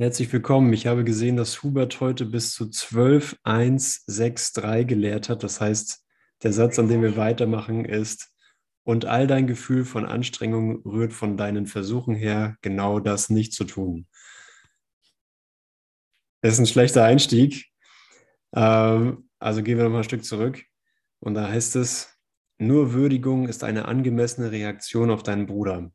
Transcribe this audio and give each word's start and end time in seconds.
Herzlich 0.00 0.32
willkommen. 0.32 0.72
Ich 0.72 0.86
habe 0.86 1.04
gesehen, 1.04 1.36
dass 1.36 1.62
Hubert 1.62 2.00
heute 2.00 2.24
bis 2.24 2.54
zu 2.54 2.64
12.163 2.64 4.84
gelehrt 4.84 5.28
hat. 5.28 5.42
Das 5.42 5.60
heißt, 5.60 6.02
der 6.42 6.54
Satz, 6.54 6.78
an 6.78 6.88
dem 6.88 7.02
wir 7.02 7.18
weitermachen, 7.18 7.84
ist, 7.84 8.32
und 8.82 9.04
all 9.04 9.26
dein 9.26 9.46
Gefühl 9.46 9.84
von 9.84 10.06
Anstrengung 10.06 10.80
rührt 10.86 11.12
von 11.12 11.36
deinen 11.36 11.66
Versuchen 11.66 12.14
her, 12.14 12.56
genau 12.62 12.98
das 12.98 13.28
nicht 13.28 13.52
zu 13.52 13.64
tun. 13.64 14.06
Das 16.40 16.54
ist 16.54 16.60
ein 16.60 16.66
schlechter 16.66 17.04
Einstieg. 17.04 17.66
Ähm, 18.54 19.28
also 19.38 19.62
gehen 19.62 19.76
wir 19.76 19.84
nochmal 19.84 20.00
ein 20.00 20.04
Stück 20.04 20.24
zurück. 20.24 20.64
Und 21.18 21.34
da 21.34 21.46
heißt 21.46 21.76
es, 21.76 22.18
nur 22.56 22.94
Würdigung 22.94 23.48
ist 23.48 23.64
eine 23.64 23.84
angemessene 23.84 24.50
Reaktion 24.50 25.10
auf 25.10 25.22
deinen 25.22 25.44
Bruder. 25.44 25.92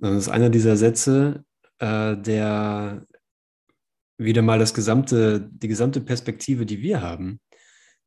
Das 0.00 0.14
ist 0.14 0.28
einer 0.28 0.50
dieser 0.50 0.76
Sätze, 0.76 1.44
äh, 1.78 2.16
der 2.16 3.06
wieder 4.16 4.42
mal 4.42 4.58
das 4.58 4.74
gesamte, 4.74 5.48
die 5.52 5.68
gesamte 5.68 6.00
Perspektive, 6.00 6.66
die 6.66 6.82
wir 6.82 7.00
haben, 7.00 7.40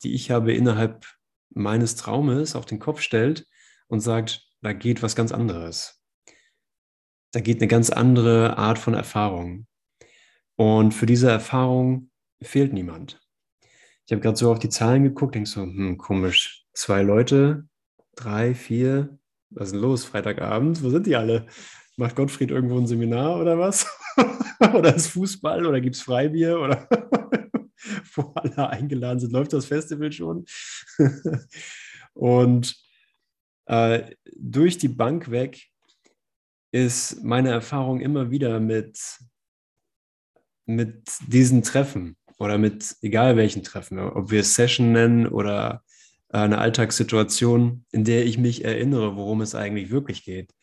die 0.03 0.13
ich 0.13 0.31
habe 0.31 0.53
innerhalb 0.53 1.05
meines 1.49 1.95
Traumes 1.95 2.55
auf 2.55 2.65
den 2.65 2.79
Kopf 2.79 3.01
stellt 3.01 3.47
und 3.87 3.99
sagt, 4.01 4.45
da 4.61 4.73
geht 4.73 5.01
was 5.03 5.15
ganz 5.15 5.31
anderes. 5.31 6.01
Da 7.33 7.39
geht 7.39 7.57
eine 7.57 7.67
ganz 7.67 7.89
andere 7.89 8.57
Art 8.57 8.77
von 8.77 8.93
Erfahrung. 8.93 9.67
Und 10.55 10.93
für 10.93 11.05
diese 11.05 11.29
Erfahrung 11.29 12.09
fehlt 12.41 12.73
niemand. 12.73 13.19
Ich 14.05 14.11
habe 14.11 14.21
gerade 14.21 14.37
so 14.37 14.51
auf 14.51 14.59
die 14.59 14.69
Zahlen 14.69 15.03
geguckt, 15.03 15.35
denke 15.35 15.49
so, 15.49 15.61
hm, 15.61 15.97
komisch, 15.97 16.65
zwei 16.73 17.01
Leute, 17.01 17.67
drei, 18.15 18.53
vier, 18.53 19.17
was 19.49 19.67
ist 19.67 19.73
denn 19.73 19.81
los, 19.81 20.05
Freitagabend, 20.05 20.83
wo 20.83 20.89
sind 20.89 21.05
die 21.05 21.15
alle? 21.15 21.47
Macht 21.97 22.15
Gottfried 22.15 22.51
irgendwo 22.51 22.77
ein 22.77 22.87
Seminar 22.87 23.39
oder 23.39 23.59
was? 23.59 23.85
oder 24.59 24.95
ist 24.95 25.07
Fußball 25.07 25.65
oder 25.65 25.81
gibt 25.81 25.95
es 25.95 26.01
Freibier 26.01 26.59
oder 26.59 26.87
wo 28.15 28.31
alle 28.35 28.69
eingeladen 28.69 29.19
sind? 29.19 29.33
Läuft 29.33 29.53
das 29.53 29.65
Festival 29.65 30.11
schon? 30.11 30.45
und 32.13 32.75
äh, 33.65 34.15
durch 34.35 34.77
die 34.77 34.87
Bank 34.87 35.31
weg 35.31 35.67
ist 36.71 37.23
meine 37.23 37.49
Erfahrung 37.49 37.99
immer 37.99 38.31
wieder 38.31 38.59
mit, 38.59 38.97
mit 40.65 41.03
diesen 41.27 41.63
Treffen 41.63 42.15
oder 42.39 42.57
mit 42.57 42.95
egal 43.01 43.35
welchen 43.35 43.63
Treffen, 43.63 43.99
ob 43.99 44.31
wir 44.31 44.41
es 44.41 44.55
Session 44.55 44.93
nennen 44.93 45.27
oder 45.27 45.83
eine 46.29 46.59
Alltagssituation, 46.59 47.85
in 47.91 48.05
der 48.05 48.25
ich 48.25 48.37
mich 48.37 48.63
erinnere, 48.63 49.17
worum 49.17 49.41
es 49.41 49.53
eigentlich 49.53 49.91
wirklich 49.91 50.23
geht 50.23 50.53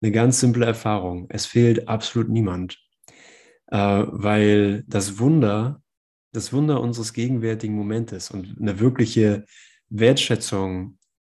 eine 0.00 0.12
ganz 0.12 0.40
simple 0.40 0.64
Erfahrung. 0.64 1.26
Es 1.28 1.46
fehlt 1.46 1.88
absolut 1.88 2.28
niemand, 2.28 2.78
äh, 3.66 3.76
weil 3.76 4.84
das 4.86 5.18
Wunder, 5.18 5.82
das 6.32 6.52
Wunder 6.52 6.80
unseres 6.80 7.12
gegenwärtigen 7.12 7.74
Momentes 7.74 8.30
und 8.30 8.56
eine 8.60 8.80
wirkliche 8.80 9.44
Wertschätzung 9.88 10.98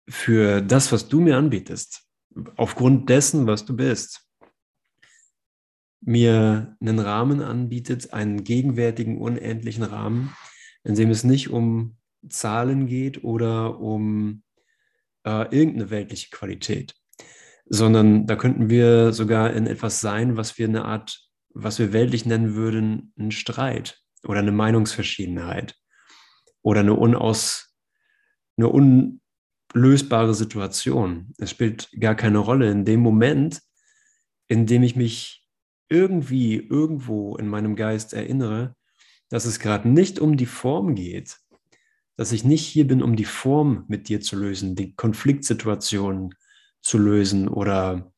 für 0.10 0.62
das, 0.62 0.92
was 0.92 1.08
du 1.08 1.22
mir 1.22 1.38
anbietest, 1.38 2.04
aufgrund 2.56 3.10
dessen, 3.10 3.48
was 3.48 3.66
du 3.66 3.76
bist, 3.76 4.26
mir 6.02 6.78
einen 6.80 7.00
Rahmen 7.00 7.42
anbietet, 7.42 8.14
einen 8.14 8.44
gegenwärtigen, 8.44 9.20
unendlichen 9.20 9.84
Rahmen, 9.84 10.34
in 10.84 10.96
dem 10.96 11.10
es 11.10 11.24
nicht 11.24 11.50
um 11.50 11.98
Zahlen 12.28 12.88
geht 12.88 13.24
oder 13.24 13.80
um 13.80 14.44
äh, 15.26 15.56
irgendeine 15.56 15.90
weltliche 15.90 16.30
Qualität, 16.30 16.96
sondern 17.70 18.26
da 18.26 18.36
könnten 18.36 18.70
wir 18.70 19.14
sogar 19.14 19.54
in 19.54 19.68
etwas 19.68 20.02
sein, 20.02 20.36
was 20.36 20.58
wir 20.58 20.68
eine 20.68 20.86
Art, 20.86 21.20
was 21.54 21.80
wir 21.80 21.94
weltlich 21.94 22.26
nennen 22.26 22.56
würden, 22.56 23.14
einen 23.18 23.32
Streit 23.32 24.02
oder 24.24 24.40
eine 24.40 24.52
Meinungsverschiedenheit 24.52 25.76
oder 26.62 26.82
eine 26.82 26.96
unaus, 26.96 27.76
eine 28.58 28.70
unlösbare 28.70 30.34
Situation. 30.34 31.34
Es 31.38 31.52
spielt 31.52 31.90
gar 32.00 32.16
keine 32.16 32.40
Rolle 32.40 32.72
in 32.72 32.86
dem 32.86 33.02
Moment, 33.02 33.62
in 34.48 34.66
dem 34.66 34.82
ich 34.82 34.96
mich 34.96 35.46
irgendwie 35.90 36.56
irgendwo 36.58 37.38
in 37.38 37.48
meinem 37.48 37.76
Geist 37.76 38.14
erinnere, 38.14 38.76
dass 39.30 39.46
es 39.46 39.60
gerade 39.60 39.88
nicht 39.88 40.20
um 40.20 40.38
die 40.38 40.48
Form 40.48 40.96
geht, 40.96 41.38
dass 42.18 42.32
ich 42.32 42.44
nicht 42.44 42.66
hier 42.66 42.88
bin, 42.88 43.04
um 43.04 43.16
die 43.16 43.26
Form 43.26 43.86
mit 43.88 44.10
dir 44.10 44.22
zu 44.22 44.36
lösen, 44.36 44.76
die 44.76 44.96
Konfliktsituationen 44.96 46.34
zu 46.82 46.98
lösen 46.98 47.48
oder 47.48 48.14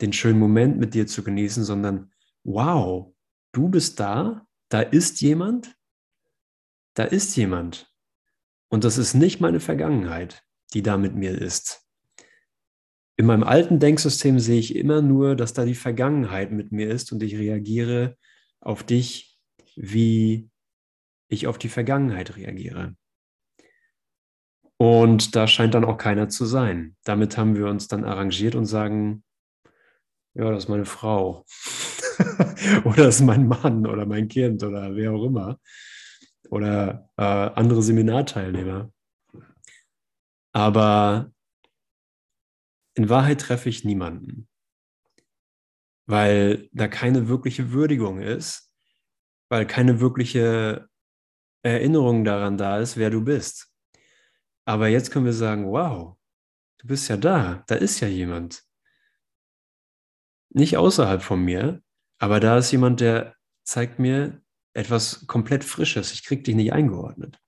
den 0.00 0.12
schönen 0.12 0.38
Moment 0.38 0.78
mit 0.78 0.94
dir 0.94 1.06
zu 1.06 1.22
genießen, 1.22 1.64
sondern 1.64 2.12
wow, 2.44 3.14
du 3.52 3.68
bist 3.68 4.00
da, 4.00 4.46
da 4.68 4.80
ist 4.80 5.20
jemand, 5.20 5.76
da 6.94 7.04
ist 7.04 7.36
jemand. 7.36 7.92
Und 8.68 8.84
das 8.84 8.98
ist 8.98 9.14
nicht 9.14 9.40
meine 9.40 9.60
Vergangenheit, 9.60 10.44
die 10.74 10.82
da 10.82 10.96
mit 10.96 11.14
mir 11.14 11.36
ist. 11.36 11.86
In 13.16 13.26
meinem 13.26 13.42
alten 13.42 13.78
Denksystem 13.78 14.38
sehe 14.38 14.60
ich 14.60 14.74
immer 14.76 15.02
nur, 15.02 15.36
dass 15.36 15.52
da 15.52 15.64
die 15.64 15.74
Vergangenheit 15.74 16.52
mit 16.52 16.72
mir 16.72 16.88
ist 16.88 17.12
und 17.12 17.22
ich 17.22 17.36
reagiere 17.36 18.16
auf 18.60 18.82
dich, 18.82 19.38
wie 19.76 20.50
ich 21.28 21.46
auf 21.46 21.58
die 21.58 21.68
Vergangenheit 21.68 22.36
reagiere. 22.36 22.96
Und 24.80 25.36
da 25.36 25.46
scheint 25.46 25.74
dann 25.74 25.84
auch 25.84 25.98
keiner 25.98 26.30
zu 26.30 26.46
sein. 26.46 26.96
Damit 27.04 27.36
haben 27.36 27.54
wir 27.54 27.66
uns 27.66 27.86
dann 27.86 28.02
arrangiert 28.02 28.54
und 28.54 28.64
sagen, 28.64 29.22
ja, 30.32 30.50
das 30.50 30.64
ist 30.64 30.68
meine 30.70 30.86
Frau. 30.86 31.44
oder 32.84 33.04
das 33.04 33.16
ist 33.16 33.26
mein 33.26 33.46
Mann 33.46 33.86
oder 33.86 34.06
mein 34.06 34.28
Kind 34.28 34.62
oder 34.62 34.96
wer 34.96 35.12
auch 35.12 35.26
immer. 35.26 35.58
Oder 36.48 37.10
äh, 37.18 37.22
andere 37.22 37.82
Seminarteilnehmer. 37.82 38.90
Aber 40.52 41.30
in 42.94 43.10
Wahrheit 43.10 43.42
treffe 43.42 43.68
ich 43.68 43.84
niemanden, 43.84 44.48
weil 46.06 46.70
da 46.72 46.88
keine 46.88 47.28
wirkliche 47.28 47.72
Würdigung 47.72 48.18
ist, 48.18 48.72
weil 49.50 49.66
keine 49.66 50.00
wirkliche 50.00 50.88
Erinnerung 51.62 52.24
daran 52.24 52.56
da 52.56 52.78
ist, 52.78 52.96
wer 52.96 53.10
du 53.10 53.22
bist. 53.22 53.69
Aber 54.70 54.86
jetzt 54.86 55.10
können 55.10 55.24
wir 55.24 55.32
sagen, 55.32 55.66
wow, 55.66 56.16
du 56.78 56.86
bist 56.86 57.08
ja 57.08 57.16
da, 57.16 57.64
da 57.66 57.74
ist 57.74 57.98
ja 57.98 58.06
jemand. 58.06 58.62
Nicht 60.50 60.76
außerhalb 60.76 61.22
von 61.24 61.44
mir, 61.44 61.82
aber 62.18 62.38
da 62.38 62.56
ist 62.56 62.70
jemand, 62.70 63.00
der 63.00 63.34
zeigt 63.64 63.98
mir 63.98 64.40
etwas 64.72 65.26
komplett 65.26 65.64
Frisches. 65.64 66.12
Ich 66.12 66.22
krieg 66.22 66.44
dich 66.44 66.54
nicht 66.54 66.72
eingeordnet. 66.72 67.40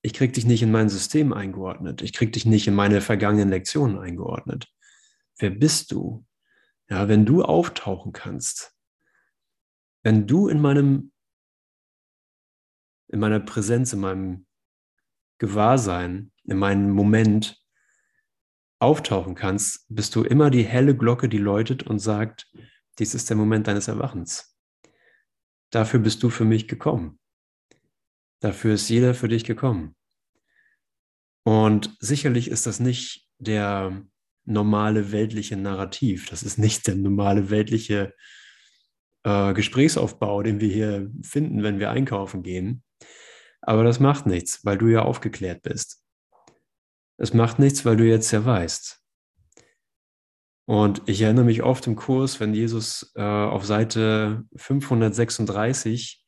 Ich 0.00 0.14
krieg 0.14 0.32
dich 0.32 0.46
nicht 0.46 0.62
in 0.62 0.70
mein 0.70 0.88
System 0.88 1.34
eingeordnet. 1.34 2.00
Ich 2.00 2.14
krieg 2.14 2.32
dich 2.32 2.46
nicht 2.46 2.66
in 2.66 2.74
meine 2.74 3.02
vergangenen 3.02 3.50
Lektionen 3.50 3.98
eingeordnet. 3.98 4.72
Wer 5.36 5.50
bist 5.50 5.92
du? 5.92 6.24
Ja, 6.88 7.08
wenn 7.08 7.26
du 7.26 7.42
auftauchen 7.42 8.12
kannst, 8.12 8.74
wenn 10.02 10.26
du 10.26 10.48
in 10.48 10.62
meinem, 10.62 11.12
in 13.08 13.20
meiner 13.20 13.40
Präsenz, 13.40 13.92
in 13.92 14.00
meinem 14.00 14.45
Gewahrsein, 15.38 16.32
in 16.44 16.58
meinem 16.58 16.90
Moment 16.90 17.60
auftauchen 18.78 19.34
kannst, 19.34 19.86
bist 19.88 20.14
du 20.14 20.22
immer 20.22 20.50
die 20.50 20.64
helle 20.64 20.96
Glocke, 20.96 21.28
die 21.28 21.38
läutet 21.38 21.82
und 21.84 21.98
sagt, 21.98 22.50
dies 22.98 23.14
ist 23.14 23.28
der 23.30 23.36
Moment 23.36 23.66
deines 23.66 23.88
Erwachens. 23.88 24.56
Dafür 25.70 26.00
bist 26.00 26.22
du 26.22 26.30
für 26.30 26.44
mich 26.44 26.68
gekommen. 26.68 27.18
Dafür 28.40 28.74
ist 28.74 28.88
jeder 28.88 29.14
für 29.14 29.28
dich 29.28 29.44
gekommen. 29.44 29.94
Und 31.44 31.96
sicherlich 32.00 32.48
ist 32.48 32.66
das 32.66 32.80
nicht 32.80 33.28
der 33.38 34.04
normale 34.44 35.12
weltliche 35.12 35.56
Narrativ. 35.56 36.28
Das 36.28 36.42
ist 36.42 36.58
nicht 36.58 36.86
der 36.86 36.96
normale 36.96 37.50
weltliche 37.50 38.14
äh, 39.24 39.54
Gesprächsaufbau, 39.54 40.42
den 40.42 40.60
wir 40.60 40.68
hier 40.68 41.10
finden, 41.22 41.62
wenn 41.62 41.78
wir 41.78 41.90
einkaufen 41.90 42.42
gehen. 42.42 42.82
Aber 43.62 43.84
das 43.84 44.00
macht 44.00 44.26
nichts, 44.26 44.64
weil 44.64 44.78
du 44.78 44.86
ja 44.86 45.02
aufgeklärt 45.02 45.62
bist. 45.62 46.02
Es 47.18 47.32
macht 47.32 47.58
nichts, 47.58 47.84
weil 47.84 47.96
du 47.96 48.04
jetzt 48.04 48.30
ja 48.30 48.44
weißt. 48.44 49.02
Und 50.68 51.02
ich 51.06 51.22
erinnere 51.22 51.44
mich 51.44 51.62
oft 51.62 51.86
im 51.86 51.94
Kurs, 51.94 52.40
wenn 52.40 52.52
Jesus 52.52 53.12
äh, 53.14 53.22
auf 53.22 53.64
Seite 53.64 54.44
536 54.56 56.24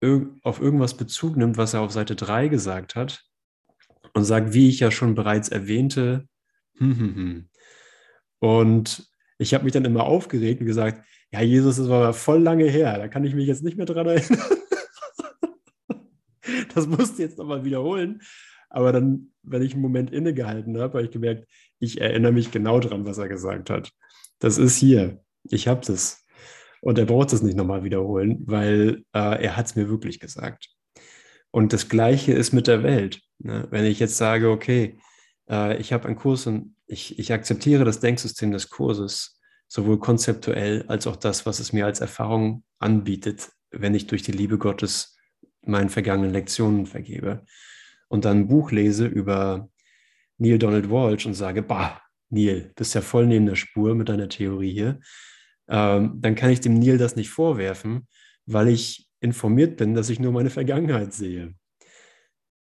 irg 0.00 0.28
auf 0.42 0.60
irgendwas 0.60 0.96
Bezug 0.96 1.36
nimmt, 1.36 1.56
was 1.56 1.74
er 1.74 1.80
auf 1.80 1.90
Seite 1.90 2.14
3 2.14 2.48
gesagt 2.48 2.94
hat 2.94 3.24
und 4.12 4.24
sagt, 4.24 4.52
wie 4.52 4.68
ich 4.68 4.80
ja 4.80 4.90
schon 4.90 5.14
bereits 5.14 5.48
erwähnte. 5.48 6.28
Hm, 6.76 6.98
hm, 6.98 7.14
hm. 7.14 7.48
Und 8.38 9.08
ich 9.38 9.52
habe 9.54 9.64
mich 9.64 9.72
dann 9.72 9.84
immer 9.84 10.04
aufgeregt 10.04 10.60
und 10.60 10.66
gesagt, 10.66 11.04
ja, 11.32 11.40
Jesus, 11.40 11.76
das 11.76 11.88
war 11.88 12.04
aber 12.04 12.12
voll 12.12 12.40
lange 12.40 12.66
her, 12.66 12.98
da 12.98 13.08
kann 13.08 13.24
ich 13.24 13.34
mich 13.34 13.48
jetzt 13.48 13.64
nicht 13.64 13.76
mehr 13.76 13.86
dran 13.86 14.06
erinnern. 14.06 14.38
das 16.76 16.86
musste 16.86 17.22
jetzt 17.22 17.38
nochmal 17.38 17.64
wiederholen. 17.64 18.22
Aber 18.70 18.92
dann, 18.92 19.32
wenn 19.42 19.62
ich 19.62 19.72
einen 19.72 19.82
Moment 19.82 20.10
innegehalten 20.10 20.76
habe, 20.78 20.98
habe 20.98 21.04
ich 21.04 21.12
gemerkt, 21.12 21.46
ich 21.78 22.00
erinnere 22.00 22.32
mich 22.32 22.50
genau 22.50 22.80
dran, 22.80 23.06
was 23.06 23.18
er 23.18 23.28
gesagt 23.28 23.70
hat. 23.70 23.92
Das 24.40 24.58
ist 24.58 24.76
hier. 24.76 25.22
Ich 25.44 25.68
habe 25.68 25.84
das. 25.86 26.24
Und 26.80 26.98
er 26.98 27.06
braucht 27.06 27.32
es 27.32 27.42
nicht 27.42 27.56
nochmal 27.56 27.84
wiederholen, 27.84 28.42
weil 28.46 29.04
äh, 29.14 29.42
er 29.44 29.56
hat 29.56 29.66
es 29.66 29.76
mir 29.76 29.88
wirklich 29.88 30.18
gesagt. 30.18 30.68
Und 31.50 31.72
das 31.72 31.88
Gleiche 31.88 32.32
ist 32.32 32.52
mit 32.52 32.66
der 32.66 32.82
Welt. 32.82 33.20
Ne? 33.38 33.68
Wenn 33.70 33.84
ich 33.84 34.00
jetzt 34.00 34.16
sage, 34.16 34.50
okay, 34.50 34.98
äh, 35.48 35.78
ich 35.78 35.92
habe 35.92 36.06
einen 36.06 36.16
Kurs 36.16 36.46
und 36.46 36.74
ich, 36.86 37.18
ich 37.18 37.32
akzeptiere 37.32 37.84
das 37.84 38.00
Denksystem 38.00 38.50
des 38.50 38.70
Kurses, 38.70 39.40
sowohl 39.68 39.98
konzeptuell 39.98 40.84
als 40.88 41.06
auch 41.06 41.16
das, 41.16 41.46
was 41.46 41.60
es 41.60 41.72
mir 41.72 41.86
als 41.86 42.00
Erfahrung 42.00 42.64
anbietet, 42.78 43.50
wenn 43.70 43.94
ich 43.94 44.06
durch 44.06 44.22
die 44.22 44.32
Liebe 44.32 44.58
Gottes 44.58 45.13
meinen 45.66 45.90
vergangenen 45.90 46.32
Lektionen 46.32 46.86
vergebe. 46.86 47.44
Und 48.08 48.24
dann 48.24 48.40
ein 48.40 48.48
Buch 48.48 48.70
lese 48.70 49.06
über 49.06 49.68
Neil 50.38 50.58
Donald 50.58 50.90
Walsh 50.90 51.26
und 51.26 51.34
sage, 51.34 51.62
bah, 51.62 52.00
Neil, 52.30 52.72
bist 52.76 52.94
ja 52.94 53.00
voll 53.00 53.26
neben 53.26 53.46
der 53.46 53.56
Spur 53.56 53.94
mit 53.94 54.08
deiner 54.08 54.28
Theorie 54.28 54.72
hier, 54.72 55.00
ähm, 55.68 56.20
dann 56.20 56.34
kann 56.34 56.50
ich 56.50 56.60
dem 56.60 56.78
Neil 56.78 56.98
das 56.98 57.16
nicht 57.16 57.30
vorwerfen, 57.30 58.06
weil 58.46 58.68
ich 58.68 59.08
informiert 59.20 59.76
bin, 59.76 59.94
dass 59.94 60.10
ich 60.10 60.20
nur 60.20 60.32
meine 60.32 60.50
Vergangenheit 60.50 61.12
sehe. 61.12 61.54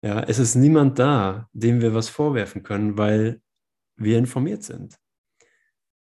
Ja, 0.01 0.21
es 0.23 0.39
ist 0.39 0.55
niemand 0.55 0.99
da, 0.99 1.49
dem 1.53 1.81
wir 1.81 1.93
was 1.93 2.09
vorwerfen 2.09 2.63
können, 2.63 2.97
weil 2.97 3.41
wir 3.95 4.17
informiert 4.17 4.63
sind. 4.63 4.97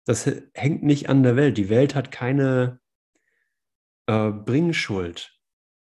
Das 0.06 0.30
hängt 0.54 0.82
nicht 0.82 1.08
an 1.08 1.22
der 1.22 1.36
Welt. 1.36 1.58
Die 1.58 1.68
Welt 1.68 1.94
hat 1.94 2.10
keine 2.10 2.80
äh, 4.06 4.30
Bringschuld 4.30 5.38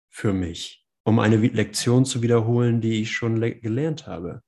für 0.10 0.34
mich, 0.34 0.87
um 1.08 1.20
eine 1.20 1.38
Lektion 1.38 2.04
zu 2.04 2.22
wiederholen, 2.22 2.82
die 2.82 3.02
ich 3.02 3.14
schon 3.14 3.40
gelernt 3.40 4.08
habe, 4.08 4.44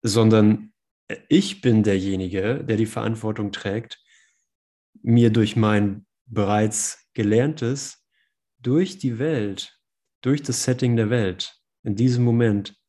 sondern 0.00 0.72
ich 1.28 1.60
bin 1.60 1.82
derjenige, 1.82 2.62
der 2.62 2.76
die 2.76 2.86
Verantwortung 2.86 3.50
trägt, 3.50 4.00
mir 5.02 5.30
durch 5.30 5.56
mein 5.56 6.06
bereits 6.26 7.10
Gelerntes, 7.14 8.06
durch 8.60 8.98
die 8.98 9.18
Welt, 9.18 9.76
durch 10.20 10.40
das 10.40 10.62
Setting 10.62 10.94
der 10.94 11.10
Welt, 11.10 11.60
in 11.82 11.96
diesem 11.96 12.22
Moment 12.22 12.80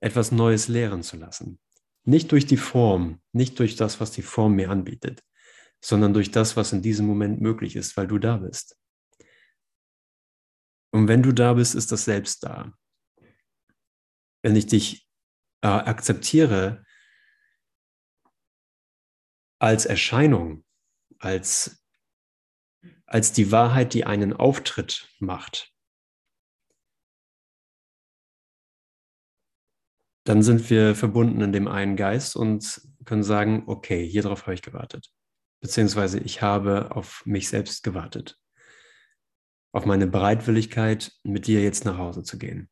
etwas 0.00 0.32
Neues 0.32 0.68
lehren 0.68 1.02
zu 1.02 1.16
lassen. 1.16 1.58
Nicht 2.04 2.30
durch 2.32 2.44
die 2.44 2.58
Form, 2.58 3.22
nicht 3.32 3.58
durch 3.58 3.74
das, 3.76 4.00
was 4.00 4.10
die 4.10 4.20
Form 4.20 4.54
mir 4.54 4.68
anbietet, 4.68 5.24
sondern 5.80 6.12
durch 6.12 6.30
das, 6.30 6.58
was 6.58 6.74
in 6.74 6.82
diesem 6.82 7.06
Moment 7.06 7.40
möglich 7.40 7.74
ist, 7.74 7.96
weil 7.96 8.06
du 8.06 8.18
da 8.18 8.36
bist. 8.36 8.77
Und 10.98 11.06
wenn 11.06 11.22
du 11.22 11.30
da 11.30 11.54
bist, 11.54 11.76
ist 11.76 11.92
das 11.92 12.06
Selbst 12.06 12.42
da. 12.42 12.72
Wenn 14.42 14.56
ich 14.56 14.66
dich 14.66 15.08
äh, 15.62 15.68
akzeptiere 15.68 16.84
als 19.60 19.86
Erscheinung, 19.86 20.64
als, 21.20 21.84
als 23.06 23.32
die 23.32 23.52
Wahrheit, 23.52 23.94
die 23.94 24.06
einen 24.06 24.32
Auftritt 24.32 25.08
macht, 25.20 25.72
dann 30.24 30.42
sind 30.42 30.68
wir 30.68 30.96
verbunden 30.96 31.42
in 31.42 31.52
dem 31.52 31.68
einen 31.68 31.94
Geist 31.94 32.34
und 32.34 32.82
können 33.04 33.22
sagen, 33.22 33.62
okay, 33.68 34.04
hier 34.04 34.22
drauf 34.22 34.42
habe 34.42 34.54
ich 34.54 34.62
gewartet. 34.62 35.12
Beziehungsweise 35.60 36.18
ich 36.18 36.42
habe 36.42 36.90
auf 36.90 37.24
mich 37.24 37.48
selbst 37.48 37.84
gewartet. 37.84 38.36
Auf 39.72 39.86
meine 39.86 40.06
Bereitwilligkeit, 40.06 41.12
mit 41.24 41.46
dir 41.46 41.62
jetzt 41.62 41.84
nach 41.84 41.98
Hause 41.98 42.22
zu 42.22 42.38
gehen. 42.38 42.68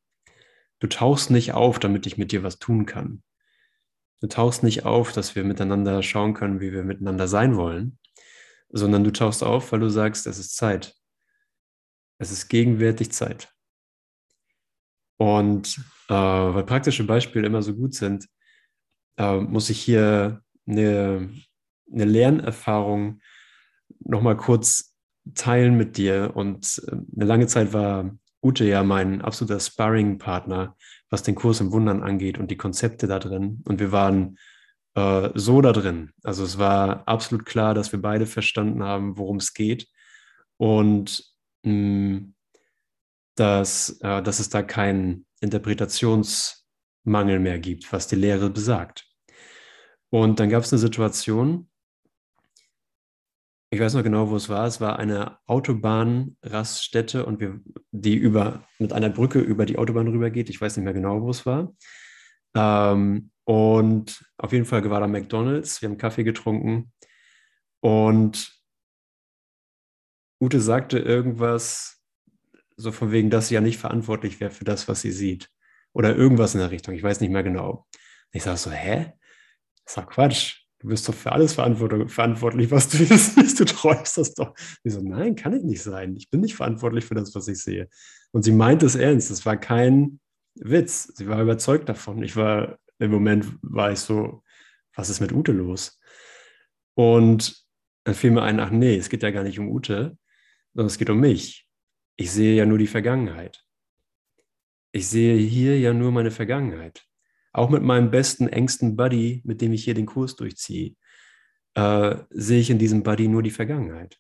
Du 0.81 0.87
tauchst 0.87 1.31
nicht 1.31 1.53
auf, 1.53 1.79
damit 1.79 2.07
ich 2.07 2.19
mit 2.19 2.33
dir 2.33 2.43
was 2.43 2.59
tun 2.59 2.87
kann. 2.87 3.23
Du 4.21 4.29
tauchst 4.29 4.63
nicht 4.63 4.85
auf, 4.85 5.13
dass 5.13 5.35
wir 5.37 5.45
miteinander 5.45 6.03
schauen 6.03 6.35
können, 6.35 6.61
wie 6.61 6.73
wir 6.73 6.85
miteinander 6.85 7.29
sein 7.29 7.57
wollen, 7.57 7.99
sondern 8.71 9.05
du 9.05 9.13
tauchst 9.13 9.43
auf, 9.43 9.73
weil 9.73 9.81
du 9.81 9.89
sagst, 9.89 10.27
es 10.27 10.39
ist 10.39 10.57
Zeit. 10.57 10.95
Es 12.19 12.33
ist 12.33 12.49
gegenwärtig 12.49 13.13
Zeit. 13.13 13.53
Und 15.19 15.79
äh, 16.09 16.15
weil 16.15 16.65
praktische 16.65 17.05
Beispiele 17.05 17.47
immer 17.47 17.63
so 17.63 17.75
gut 17.75 17.95
sind, 17.95 18.27
äh, 19.19 19.37
muss 19.39 19.71
ich 19.71 19.81
hier 19.81 20.43
eine, 20.67 21.31
eine 21.91 22.05
Lernerfahrung 22.05 23.21
nochmal 24.01 24.37
kurz 24.37 24.96
teilen 25.34 25.76
mit 25.76 25.96
dir. 25.96 26.32
Und 26.34 26.82
äh, 26.87 26.93
eine 26.93 27.25
lange 27.25 27.46
Zeit 27.46 27.73
war 27.73 28.17
Ute 28.43 28.64
ja 28.64 28.82
mein 28.84 29.23
absoluter 29.23 29.61
Sparring-Partner, 29.61 30.76
was 31.11 31.23
den 31.23 31.34
Kurs 31.34 31.61
im 31.61 31.73
Wundern 31.73 32.02
angeht 32.02 32.38
und 32.38 32.50
die 32.50 32.56
Konzepte 32.56 33.06
da 33.06 33.19
drin. 33.19 33.62
Und 33.64 33.81
wir 33.81 33.93
waren 33.93 34.38
äh, 34.94 35.31
so 35.34 35.61
da 35.61 35.73
drin. 35.73 36.11
Also 36.23 36.44
es 36.44 36.58
war 36.58 37.06
absolut 37.08 37.44
klar, 37.46 37.75
dass 37.75 37.93
wir 37.93 38.00
beide 38.00 38.26
verstanden 38.26 38.82
haben, 38.82 39.19
worum 39.19 39.37
es 39.37 39.55
geht. 39.55 39.88
Und 40.56 41.25
mh, 41.62 41.73
mm, 41.73 42.34
dass, 43.37 44.00
äh, 44.00 44.23
dass 44.23 44.40
es 44.40 44.49
da 44.49 44.62
keinen 44.62 45.26
Interpretationsmangel 45.40 47.38
mehr 47.38 47.58
gibt, 47.58 47.93
was 47.93 48.08
die 48.08 48.17
Lehre 48.17 48.50
besagt. 48.50 49.06
Und 50.11 50.40
dann 50.40 50.49
gab 50.49 50.62
es 50.62 50.73
eine 50.73 50.81
Situation, 50.81 51.69
ich 53.71 53.81
weiß 53.81 53.95
noch 53.95 54.05
genau, 54.05 54.31
wo 54.31 54.37
es 54.37 54.49
war. 54.49 54.67
Es 54.67 54.81
war 54.81 54.99
eine 54.99 55.39
Autobahnraststätte 55.47 57.27
und 57.27 57.41
wir, 57.41 57.61
die 57.91 58.15
über, 58.15 58.65
mit 58.79 58.93
einer 58.93 59.11
Brücke 59.11 59.41
über 59.41 59.67
die 59.67 59.77
Autobahn 59.77 60.09
rübergeht. 60.09 60.49
Ich 60.51 60.61
weiß 60.61 60.77
nicht 60.77 60.85
mehr 60.85 60.95
genau, 60.95 61.23
wo 61.23 61.31
es 61.31 61.47
war. 61.47 61.75
Ähm, 62.55 63.31
und 63.45 64.25
auf 64.39 64.53
jeden 64.53 64.67
Fall 64.67 64.89
war 64.89 65.01
da 65.01 65.09
McDonalds. 65.09 65.83
Wir 65.83 65.89
haben 65.89 65.99
Kaffee 65.99 66.25
getrunken. 66.25 66.93
Und 67.81 68.53
Ute 70.41 70.61
sagte 70.61 70.99
irgendwas, 70.99 72.03
so 72.77 72.93
von 72.93 73.11
wegen, 73.11 73.31
dass 73.31 73.49
sie 73.49 73.55
ja 73.55 73.61
nicht 73.61 73.79
verantwortlich 73.79 74.39
wäre 74.39 74.51
für 74.51 74.65
das, 74.65 74.87
was 74.87 75.01
sie 75.01 75.12
sieht. 75.12 75.51
Oder 75.93 76.15
irgendwas 76.15 76.55
in 76.55 76.61
der 76.61 76.71
Richtung. 76.71 76.95
Ich 76.95 77.03
weiß 77.03 77.21
nicht 77.21 77.31
mehr 77.31 77.43
genau. 77.43 77.87
Ich 78.31 78.45
sage 78.45 78.59
so, 78.59 78.71
hä? 78.71 79.12
Das 79.85 79.93
ist 79.93 79.97
doch 79.97 80.07
Quatsch 80.07 80.66
du 80.78 80.88
bist 80.88 81.08
doch 81.08 81.14
für 81.14 81.32
alles 81.32 81.55
verantwortlich, 81.55 82.70
was 82.70 82.88
du 82.88 82.99
hier 83.05 83.19
siehst, 83.19 83.61
du 83.61 83.64
träumst 83.64 84.19
das 84.19 84.34
doch. 84.34 84.55
Ich 84.84 84.93
so, 84.93 85.00
nein, 85.00 85.37
kann 85.37 85.55
ich 85.55 85.62
nicht 85.62 85.82
sein. 85.82 86.17
Ich 86.17 86.31
bin 86.31 86.40
nicht 86.40 86.56
verantwortlich 86.56 87.05
für 87.05 87.14
das, 87.14 87.34
was 87.34 87.49
ich 87.49 87.62
sehe. 87.62 87.88
Und 88.32 88.43
sie 88.43 88.52
meint 88.52 88.82
es 88.82 88.94
ernst. 88.94 89.31
Das 89.31 89.46
war 89.46 89.56
kein 89.56 90.20
Witz. 90.55 91.12
Sie 91.17 91.28
war 91.28 91.43
überzeugt 91.43 91.88
davon. 91.88 92.23
Ich 92.23 92.37
war, 92.37 92.78
im 92.99 93.11
Moment 93.11 93.46
war 93.62 93.93
ich 93.93 94.00
so, 94.00 94.43
was 94.94 95.11
ist 95.11 95.20
mit 95.20 95.32
Ute 95.32 95.52
los? 95.52 95.99
Und 96.95 97.64
dann 98.04 98.14
fiel 98.14 98.30
mir 98.30 98.42
ein, 98.42 98.61
ach 98.61 98.71
nee, 98.71 98.97
es 98.97 99.09
geht 99.09 99.23
ja 99.23 99.30
gar 99.30 99.42
nicht 99.42 99.59
um 99.59 99.68
Ute, 99.68 100.16
sondern 100.73 100.87
es 100.87 100.99
geht 100.99 101.11
um 101.11 101.21
mich. 101.21 101.68
Ich 102.16 102.30
sehe 102.30 102.54
ja 102.54 102.64
nur 102.64 102.78
die 102.78 102.87
Vergangenheit. 102.87 103.64
Ich 104.92 105.09
sehe 105.09 105.37
hier 105.37 105.78
ja 105.78 105.92
nur 105.92 106.12
meine 106.12 106.30
Vergangenheit 106.30 107.06
auch 107.57 107.71
mit 107.71 107.83
meinem 107.83 108.11
besten, 108.11 108.49
engsten 108.49 108.97
Buddy, 108.97 109.43
mit 109.45 109.61
dem 109.61 109.73
ich 109.73 109.85
hier 109.85 109.95
den 109.95 110.07
Kurs 110.07 110.37
durchziehe, 110.37 110.95
äh, 111.75 112.17
sehe 112.31 112.61
ich 112.61 112.71
in 112.71 112.79
diesem 112.79 113.03
Buddy 113.03 113.29
nur 113.29 113.43
die 113.43 113.51
Vergangenheit. 113.51 114.19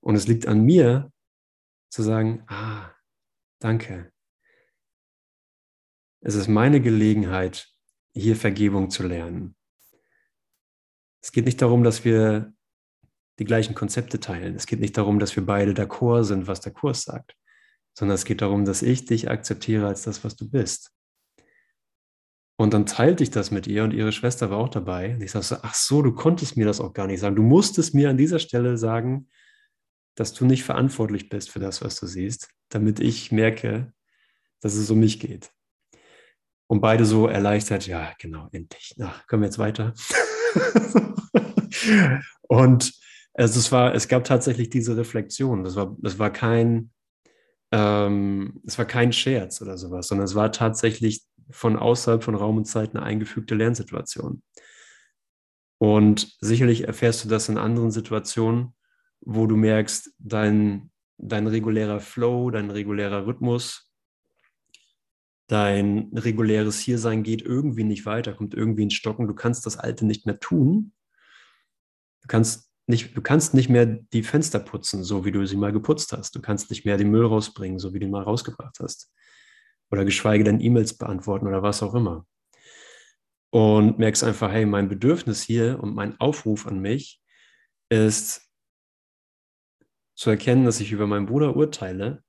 Und 0.00 0.16
es 0.16 0.26
liegt 0.26 0.46
an 0.46 0.62
mir 0.62 1.12
zu 1.90 2.02
sagen, 2.02 2.42
ah, 2.48 2.90
danke. 3.60 4.12
Es 6.20 6.34
ist 6.34 6.48
meine 6.48 6.80
Gelegenheit, 6.80 7.68
hier 8.14 8.36
Vergebung 8.36 8.90
zu 8.90 9.06
lernen. 9.06 9.56
Es 11.22 11.32
geht 11.32 11.44
nicht 11.44 11.62
darum, 11.62 11.84
dass 11.84 12.04
wir 12.04 12.52
die 13.38 13.44
gleichen 13.44 13.74
Konzepte 13.74 14.20
teilen. 14.20 14.54
Es 14.54 14.66
geht 14.66 14.80
nicht 14.80 14.96
darum, 14.96 15.18
dass 15.18 15.36
wir 15.36 15.44
beide 15.44 15.72
d'accord 15.72 16.24
sind, 16.24 16.46
was 16.46 16.60
der 16.60 16.72
Kurs 16.72 17.02
sagt, 17.02 17.36
sondern 17.96 18.14
es 18.14 18.24
geht 18.24 18.42
darum, 18.42 18.64
dass 18.64 18.82
ich 18.82 19.06
dich 19.06 19.30
akzeptiere 19.30 19.86
als 19.86 20.02
das, 20.02 20.24
was 20.24 20.36
du 20.36 20.48
bist. 20.48 20.94
Und 22.56 22.72
dann 22.72 22.86
teilte 22.86 23.22
ich 23.24 23.30
das 23.30 23.50
mit 23.50 23.66
ihr 23.66 23.82
und 23.82 23.92
ihre 23.92 24.12
Schwester 24.12 24.50
war 24.50 24.58
auch 24.58 24.68
dabei. 24.68 25.14
Und 25.14 25.22
ich 25.22 25.32
sagte 25.32 25.48
so, 25.48 25.56
ach 25.62 25.74
so, 25.74 26.02
du 26.02 26.12
konntest 26.12 26.56
mir 26.56 26.66
das 26.66 26.80
auch 26.80 26.92
gar 26.92 27.06
nicht 27.06 27.20
sagen. 27.20 27.34
Du 27.34 27.42
musstest 27.42 27.94
mir 27.94 28.10
an 28.10 28.16
dieser 28.16 28.38
Stelle 28.38 28.78
sagen, 28.78 29.28
dass 30.14 30.32
du 30.32 30.44
nicht 30.44 30.62
verantwortlich 30.62 31.28
bist 31.28 31.50
für 31.50 31.58
das, 31.58 31.82
was 31.82 31.98
du 31.98 32.06
siehst, 32.06 32.48
damit 32.68 33.00
ich 33.00 33.32
merke, 33.32 33.92
dass 34.60 34.74
es 34.74 34.90
um 34.90 35.00
mich 35.00 35.18
geht. 35.18 35.50
Und 36.68 36.80
beide 36.80 37.04
so 37.04 37.26
erleichtert, 37.26 37.86
ja, 37.86 38.12
genau, 38.18 38.48
endlich. 38.52 38.94
Na, 38.96 39.14
können 39.26 39.42
wir 39.42 39.48
jetzt 39.48 39.58
weiter? 39.58 39.92
und 42.42 42.92
also 43.34 43.58
es 43.58 43.72
war, 43.72 43.94
es 43.94 44.06
gab 44.06 44.24
tatsächlich 44.24 44.70
diese 44.70 44.96
Reflexion. 44.96 45.64
Das 45.64 45.74
war, 45.74 45.96
das 45.98 46.18
war 46.18 46.30
kein, 46.32 46.92
ähm, 47.72 48.62
es 48.64 48.78
war 48.78 48.84
kein 48.84 49.12
Scherz 49.12 49.60
oder 49.60 49.76
sowas, 49.76 50.06
sondern 50.06 50.24
es 50.24 50.36
war 50.36 50.52
tatsächlich 50.52 51.24
von 51.50 51.76
außerhalb 51.76 52.22
von 52.22 52.34
Raum 52.34 52.58
und 52.58 52.64
Zeit 52.64 52.94
eine 52.94 53.02
eingefügte 53.04 53.54
Lernsituation. 53.54 54.42
Und 55.78 56.36
sicherlich 56.40 56.84
erfährst 56.84 57.24
du 57.24 57.28
das 57.28 57.48
in 57.48 57.58
anderen 57.58 57.90
Situationen, 57.90 58.74
wo 59.20 59.46
du 59.46 59.56
merkst, 59.56 60.12
dein, 60.18 60.90
dein 61.18 61.46
regulärer 61.46 62.00
Flow, 62.00 62.50
dein 62.50 62.70
regulärer 62.70 63.26
Rhythmus 63.26 63.90
Dein 65.46 66.10
reguläres 66.14 66.78
Hiersein 66.78 67.22
geht 67.22 67.42
irgendwie 67.42 67.84
nicht 67.84 68.06
weiter, 68.06 68.32
kommt 68.32 68.54
irgendwie 68.54 68.84
ins 68.84 68.94
Stocken. 68.94 69.26
Du 69.26 69.34
kannst 69.34 69.66
das 69.66 69.76
Alte 69.76 70.06
nicht 70.06 70.24
mehr 70.24 70.40
tun. 70.40 70.92
Du 72.22 72.28
kannst 72.28 72.70
nicht, 72.86 73.14
du 73.14 73.20
kannst 73.20 73.52
nicht 73.52 73.68
mehr 73.68 73.86
die 73.86 74.22
Fenster 74.22 74.58
putzen, 74.58 75.04
so 75.04 75.24
wie 75.24 75.32
du 75.32 75.46
sie 75.46 75.56
mal 75.56 75.72
geputzt 75.72 76.12
hast. 76.12 76.34
Du 76.34 76.40
kannst 76.40 76.70
nicht 76.70 76.86
mehr 76.86 76.96
den 76.96 77.10
Müll 77.10 77.26
rausbringen, 77.26 77.78
so 77.78 77.92
wie 77.92 77.98
du 77.98 78.06
ihn 78.06 78.10
mal 78.10 78.22
rausgebracht 78.22 78.78
hast. 78.80 79.12
Oder 79.90 80.04
geschweige 80.04 80.44
denn 80.44 80.60
E-Mails 80.60 80.96
beantworten 80.96 81.46
oder 81.46 81.62
was 81.62 81.82
auch 81.82 81.94
immer. 81.94 82.26
Und 83.50 83.98
merkst 83.98 84.24
einfach, 84.24 84.50
hey, 84.50 84.66
mein 84.66 84.88
Bedürfnis 84.88 85.42
hier 85.42 85.78
und 85.80 85.94
mein 85.94 86.18
Aufruf 86.20 86.66
an 86.66 86.80
mich 86.80 87.22
ist 87.88 88.50
zu 90.16 90.30
erkennen, 90.30 90.64
dass 90.64 90.80
ich 90.80 90.92
über 90.92 91.06
meinen 91.06 91.26
Bruder 91.26 91.56
urteile 91.56 92.24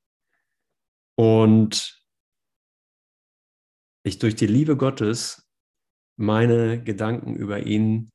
und 1.16 2.04
ich 4.04 4.20
durch 4.20 4.36
die 4.36 4.48
Liebe 4.48 4.78
Gottes 4.78 5.50
meine 6.18 6.84
Gedanken 6.84 7.36
über 7.36 7.66
ihn 7.66 8.12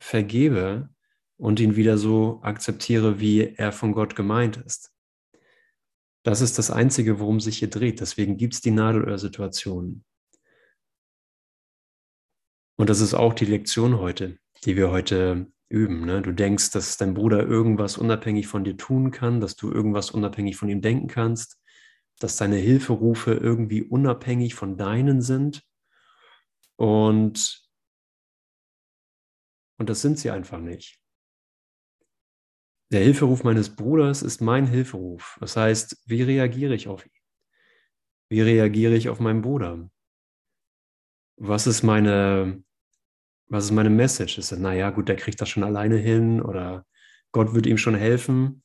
vergebe 0.00 0.88
und 1.36 1.60
ihn 1.60 1.76
wieder 1.76 1.98
so 1.98 2.40
akzeptiere, 2.42 3.20
wie 3.20 3.54
er 3.56 3.72
von 3.72 3.92
Gott 3.92 4.14
gemeint 4.16 4.56
ist. 4.58 4.94
Das 6.28 6.42
ist 6.42 6.58
das 6.58 6.70
Einzige, 6.70 7.20
worum 7.20 7.40
sich 7.40 7.58
hier 7.58 7.70
dreht. 7.70 8.00
Deswegen 8.00 8.36
gibt 8.36 8.54
es 8.54 8.60
die 8.60 8.70
Nadelöhr-Situationen. 8.70 10.04
Und 12.76 12.90
das 12.90 13.00
ist 13.00 13.14
auch 13.14 13.32
die 13.32 13.46
Lektion 13.46 13.98
heute, 13.98 14.38
die 14.64 14.76
wir 14.76 14.90
heute 14.90 15.50
üben. 15.70 16.04
Ne? 16.04 16.20
Du 16.20 16.32
denkst, 16.32 16.70
dass 16.72 16.98
dein 16.98 17.14
Bruder 17.14 17.46
irgendwas 17.46 17.96
unabhängig 17.96 18.46
von 18.46 18.62
dir 18.62 18.76
tun 18.76 19.10
kann, 19.10 19.40
dass 19.40 19.56
du 19.56 19.72
irgendwas 19.72 20.10
unabhängig 20.10 20.56
von 20.56 20.68
ihm 20.68 20.82
denken 20.82 21.08
kannst 21.08 21.58
dass 22.18 22.36
deine 22.36 22.56
Hilferufe 22.56 23.34
irgendwie 23.34 23.82
unabhängig 23.82 24.54
von 24.54 24.76
deinen 24.76 25.22
sind. 25.22 25.64
Und, 26.76 27.64
und 29.78 29.88
das 29.88 30.02
sind 30.02 30.18
sie 30.18 30.30
einfach 30.30 30.58
nicht. 30.58 31.00
Der 32.90 33.02
Hilferuf 33.02 33.44
meines 33.44 33.74
Bruders 33.74 34.22
ist 34.22 34.40
mein 34.40 34.66
Hilferuf. 34.66 35.36
Das 35.40 35.56
heißt, 35.56 36.04
wie 36.06 36.22
reagiere 36.22 36.74
ich 36.74 36.88
auf 36.88 37.04
ihn? 37.04 37.12
Wie 38.30 38.40
reagiere 38.40 38.94
ich 38.94 39.08
auf 39.08 39.20
meinen 39.20 39.42
Bruder? 39.42 39.90
Was 41.36 41.66
ist 41.66 41.82
meine, 41.82 42.62
was 43.46 43.66
ist 43.66 43.70
meine 43.72 43.90
Message? 43.90 44.38
Ist 44.38 44.52
er, 44.52 44.58
naja, 44.58 44.90
gut, 44.90 45.08
der 45.08 45.16
kriegt 45.16 45.40
das 45.40 45.48
schon 45.50 45.64
alleine 45.64 45.96
hin 45.96 46.40
oder 46.40 46.86
Gott 47.32 47.54
wird 47.54 47.66
ihm 47.66 47.78
schon 47.78 47.94
helfen? 47.94 48.62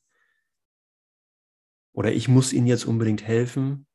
Oder 1.92 2.12
ich 2.12 2.26
muss 2.26 2.52
ihm 2.52 2.66
jetzt 2.66 2.86
unbedingt 2.86 3.22
helfen, 3.22 3.86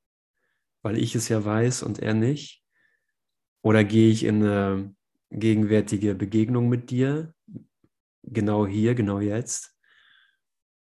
weil 0.83 0.97
ich 0.97 1.15
es 1.15 1.27
ja 1.27 1.43
weiß 1.43 1.83
und 1.83 1.99
er 1.99 2.13
nicht. 2.13 2.63
Oder 3.61 3.83
gehe 3.83 4.09
ich 4.09 4.23
in 4.23 4.43
eine 4.43 4.95
gegenwärtige 5.31 6.15
Begegnung 6.15 6.69
mit 6.69 6.91
dir, 6.91 7.33
genau 8.23 8.65
hier, 8.65 8.95
genau 8.95 9.19
jetzt, 9.19 9.78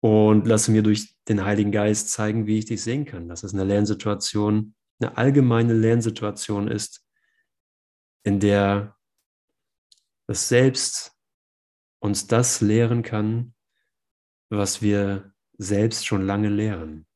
und 0.03 0.45
lasse 0.45 0.69
mir 0.69 0.83
durch 0.83 1.15
den 1.29 1.45
Heiligen 1.45 1.71
Geist 1.71 2.09
zeigen, 2.09 2.45
wie 2.45 2.59
ich 2.59 2.65
dich 2.65 2.83
sehen 2.83 3.05
kann, 3.05 3.29
dass 3.29 3.43
es 3.43 3.53
eine 3.53 3.63
Lernsituation, 3.63 4.75
eine 4.99 5.15
allgemeine 5.15 5.71
Lernsituation 5.73 6.67
ist, 6.67 7.07
in 8.25 8.41
der 8.41 8.97
das 10.27 10.49
Selbst 10.49 11.17
uns 12.01 12.27
das 12.27 12.59
lehren 12.59 13.01
kann, 13.01 13.55
was 14.49 14.81
wir 14.81 15.33
selbst 15.57 16.05
schon 16.05 16.25
lange 16.25 16.49
lehren. 16.49 17.07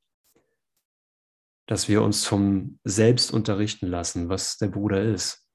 Dass 1.67 1.89
wir 1.89 2.01
uns 2.01 2.25
vom 2.25 2.79
Selbst 2.85 3.31
unterrichten 3.31 3.87
lassen, 3.87 4.29
was 4.29 4.57
der 4.59 4.67
Bruder 4.67 5.03
ist. 5.03 5.45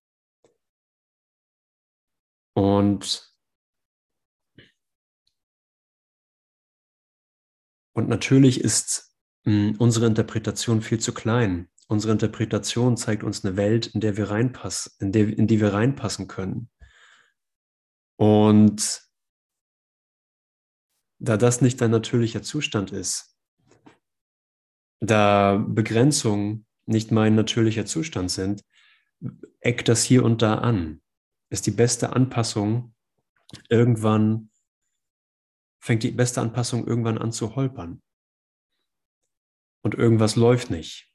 Und, 2.55 3.32
und 7.93 8.09
natürlich 8.09 8.61
ist 8.61 9.15
mh, 9.45 9.53
hm, 9.53 9.77
unsere 9.79 10.07
Interpretation 10.07 10.83
viel 10.83 11.01
zu 11.01 11.13
klein. 11.13 11.69
Unsere 11.89 12.13
Interpretation 12.13 12.97
zeigt 12.97 13.23
uns 13.23 13.45
eine 13.45 13.57
Welt, 13.57 13.89
in 13.89 14.01
der 14.01 14.17
wir 14.17 14.31
reinpassen, 14.31 14.93
in, 15.01 15.13
der, 15.13 15.29
in 15.29 15.47
die 15.47 15.61
wir 15.61 15.75
reinpassen 15.75 16.27
können. 16.27 16.71
Und 18.17 19.03
da 21.19 21.37
das 21.37 21.61
nicht 21.61 21.81
dein 21.81 21.91
natürlicher 21.91 22.43
Zustand 22.43 22.93
ist, 22.93 23.37
da 25.01 25.57
Begrenzungen 25.57 26.67
nicht 26.87 27.11
mein 27.11 27.35
natürlicher 27.35 27.85
Zustand 27.85 28.31
sind, 28.31 28.65
eckt 29.61 29.89
das 29.89 30.03
hier 30.03 30.25
und 30.25 30.43
da 30.43 30.57
an. 30.59 31.01
Ist 31.51 31.67
die 31.67 31.73
beste 31.73 32.15
Anpassung 32.15 32.95
irgendwann, 33.69 34.51
fängt 35.83 36.03
die 36.03 36.13
beste 36.13 36.41
Anpassung 36.41 36.87
irgendwann 36.87 37.19
an 37.19 37.33
zu 37.33 37.57
holpern. 37.57 38.01
Und 39.85 39.95
irgendwas 39.95 40.37
läuft 40.37 40.71
nicht, 40.71 41.13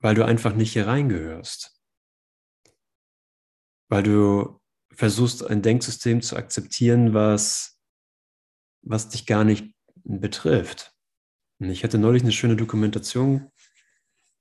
weil 0.00 0.14
du 0.14 0.24
einfach 0.24 0.54
nicht 0.54 0.74
hier 0.74 0.86
reingehörst. 0.86 1.80
Weil 3.88 4.02
du 4.02 4.60
versuchst, 4.92 5.42
ein 5.44 5.62
Denksystem 5.62 6.20
zu 6.20 6.36
akzeptieren, 6.36 7.14
was 7.14 7.74
was 8.86 9.08
dich 9.08 9.26
gar 9.26 9.44
nicht 9.44 9.74
betrifft. 10.04 10.94
Und 11.58 11.70
ich 11.70 11.84
hatte 11.84 11.98
neulich 11.98 12.22
eine 12.22 12.32
schöne 12.32 12.56
Dokumentation 12.56 13.50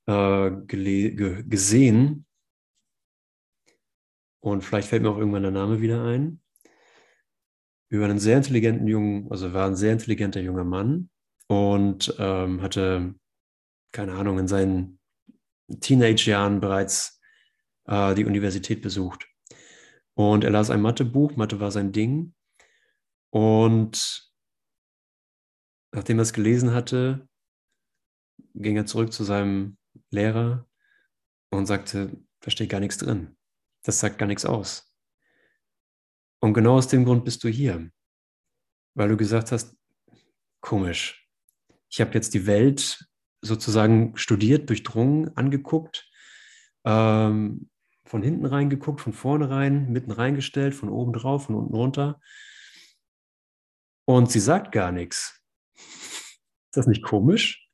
äh, 0.07 0.51
gesehen 0.51 2.25
und 4.41 4.61
vielleicht 4.61 4.89
fällt 4.89 5.03
mir 5.03 5.09
auch 5.09 5.17
irgendwann 5.17 5.43
der 5.43 5.51
Name 5.51 5.79
wieder 5.79 6.03
ein, 6.03 6.42
über 7.93 8.05
einen 8.05 8.19
sehr 8.19 8.37
intelligenten 8.37 8.87
jungen, 8.87 9.31
also 9.31 9.53
war 9.53 9.67
ein 9.67 9.75
sehr 9.75 9.93
intelligenter 9.93 10.41
junger 10.41 10.63
Mann 10.63 11.11
und 11.45 12.15
ähm, 12.17 12.63
hatte, 12.63 13.13
keine 13.91 14.13
Ahnung, 14.13 14.39
in 14.39 14.47
seinen 14.47 14.99
Teenage-Jahren 15.79 16.59
bereits 16.59 17.21
äh, 17.85 18.15
die 18.15 18.25
Universität 18.25 18.81
besucht. 18.81 19.27
Und 20.15 20.43
er 20.43 20.49
las 20.49 20.71
ein 20.71 20.81
Mathebuch, 20.81 21.35
Mathe 21.35 21.59
war 21.59 21.69
sein 21.69 21.91
Ding. 21.91 22.33
Und 23.29 24.33
nachdem 25.91 26.17
er 26.17 26.23
es 26.23 26.33
gelesen 26.33 26.73
hatte, 26.73 27.27
ging 28.55 28.75
er 28.75 28.87
zurück 28.87 29.13
zu 29.13 29.23
seinem 29.23 29.77
Lehrer 30.09 30.67
und 31.51 31.67
sagte, 31.67 32.17
da 32.39 32.49
steht 32.49 32.71
gar 32.71 32.79
nichts 32.79 32.97
drin. 32.97 33.37
Das 33.83 33.99
sagt 33.99 34.17
gar 34.17 34.25
nichts 34.25 34.45
aus. 34.45 34.92
Und 36.43 36.53
genau 36.53 36.75
aus 36.75 36.89
dem 36.89 37.05
Grund 37.05 37.23
bist 37.23 37.41
du 37.45 37.47
hier, 37.47 37.89
weil 38.95 39.07
du 39.07 39.15
gesagt 39.15 39.53
hast, 39.53 39.77
komisch, 40.59 41.25
ich 41.89 42.01
habe 42.01 42.13
jetzt 42.15 42.33
die 42.33 42.45
Welt 42.45 43.07
sozusagen 43.39 44.17
studiert, 44.17 44.67
durchdrungen, 44.67 45.37
angeguckt, 45.37 46.11
ähm, 46.83 47.69
von 48.03 48.21
hinten 48.21 48.45
reingeguckt, 48.45 48.99
von 48.99 49.13
vorne 49.13 49.49
rein, 49.49 49.89
mitten 49.93 50.11
reingestellt, 50.11 50.75
von 50.75 50.89
oben 50.89 51.13
drauf, 51.13 51.45
von 51.45 51.55
unten 51.55 51.75
runter. 51.75 52.19
Und 54.03 54.29
sie 54.29 54.41
sagt 54.41 54.73
gar 54.73 54.91
nichts. 54.91 55.41
Ist 55.77 56.75
das 56.75 56.87
nicht 56.87 57.03
komisch? 57.03 57.69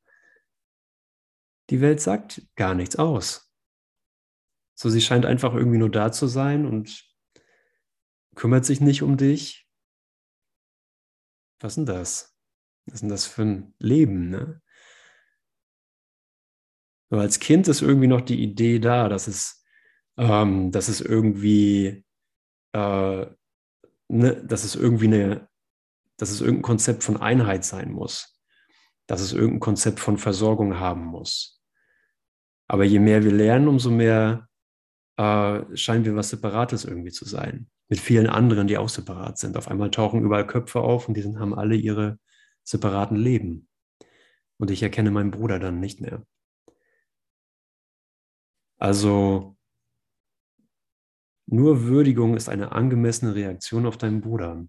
Die 1.71 1.81
Welt 1.81 2.01
sagt 2.01 2.43
gar 2.55 2.75
nichts 2.75 2.97
aus. 2.97 3.51
So, 4.75 4.91
sie 4.91 5.01
scheint 5.01 5.25
einfach 5.25 5.55
irgendwie 5.55 5.79
nur 5.79 5.89
da 5.89 6.11
zu 6.11 6.27
sein 6.27 6.67
und 6.67 7.08
kümmert 8.39 8.63
sich 8.63 8.79
nicht 8.79 9.03
um 9.03 9.17
dich. 9.17 9.67
Was 11.59 11.73
ist 11.73 11.75
denn 11.75 11.85
das? 11.85 12.37
Was 12.85 12.95
ist 12.95 13.01
denn 13.01 13.09
das 13.09 13.25
für 13.25 13.41
ein 13.41 13.75
Leben, 13.79 14.29
ne? 14.29 14.61
Aber 17.11 17.21
als 17.21 17.39
Kind 17.39 17.67
ist 17.67 17.81
irgendwie 17.81 18.07
noch 18.07 18.21
die 18.21 18.41
Idee 18.41 18.79
da, 18.79 19.09
dass 19.09 19.27
es, 19.27 19.65
ähm, 20.17 20.71
dass 20.71 20.87
es 20.87 21.01
irgendwie, 21.01 22.05
äh, 22.73 23.25
ne, 24.07 24.45
dass 24.45 24.63
es 24.63 24.75
irgendwie 24.75 25.07
eine 25.07 25.49
dass 26.15 26.31
es 26.31 26.41
irgendein 26.41 26.63
Konzept 26.63 27.03
von 27.03 27.17
Einheit 27.17 27.63
sein 27.63 27.91
muss, 27.91 28.41
dass 29.07 29.21
es 29.21 29.31
irgendein 29.31 29.61
Konzept 29.61 29.99
von 29.99 30.17
Versorgung 30.17 30.77
haben 30.77 31.05
muss. 31.05 31.61
Aber 32.67 32.83
je 32.83 32.99
mehr 32.99 33.23
wir 33.23 33.31
lernen, 33.31 33.69
umso 33.69 33.89
mehr 33.89 34.49
äh, 35.17 35.63
scheinen 35.77 36.05
wir 36.05 36.15
was 36.15 36.29
Separates 36.29 36.83
irgendwie 36.83 37.11
zu 37.11 37.25
sein. 37.25 37.69
Mit 37.89 37.99
vielen 37.99 38.27
anderen, 38.27 38.67
die 38.67 38.77
auch 38.77 38.89
separat 38.89 39.37
sind. 39.39 39.57
Auf 39.57 39.67
einmal 39.67 39.91
tauchen 39.91 40.21
überall 40.21 40.45
Köpfe 40.45 40.81
auf 40.81 41.07
und 41.07 41.15
die 41.15 41.21
sind, 41.21 41.39
haben 41.39 41.55
alle 41.55 41.75
ihre 41.75 42.19
separaten 42.63 43.17
Leben. 43.17 43.67
Und 44.57 44.71
ich 44.71 44.83
erkenne 44.83 45.11
meinen 45.11 45.31
Bruder 45.31 45.59
dann 45.59 45.79
nicht 45.79 45.99
mehr. 45.99 46.23
Also 48.77 49.57
nur 51.47 51.83
Würdigung 51.85 52.37
ist 52.37 52.47
eine 52.47 52.73
angemessene 52.73 53.33
Reaktion 53.33 53.87
auf 53.87 53.97
deinen 53.97 54.21
Bruder. 54.21 54.67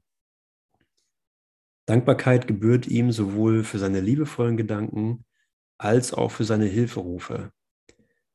Dankbarkeit 1.87 2.47
gebührt 2.47 2.87
ihm 2.87 3.13
sowohl 3.13 3.65
für 3.65 3.79
seine 3.79 4.01
liebevollen 4.01 4.57
Gedanken 4.57 5.27
als 5.77 6.15
auch 6.15 6.31
für 6.31 6.45
seine 6.45 6.67
Hilferufe. 6.67 7.53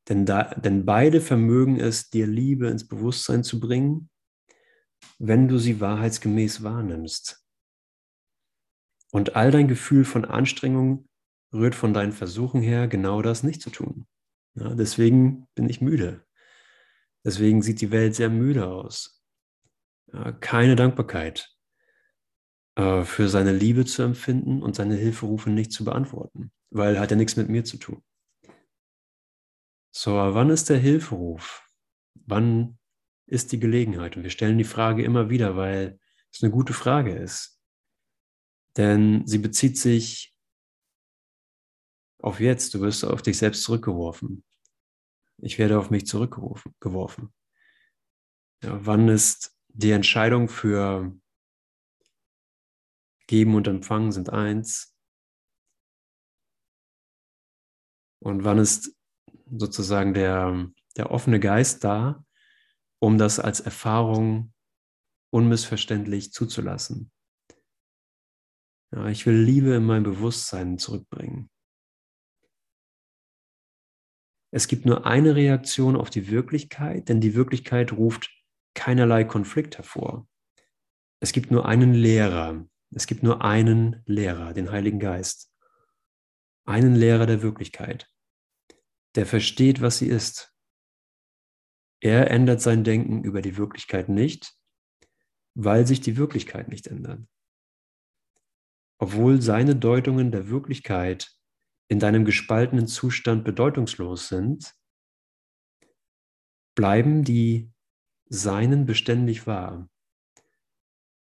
Denn, 0.08 0.26
da, 0.26 0.54
denn 0.54 0.84
beide 0.84 1.20
vermögen 1.20 1.80
es, 1.80 2.10
dir 2.10 2.26
Liebe 2.26 2.68
ins 2.68 2.86
Bewusstsein 2.86 3.42
zu 3.42 3.58
bringen, 3.58 4.10
wenn 5.18 5.48
du 5.48 5.58
sie 5.58 5.80
wahrheitsgemäß 5.80 6.62
wahrnimmst. 6.62 7.44
Und 9.12 9.36
all 9.36 9.50
dein 9.50 9.68
Gefühl 9.68 10.04
von 10.04 10.24
Anstrengung 10.24 11.08
rührt 11.52 11.74
von 11.74 11.94
deinen 11.94 12.12
Versuchen 12.12 12.60
her, 12.60 12.88
genau 12.88 13.22
das 13.22 13.42
nicht 13.42 13.62
zu 13.62 13.70
tun. 13.70 14.06
Ja, 14.54 14.74
deswegen 14.74 15.46
bin 15.54 15.68
ich 15.68 15.80
müde. 15.80 16.24
Deswegen 17.24 17.62
sieht 17.62 17.80
die 17.80 17.90
Welt 17.90 18.14
sehr 18.14 18.30
müde 18.30 18.66
aus. 18.66 19.22
Ja, 20.12 20.32
keine 20.32 20.76
Dankbarkeit 20.76 21.56
äh, 22.76 23.04
für 23.04 23.28
seine 23.28 23.52
Liebe 23.52 23.84
zu 23.84 24.02
empfinden 24.02 24.62
und 24.62 24.76
seine 24.76 24.94
Hilferufe 24.94 25.50
nicht 25.50 25.72
zu 25.72 25.84
beantworten, 25.84 26.52
weil 26.70 27.00
hat 27.00 27.10
ja 27.10 27.16
nichts 27.16 27.36
mit 27.36 27.48
mir 27.48 27.64
zu 27.64 27.78
tun. 27.78 28.02
So, 29.94 30.12
wann 30.12 30.50
ist 30.50 30.68
der 30.68 30.78
Hilferuf? 30.78 31.66
Wann 32.26 32.78
ist 33.26 33.52
die 33.52 33.60
Gelegenheit? 33.60 34.16
Und 34.16 34.22
wir 34.22 34.30
stellen 34.30 34.58
die 34.58 34.64
Frage 34.64 35.04
immer 35.04 35.30
wieder, 35.30 35.56
weil 35.56 35.98
es 36.32 36.42
eine 36.42 36.52
gute 36.52 36.72
Frage 36.72 37.14
ist. 37.14 37.60
Denn 38.76 39.26
sie 39.26 39.38
bezieht 39.38 39.78
sich 39.78 40.34
auf 42.18 42.40
jetzt. 42.40 42.74
Du 42.74 42.80
wirst 42.80 43.04
auf 43.04 43.22
dich 43.22 43.38
selbst 43.38 43.62
zurückgeworfen. 43.62 44.44
Ich 45.38 45.58
werde 45.58 45.78
auf 45.78 45.90
mich 45.90 46.06
zurückgeworfen. 46.06 47.32
Ja, 48.62 48.84
wann 48.84 49.08
ist 49.08 49.56
die 49.68 49.90
Entscheidung 49.90 50.48
für 50.48 51.14
Geben 53.26 53.54
und 53.54 53.68
Empfangen 53.68 54.12
sind 54.12 54.30
eins? 54.30 54.94
Und 58.18 58.44
wann 58.44 58.58
ist 58.58 58.96
sozusagen 59.50 60.14
der, 60.14 60.70
der 60.96 61.10
offene 61.10 61.38
Geist 61.38 61.84
da, 61.84 62.25
um 62.98 63.18
das 63.18 63.38
als 63.38 63.60
Erfahrung 63.60 64.52
unmissverständlich 65.30 66.32
zuzulassen. 66.32 67.10
Ja, 68.92 69.08
ich 69.08 69.26
will 69.26 69.36
Liebe 69.36 69.74
in 69.74 69.84
mein 69.84 70.02
Bewusstsein 70.02 70.78
zurückbringen. 70.78 71.50
Es 74.52 74.68
gibt 74.68 74.86
nur 74.86 75.06
eine 75.06 75.34
Reaktion 75.34 75.96
auf 75.96 76.08
die 76.08 76.30
Wirklichkeit, 76.30 77.08
denn 77.08 77.20
die 77.20 77.34
Wirklichkeit 77.34 77.92
ruft 77.92 78.30
keinerlei 78.74 79.24
Konflikt 79.24 79.76
hervor. 79.76 80.26
Es 81.20 81.32
gibt 81.32 81.50
nur 81.50 81.66
einen 81.66 81.92
Lehrer. 81.92 82.64
Es 82.94 83.06
gibt 83.06 83.22
nur 83.22 83.42
einen 83.44 84.02
Lehrer, 84.06 84.54
den 84.54 84.70
Heiligen 84.70 85.00
Geist. 85.00 85.52
Einen 86.64 86.94
Lehrer 86.94 87.26
der 87.26 87.42
Wirklichkeit 87.42 88.08
der 89.16 89.26
versteht, 89.26 89.80
was 89.80 89.98
sie 89.98 90.06
ist. 90.06 90.54
Er 92.00 92.30
ändert 92.30 92.60
sein 92.60 92.84
Denken 92.84 93.24
über 93.24 93.42
die 93.42 93.56
Wirklichkeit 93.56 94.08
nicht, 94.08 94.54
weil 95.54 95.86
sich 95.86 96.00
die 96.00 96.16
Wirklichkeit 96.16 96.68
nicht 96.68 96.86
ändert. 96.86 97.26
Obwohl 98.98 99.42
seine 99.42 99.76
Deutungen 99.76 100.30
der 100.30 100.48
Wirklichkeit 100.48 101.30
in 101.88 101.98
deinem 101.98 102.24
gespaltenen 102.24 102.86
Zustand 102.86 103.44
bedeutungslos 103.44 104.28
sind, 104.28 104.74
bleiben 106.74 107.24
die 107.24 107.72
Seinen 108.28 108.86
beständig 108.86 109.46
wahr. 109.46 109.88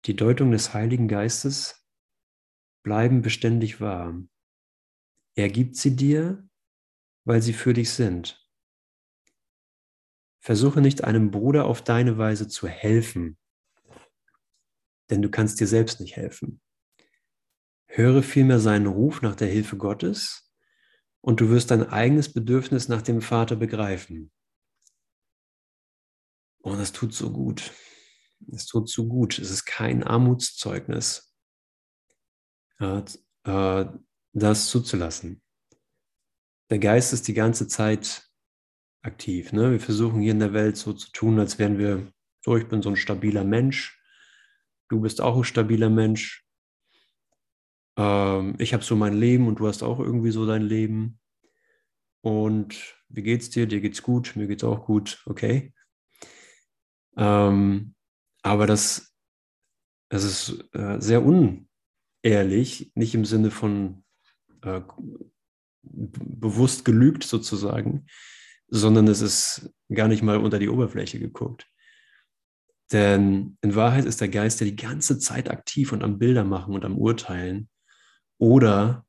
Die 0.05 0.15
Deutungen 0.15 0.51
des 0.51 0.73
Heiligen 0.75 1.07
Geistes 1.07 1.87
bleiben 2.83 3.21
beständig 3.21 3.81
wahr. 3.81 4.21
Er 5.35 5.49
gibt 5.49 5.77
sie 5.77 5.95
dir 5.95 6.47
weil 7.25 7.41
sie 7.41 7.53
für 7.53 7.73
dich 7.73 7.91
sind. 7.91 8.40
Versuche 10.41 10.81
nicht 10.81 11.03
einem 11.03 11.31
Bruder 11.31 11.65
auf 11.65 11.81
deine 11.83 12.17
Weise 12.17 12.47
zu 12.47 12.67
helfen, 12.67 13.37
denn 15.09 15.21
du 15.21 15.29
kannst 15.29 15.59
dir 15.59 15.67
selbst 15.67 16.01
nicht 16.01 16.17
helfen. 16.17 16.61
Höre 17.87 18.23
vielmehr 18.23 18.59
seinen 18.59 18.87
Ruf 18.87 19.21
nach 19.21 19.35
der 19.35 19.47
Hilfe 19.47 19.77
Gottes 19.77 20.51
und 21.21 21.39
du 21.39 21.49
wirst 21.49 21.71
dein 21.71 21.87
eigenes 21.87 22.33
Bedürfnis 22.33 22.87
nach 22.87 23.01
dem 23.01 23.21
Vater 23.21 23.55
begreifen. 23.55 24.31
Und 26.59 26.79
das 26.79 26.91
tut 26.91 27.13
so 27.13 27.31
gut. 27.31 27.71
Es 28.51 28.65
tut 28.65 28.89
so 28.89 29.07
gut. 29.07 29.37
Es 29.39 29.51
ist 29.51 29.65
kein 29.65 30.03
Armutszeugnis, 30.03 31.33
äh, 32.79 33.85
das 34.33 34.67
zuzulassen 34.67 35.41
der 36.71 36.79
Geist 36.79 37.11
ist 37.11 37.27
die 37.27 37.33
ganze 37.33 37.67
Zeit 37.67 38.30
aktiv. 39.01 39.53
Ne? 39.53 39.71
Wir 39.71 39.79
versuchen 39.79 40.21
hier 40.21 40.31
in 40.31 40.39
der 40.39 40.53
Welt 40.53 40.77
so 40.77 40.93
zu 40.93 41.11
tun, 41.11 41.39
als 41.39 41.59
wären 41.59 41.77
wir, 41.77 42.11
so, 42.43 42.55
ich 42.57 42.67
bin 42.67 42.81
so 42.81 42.89
ein 42.89 42.95
stabiler 42.95 43.43
Mensch, 43.43 43.99
du 44.89 45.01
bist 45.01 45.21
auch 45.21 45.37
ein 45.37 45.43
stabiler 45.43 45.89
Mensch, 45.89 46.45
ähm, 47.97 48.55
ich 48.57 48.73
habe 48.73 48.83
so 48.83 48.95
mein 48.95 49.13
Leben 49.13 49.47
und 49.47 49.59
du 49.59 49.67
hast 49.67 49.83
auch 49.83 49.99
irgendwie 49.99 50.31
so 50.31 50.45
dein 50.45 50.63
Leben. 50.63 51.19
Und 52.21 52.95
wie 53.09 53.23
geht's 53.23 53.49
dir? 53.49 53.65
Dir 53.67 53.81
geht's 53.81 54.03
gut, 54.03 54.35
mir 54.35 54.47
geht's 54.47 54.63
auch 54.63 54.85
gut, 54.85 55.21
okay. 55.25 55.73
Ähm, 57.17 57.95
aber 58.43 58.67
das, 58.67 59.15
das 60.09 60.23
ist 60.23 60.65
äh, 60.73 60.99
sehr 60.99 61.23
unehrlich, 61.23 62.91
nicht 62.95 63.15
im 63.15 63.25
Sinne 63.25 63.51
von 63.51 64.03
äh, 64.61 64.81
bewusst 65.83 66.85
gelügt 66.85 67.23
sozusagen, 67.23 68.05
sondern 68.71 69.07
es 69.07 69.21
ist 69.21 69.69
gar 69.93 70.07
nicht 70.07 70.23
mal 70.23 70.37
unter 70.37 70.57
die 70.57 70.69
Oberfläche 70.69 71.19
geguckt. 71.19 71.69
Denn 72.91 73.57
in 73.61 73.75
Wahrheit 73.75 74.05
ist 74.05 74.21
der 74.21 74.29
Geist 74.29 74.59
ja 74.61 74.65
die 74.65 74.75
ganze 74.75 75.19
Zeit 75.19 75.49
aktiv 75.49 75.91
und 75.91 76.03
am 76.03 76.17
Bilder 76.17 76.43
machen 76.43 76.73
und 76.73 76.83
am 76.85 76.97
Urteilen 76.97 77.69
oder 78.39 79.05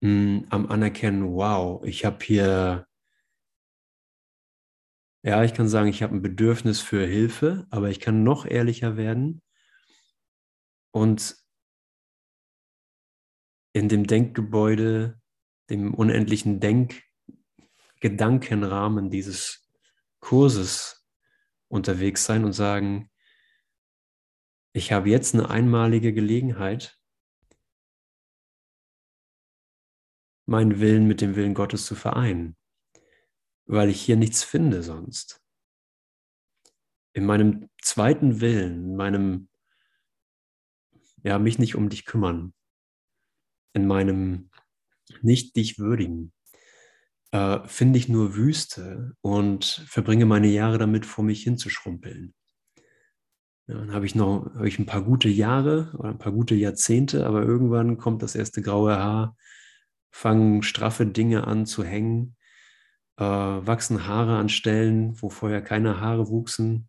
mh, 0.00 0.08
hm, 0.08 0.46
am 0.50 0.66
Anerkennen, 0.66 1.24
wow, 1.34 1.84
ich 1.84 2.04
habe 2.04 2.24
hier, 2.24 2.86
ja, 5.24 5.44
ich 5.44 5.54
kann 5.54 5.68
sagen, 5.68 5.88
ich 5.88 6.02
habe 6.02 6.14
ein 6.14 6.22
Bedürfnis 6.22 6.80
für 6.80 7.04
Hilfe, 7.04 7.66
aber 7.70 7.90
ich 7.90 8.00
kann 8.00 8.22
noch 8.22 8.46
ehrlicher 8.46 8.96
werden 8.96 9.42
und 10.92 11.36
in 13.72 13.88
dem 13.88 14.06
Denkgebäude 14.06 15.20
dem 15.68 15.94
unendlichen 15.94 16.60
Denk-Gedankenrahmen 18.02 19.10
dieses 19.10 19.68
Kurses 20.20 21.06
unterwegs 21.68 22.24
sein 22.24 22.44
und 22.44 22.52
sagen, 22.52 23.10
ich 24.72 24.92
habe 24.92 25.08
jetzt 25.08 25.34
eine 25.34 25.48
einmalige 25.48 26.12
Gelegenheit, 26.12 27.00
meinen 30.46 30.80
Willen 30.80 31.06
mit 31.06 31.20
dem 31.20 31.34
Willen 31.34 31.54
Gottes 31.54 31.86
zu 31.86 31.94
vereinen, 31.94 32.56
weil 33.64 33.88
ich 33.88 34.00
hier 34.00 34.16
nichts 34.16 34.44
finde 34.44 34.82
sonst. 34.82 35.42
In 37.14 37.24
meinem 37.24 37.70
zweiten 37.80 38.40
Willen, 38.40 38.90
in 38.90 38.96
meinem, 38.96 39.48
ja, 41.22 41.38
mich 41.38 41.58
nicht 41.58 41.74
um 41.74 41.88
dich 41.88 42.04
kümmern, 42.04 42.54
in 43.72 43.86
meinem 43.86 44.50
nicht 45.22 45.56
dich 45.56 45.78
würdigen, 45.78 46.32
äh, 47.32 47.58
finde 47.66 47.98
ich 47.98 48.08
nur 48.08 48.36
Wüste 48.36 49.14
und 49.20 49.64
verbringe 49.88 50.26
meine 50.26 50.48
Jahre 50.48 50.78
damit, 50.78 51.06
vor 51.06 51.24
mich 51.24 51.42
hinzuschrumpeln. 51.42 52.34
Ja, 53.68 53.74
dann 53.74 53.92
habe 53.92 54.06
ich 54.06 54.14
noch 54.14 54.54
hab 54.54 54.64
ich 54.64 54.78
ein 54.78 54.86
paar 54.86 55.02
gute 55.02 55.28
Jahre 55.28 55.92
oder 55.98 56.10
ein 56.10 56.18
paar 56.18 56.32
gute 56.32 56.54
Jahrzehnte, 56.54 57.26
aber 57.26 57.42
irgendwann 57.42 57.98
kommt 57.98 58.22
das 58.22 58.36
erste 58.36 58.62
graue 58.62 58.96
Haar, 58.96 59.36
fangen 60.12 60.62
straffe 60.62 61.04
Dinge 61.04 61.46
an 61.46 61.66
zu 61.66 61.82
hängen, 61.82 62.36
äh, 63.18 63.24
wachsen 63.24 64.06
Haare 64.06 64.36
an 64.36 64.48
Stellen, 64.48 65.20
wo 65.20 65.30
vorher 65.30 65.62
keine 65.62 66.00
Haare 66.00 66.28
wuchsen. 66.28 66.88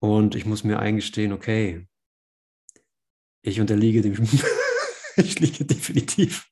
Und 0.00 0.34
ich 0.34 0.44
muss 0.44 0.64
mir 0.64 0.80
eingestehen, 0.80 1.32
okay, 1.32 1.86
ich 3.42 3.60
unterliege 3.60 4.02
dem, 4.02 4.14
ich 5.16 5.38
liege 5.38 5.64
definitiv 5.64 6.50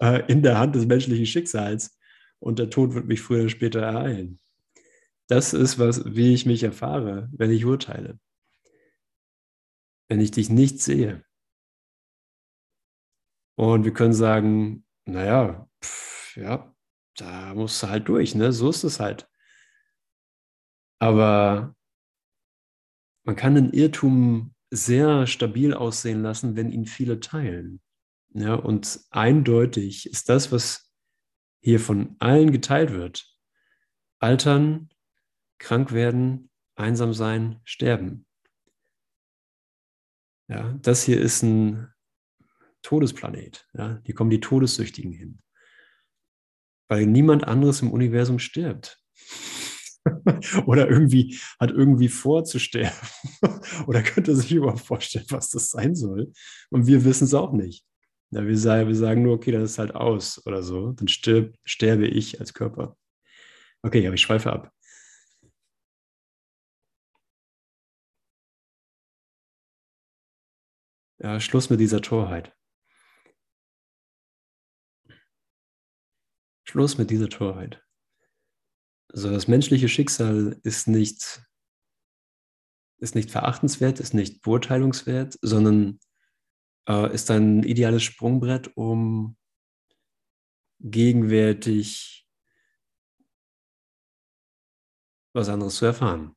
äh, 0.00 0.22
in 0.30 0.42
der 0.42 0.58
Hand 0.58 0.74
des 0.74 0.86
menschlichen 0.86 1.26
Schicksals 1.26 1.98
und 2.40 2.58
der 2.58 2.70
Tod 2.70 2.94
wird 2.94 3.06
mich 3.06 3.20
früher 3.22 3.42
oder 3.42 3.48
später 3.48 3.80
ereilen. 3.80 4.40
Das 5.28 5.52
ist, 5.52 5.78
was, 5.78 6.04
wie 6.16 6.34
ich 6.34 6.44
mich 6.46 6.62
erfahre, 6.64 7.28
wenn 7.32 7.50
ich 7.50 7.64
urteile. 7.64 8.18
Wenn 10.08 10.20
ich 10.20 10.32
dich 10.32 10.50
nicht 10.50 10.80
sehe. 10.80 11.24
Und 13.56 13.84
wir 13.84 13.92
können 13.92 14.14
sagen, 14.14 14.84
naja, 15.04 15.68
pff, 15.84 16.36
ja, 16.36 16.74
da 17.16 17.54
musst 17.54 17.82
du 17.82 17.88
halt 17.88 18.08
durch, 18.08 18.34
ne? 18.34 18.52
So 18.52 18.70
ist 18.70 18.82
es 18.84 18.98
halt. 18.98 19.28
Aber 20.98 21.76
man 23.24 23.36
kann 23.36 23.54
den 23.54 23.72
Irrtum 23.72 24.54
sehr 24.70 25.26
stabil 25.26 25.74
aussehen 25.74 26.22
lassen, 26.22 26.56
wenn 26.56 26.72
ihn 26.72 26.86
viele 26.86 27.20
teilen. 27.20 27.80
Ja, 28.32 28.54
und 28.54 29.00
eindeutig 29.10 30.06
ist 30.06 30.28
das, 30.28 30.52
was 30.52 30.89
hier 31.60 31.80
von 31.80 32.16
allen 32.18 32.52
geteilt 32.52 32.92
wird, 32.92 33.26
altern, 34.18 34.90
krank 35.58 35.92
werden, 35.92 36.50
einsam 36.74 37.12
sein, 37.12 37.60
sterben. 37.64 38.26
Ja, 40.48 40.72
das 40.82 41.04
hier 41.04 41.20
ist 41.20 41.42
ein 41.42 41.92
Todesplanet. 42.82 43.68
Ja, 43.74 44.00
hier 44.04 44.14
kommen 44.14 44.30
die 44.30 44.40
Todessüchtigen 44.40 45.12
hin. 45.12 45.38
Weil 46.88 47.06
niemand 47.06 47.44
anderes 47.44 47.82
im 47.82 47.92
Universum 47.92 48.38
stirbt. 48.38 49.00
Oder 50.66 50.88
irgendwie 50.88 51.38
hat 51.60 51.70
irgendwie 51.70 52.08
vor 52.08 52.44
zu 52.44 52.58
sterben. 52.58 52.96
Oder 53.86 54.02
könnte 54.02 54.34
sich 54.34 54.50
überhaupt 54.52 54.80
vorstellen, 54.80 55.26
was 55.28 55.50
das 55.50 55.70
sein 55.70 55.94
soll. 55.94 56.32
Und 56.70 56.86
wir 56.86 57.04
wissen 57.04 57.24
es 57.24 57.34
auch 57.34 57.52
nicht. 57.52 57.84
Ja, 58.32 58.46
wir, 58.46 58.56
sagen, 58.56 58.88
wir 58.88 58.94
sagen 58.94 59.22
nur, 59.22 59.34
okay, 59.34 59.50
das 59.52 59.72
ist 59.72 59.78
halt 59.78 59.94
aus 59.94 60.44
oder 60.46 60.62
so. 60.62 60.92
Dann 60.92 61.08
stirb, 61.08 61.56
sterbe 61.64 62.06
ich 62.06 62.38
als 62.40 62.54
Körper. 62.54 62.96
Okay, 63.82 64.06
aber 64.06 64.14
ich 64.14 64.22
schweife 64.22 64.52
ab. 64.52 64.72
Ja, 71.18 71.38
Schluss 71.40 71.70
mit 71.70 71.80
dieser 71.80 72.00
Torheit. 72.00 72.54
Schluss 76.64 76.98
mit 76.98 77.10
dieser 77.10 77.28
Torheit. 77.28 77.84
Also 79.08 79.28
das 79.30 79.48
menschliche 79.48 79.88
Schicksal 79.88 80.58
ist 80.62 80.86
nicht, 80.86 81.42
ist 82.98 83.16
nicht 83.16 83.30
verachtenswert, 83.30 83.98
ist 83.98 84.14
nicht 84.14 84.40
beurteilungswert, 84.42 85.36
sondern 85.42 85.98
äh, 86.88 87.12
ist 87.14 87.30
ein 87.30 87.62
ideales 87.62 88.02
Sprungbrett, 88.02 88.76
um 88.76 89.36
gegenwärtig 90.80 92.28
was 95.32 95.48
anderes 95.48 95.76
zu 95.76 95.86
erfahren. 95.86 96.34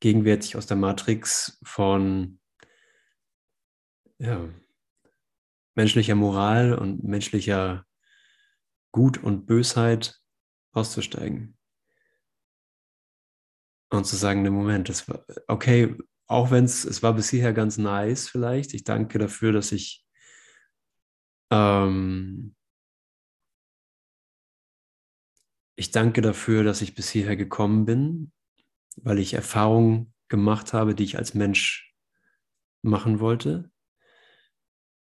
Gegenwärtig 0.00 0.56
aus 0.56 0.66
der 0.66 0.76
Matrix 0.76 1.58
von 1.62 2.40
ja, 4.18 4.48
menschlicher 5.74 6.14
Moral 6.14 6.74
und 6.74 7.04
menschlicher 7.04 7.86
Gut 8.92 9.22
und 9.22 9.46
Bösheit 9.46 10.20
auszusteigen. 10.72 11.56
Und 13.92 14.04
zu 14.04 14.16
sagen, 14.16 14.42
ne 14.42 14.50
Moment, 14.50 14.88
das 14.88 15.08
war 15.08 15.24
okay, 15.48 15.96
auch 16.30 16.52
wenn 16.52 16.64
es, 16.64 16.84
es 16.84 17.02
war 17.02 17.14
bis 17.14 17.28
hierher 17.28 17.52
ganz 17.52 17.76
nice 17.76 18.28
vielleicht. 18.28 18.72
Ich 18.72 18.84
danke 18.84 19.18
dafür, 19.18 19.52
dass 19.52 19.72
ich 19.72 20.06
ähm, 21.50 22.54
ich 25.76 25.90
danke 25.90 26.20
dafür, 26.20 26.62
dass 26.62 26.82
ich 26.82 26.94
bis 26.94 27.10
hierher 27.10 27.36
gekommen 27.36 27.84
bin, 27.84 28.32
weil 28.96 29.18
ich 29.18 29.34
Erfahrungen 29.34 30.14
gemacht 30.28 30.72
habe, 30.72 30.94
die 30.94 31.02
ich 31.02 31.18
als 31.18 31.34
Mensch 31.34 31.96
machen 32.82 33.18
wollte. 33.18 33.72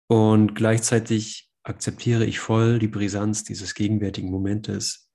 Und 0.09 0.55
gleichzeitig 0.55 1.51
akzeptiere 1.65 2.25
ich 2.25 2.39
voll 2.39 2.79
die 2.79 2.87
Brisanz 2.87 3.43
dieses 3.43 3.75
gegenwärtigen 3.75 4.31
Momentes, 4.31 5.11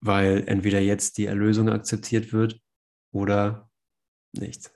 weil 0.00 0.44
entweder 0.46 0.78
jetzt 0.78 1.18
die 1.18 1.26
Erlösung 1.26 1.68
akzeptiert 1.68 2.32
wird 2.32 2.60
oder 3.10 3.68
nicht. 4.32 4.70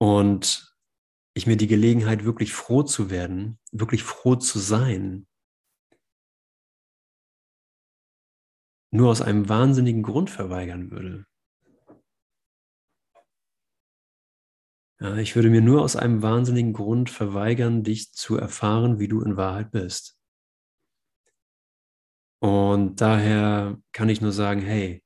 Und 0.00 0.74
ich 1.34 1.46
mir 1.46 1.56
die 1.56 1.66
Gelegenheit, 1.66 2.24
wirklich 2.24 2.52
froh 2.52 2.82
zu 2.82 3.10
werden, 3.10 3.58
wirklich 3.70 4.02
froh 4.02 4.36
zu 4.36 4.58
sein, 4.58 5.26
nur 8.90 9.10
aus 9.10 9.20
einem 9.20 9.48
wahnsinnigen 9.48 10.02
Grund 10.02 10.30
verweigern 10.30 10.90
würde. 10.90 11.26
Ja, 15.00 15.16
ich 15.16 15.36
würde 15.36 15.50
mir 15.50 15.60
nur 15.60 15.82
aus 15.82 15.94
einem 15.94 16.22
wahnsinnigen 16.22 16.72
Grund 16.72 17.08
verweigern, 17.08 17.84
dich 17.84 18.12
zu 18.12 18.36
erfahren, 18.36 18.98
wie 18.98 19.06
du 19.06 19.20
in 19.22 19.36
Wahrheit 19.36 19.70
bist. 19.70 20.18
Und 22.40 23.00
daher 23.00 23.80
kann 23.92 24.08
ich 24.08 24.20
nur 24.20 24.32
sagen, 24.32 24.60
hey, 24.60 25.04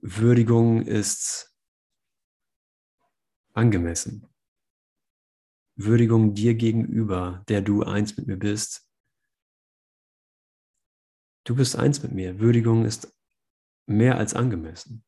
Würdigung 0.00 0.82
ist 0.82 1.53
angemessen. 3.54 4.28
Würdigung 5.76 6.34
dir 6.34 6.54
gegenüber, 6.54 7.44
der 7.48 7.62
du 7.62 7.82
eins 7.82 8.16
mit 8.16 8.26
mir 8.26 8.36
bist. 8.36 8.88
Du 11.44 11.56
bist 11.56 11.76
eins 11.76 12.02
mit 12.02 12.12
mir. 12.12 12.38
Würdigung 12.38 12.84
ist 12.84 13.12
mehr 13.86 14.18
als 14.18 14.34
angemessen. 14.34 15.04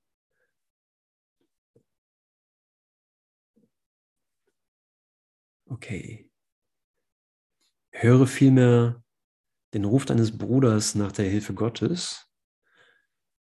Okay. 5.68 6.30
Höre 7.92 8.26
vielmehr 8.26 9.02
den 9.74 9.85
Ruf 9.85 10.04
deines 10.04 10.37
Bruders 10.37 10.94
nach 10.94 11.12
der 11.12 11.28
Hilfe 11.28 11.54
Gottes 11.54 12.30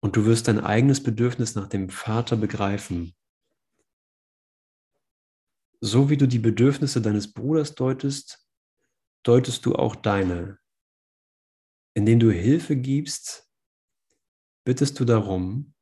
und 0.01 0.15
du 0.15 0.25
wirst 0.25 0.47
dein 0.47 0.59
eigenes 0.59 1.01
Bedürfnis 1.01 1.55
nach 1.55 1.67
dem 1.67 1.89
Vater 1.89 2.35
begreifen. 2.35 3.15
So 5.85 6.09
wie 6.09 6.15
du 6.15 6.29
die 6.29 6.39
Bedürfnisse 6.39 7.01
deines 7.01 7.33
Bruders 7.33 7.75
deutest, 7.75 8.47
deutest 9.23 9.65
du 9.65 9.75
auch 9.75 9.97
deine. 9.97 10.57
Indem 11.93 12.21
du 12.21 12.31
Hilfe 12.31 12.77
gibst, 12.77 13.51
bittest 14.63 14.97
du 15.01 15.03
darum, 15.03 15.73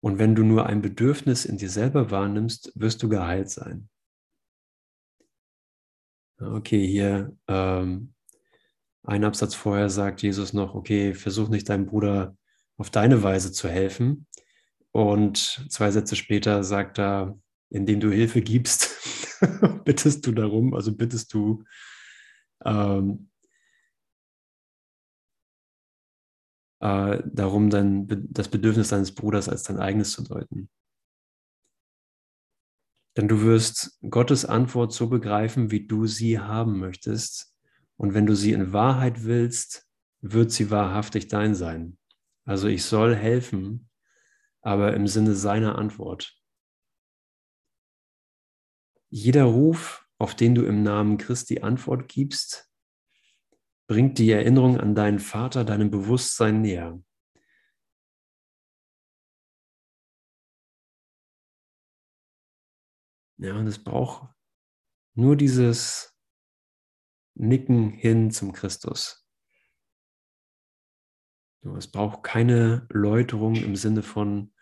und 0.00 0.18
wenn 0.18 0.34
du 0.34 0.42
nur 0.42 0.66
ein 0.66 0.82
Bedürfnis 0.82 1.44
in 1.44 1.58
dir 1.58 1.70
selber 1.70 2.10
wahrnimmst, 2.10 2.72
wirst 2.74 3.04
du 3.04 3.08
geheilt 3.08 3.50
sein. 3.50 3.88
Okay, 6.40 6.84
hier 6.84 7.36
ähm, 7.46 8.14
ein 9.04 9.22
Absatz 9.22 9.54
vorher 9.54 9.90
sagt 9.90 10.22
Jesus 10.22 10.54
noch, 10.54 10.74
okay, 10.74 11.14
versuch 11.14 11.50
nicht 11.50 11.68
deinem 11.68 11.86
Bruder 11.86 12.36
auf 12.78 12.90
deine 12.90 13.22
Weise 13.22 13.52
zu 13.52 13.68
helfen. 13.68 14.26
Und 14.90 15.66
zwei 15.70 15.92
Sätze 15.92 16.16
später 16.16 16.64
sagt 16.64 16.98
er, 16.98 17.38
indem 17.70 18.00
du 18.00 18.10
Hilfe 18.10 18.42
gibst, 18.42 18.90
bittest 19.84 20.26
du 20.26 20.32
darum, 20.32 20.74
also 20.74 20.94
bittest 20.94 21.32
du 21.32 21.64
ähm, 22.64 23.30
äh, 26.80 27.22
darum, 27.24 27.70
dein, 27.70 28.06
das 28.30 28.48
Bedürfnis 28.48 28.88
deines 28.88 29.14
Bruders 29.14 29.48
als 29.48 29.62
dein 29.62 29.78
eigenes 29.78 30.12
zu 30.12 30.22
deuten. 30.22 30.68
Denn 33.16 33.28
du 33.28 33.42
wirst 33.42 33.98
Gottes 34.08 34.44
Antwort 34.44 34.92
so 34.92 35.08
begreifen, 35.08 35.70
wie 35.70 35.86
du 35.86 36.06
sie 36.06 36.38
haben 36.38 36.78
möchtest. 36.78 37.54
Und 37.96 38.14
wenn 38.14 38.26
du 38.26 38.34
sie 38.34 38.52
in 38.52 38.72
Wahrheit 38.72 39.24
willst, 39.24 39.86
wird 40.20 40.52
sie 40.52 40.70
wahrhaftig 40.70 41.28
dein 41.28 41.54
sein. 41.54 41.98
Also 42.44 42.68
ich 42.68 42.84
soll 42.84 43.14
helfen, 43.14 43.88
aber 44.62 44.94
im 44.94 45.06
Sinne 45.06 45.34
seiner 45.34 45.76
Antwort. 45.76 46.39
Jeder 49.10 49.44
Ruf, 49.44 50.08
auf 50.18 50.36
den 50.36 50.54
du 50.54 50.64
im 50.64 50.82
Namen 50.82 51.18
Christi 51.18 51.60
Antwort 51.60 52.08
gibst, 52.08 52.70
bringt 53.88 54.18
die 54.18 54.30
Erinnerung 54.30 54.78
an 54.78 54.94
deinen 54.94 55.18
Vater 55.18 55.64
deinem 55.64 55.90
Bewusstsein 55.90 56.62
näher. 56.62 57.02
Ja, 63.38 63.56
und 63.56 63.66
es 63.66 63.82
braucht 63.82 64.32
nur 65.14 65.34
dieses 65.34 66.16
Nicken 67.34 67.90
hin 67.90 68.30
zum 68.30 68.52
Christus. 68.52 69.26
Es 71.76 71.90
braucht 71.90 72.22
keine 72.22 72.86
Läuterung 72.90 73.56
im 73.56 73.74
Sinne 73.74 74.02
von 74.02 74.54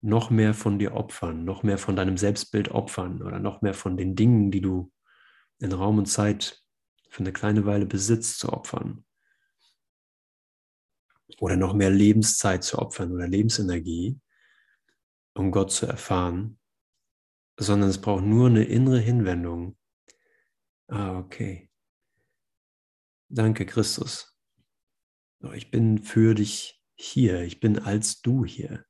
noch 0.00 0.30
mehr 0.30 0.54
von 0.54 0.78
dir 0.78 0.94
opfern, 0.94 1.44
noch 1.44 1.62
mehr 1.62 1.78
von 1.78 1.96
deinem 1.96 2.16
Selbstbild 2.16 2.70
opfern 2.70 3.22
oder 3.22 3.38
noch 3.38 3.62
mehr 3.62 3.74
von 3.74 3.96
den 3.96 4.14
Dingen, 4.14 4.50
die 4.50 4.60
du 4.60 4.92
in 5.58 5.72
Raum 5.72 5.98
und 5.98 6.06
Zeit 6.06 6.62
für 7.10 7.20
eine 7.20 7.32
kleine 7.32 7.66
Weile 7.66 7.86
besitzt, 7.86 8.38
zu 8.38 8.52
opfern. 8.52 9.04
Oder 11.40 11.56
noch 11.56 11.74
mehr 11.74 11.90
Lebenszeit 11.90 12.64
zu 12.64 12.78
opfern 12.78 13.12
oder 13.12 13.26
Lebensenergie, 13.26 14.20
um 15.34 15.50
Gott 15.50 15.72
zu 15.72 15.86
erfahren 15.86 16.58
sondern 17.58 17.90
es 17.90 18.00
braucht 18.00 18.24
nur 18.24 18.46
eine 18.46 18.64
innere 18.64 19.00
Hinwendung. 19.00 19.76
Ah, 20.86 21.18
okay. 21.18 21.70
Danke, 23.28 23.66
Christus. 23.66 24.38
Ich 25.54 25.70
bin 25.70 25.98
für 25.98 26.34
dich 26.34 26.82
hier. 26.94 27.42
Ich 27.42 27.60
bin 27.60 27.78
als 27.78 28.22
du 28.22 28.44
hier, 28.44 28.84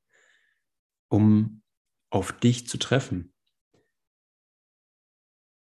um 1.09 1.63
auf 2.11 2.33
dich 2.33 2.67
zu 2.69 2.79
treffen. 2.79 3.35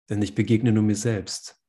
Denn 0.09 0.21
ich 0.21 0.35
begegne 0.35 0.71
nur 0.71 0.83
mir 0.83 0.95
selbst. 0.95 1.61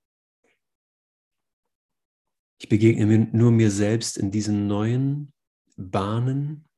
Ich 2.59 2.69
begegne 2.69 3.29
nur 3.33 3.51
mir 3.51 3.71
selbst 3.71 4.19
in 4.19 4.31
diesen 4.31 4.67
neuen 4.67 5.33
Bahnen 5.77 6.69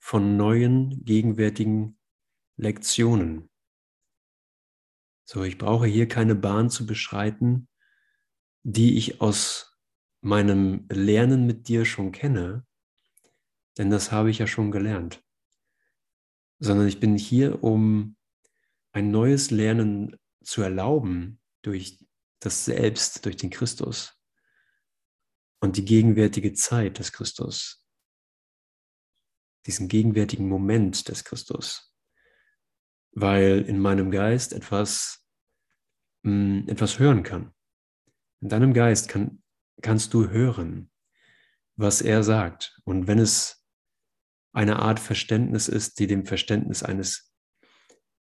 von 0.00 0.36
neuen 0.36 1.04
gegenwärtigen 1.04 1.98
Lektionen. 2.56 3.48
So, 5.24 5.44
ich 5.44 5.56
brauche 5.56 5.86
hier 5.86 6.08
keine 6.08 6.34
Bahn 6.34 6.68
zu 6.68 6.84
beschreiten, 6.84 7.68
die 8.64 8.98
ich 8.98 9.20
aus 9.20 9.78
meinem 10.20 10.86
Lernen 10.90 11.46
mit 11.46 11.68
dir 11.68 11.84
schon 11.84 12.12
kenne, 12.12 12.66
denn 13.78 13.90
das 13.90 14.12
habe 14.12 14.30
ich 14.30 14.38
ja 14.38 14.46
schon 14.46 14.70
gelernt, 14.70 15.22
sondern 16.58 16.86
ich 16.86 17.00
bin 17.00 17.16
hier, 17.16 17.62
um 17.62 18.16
ein 18.92 19.10
neues 19.10 19.50
Lernen 19.50 20.16
zu 20.44 20.62
erlauben 20.62 21.40
durch 21.62 22.04
das 22.40 22.64
Selbst, 22.64 23.24
durch 23.24 23.36
den 23.36 23.50
Christus 23.50 24.18
und 25.60 25.76
die 25.76 25.84
gegenwärtige 25.84 26.52
Zeit 26.52 26.98
des 26.98 27.12
Christus, 27.12 27.86
diesen 29.66 29.88
gegenwärtigen 29.88 30.48
Moment 30.48 31.08
des 31.08 31.24
Christus, 31.24 31.94
weil 33.12 33.62
in 33.62 33.78
meinem 33.78 34.10
Geist 34.10 34.52
etwas, 34.52 35.26
mh, 36.22 36.32
mm, 36.32 36.68
etwas 36.68 36.98
hören 36.98 37.22
kann. 37.22 37.54
In 38.40 38.48
deinem 38.48 38.74
Geist 38.74 39.08
kann, 39.08 39.42
kannst 39.82 40.12
du 40.14 40.28
hören, 40.28 40.90
was 41.76 42.02
er 42.02 42.24
sagt. 42.24 42.80
Und 42.84 43.06
wenn 43.06 43.18
es 43.18 43.61
eine 44.52 44.80
Art 44.80 45.00
Verständnis 45.00 45.68
ist, 45.68 45.98
die 45.98 46.06
dem 46.06 46.26
Verständnis 46.26 46.82
eines, 46.82 47.32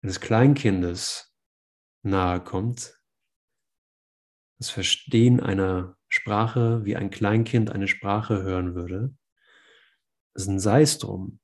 eines 0.01 0.19
Kleinkindes 0.19 1.33
nahe 2.03 2.43
kommt, 2.43 2.97
das 4.59 4.69
Verstehen 4.69 5.39
einer 5.39 5.97
Sprache, 6.07 6.83
wie 6.83 6.95
ein 6.95 7.09
Kleinkind 7.09 7.69
eine 7.69 7.87
Sprache 7.87 8.41
hören 8.41 8.75
würde, 8.75 9.15
ist 10.33 10.47
ein 10.47 10.59
sei 10.59 10.81
es 10.81 10.97
drum, 10.97 11.39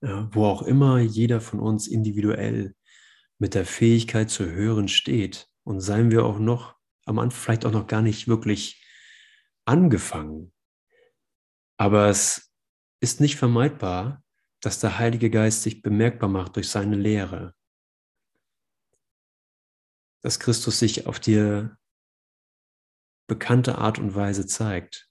ja, 0.00 0.28
wo 0.32 0.46
auch 0.46 0.62
immer 0.62 0.98
jeder 0.98 1.40
von 1.40 1.60
uns 1.60 1.86
individuell 1.88 2.74
mit 3.38 3.54
der 3.54 3.66
Fähigkeit 3.66 4.30
zu 4.30 4.46
hören 4.46 4.88
steht 4.88 5.48
und 5.64 5.80
seien 5.80 6.10
wir 6.10 6.24
auch 6.24 6.38
noch 6.38 6.76
am 7.04 7.18
Anfang 7.18 7.40
vielleicht 7.40 7.66
auch 7.66 7.72
noch 7.72 7.86
gar 7.86 8.02
nicht 8.02 8.28
wirklich 8.28 8.84
angefangen. 9.64 10.52
Aber 11.78 12.08
es 12.08 12.47
ist 13.00 13.20
nicht 13.20 13.36
vermeidbar, 13.36 14.22
dass 14.60 14.80
der 14.80 14.98
Heilige 14.98 15.30
Geist 15.30 15.62
sich 15.62 15.82
bemerkbar 15.82 16.28
macht 16.28 16.56
durch 16.56 16.68
seine 16.68 16.96
Lehre. 16.96 17.54
Dass 20.22 20.40
Christus 20.40 20.78
sich 20.78 21.06
auf 21.06 21.20
dir 21.20 21.78
bekannte 23.28 23.78
Art 23.78 23.98
und 23.98 24.14
Weise 24.14 24.46
zeigt. 24.46 25.08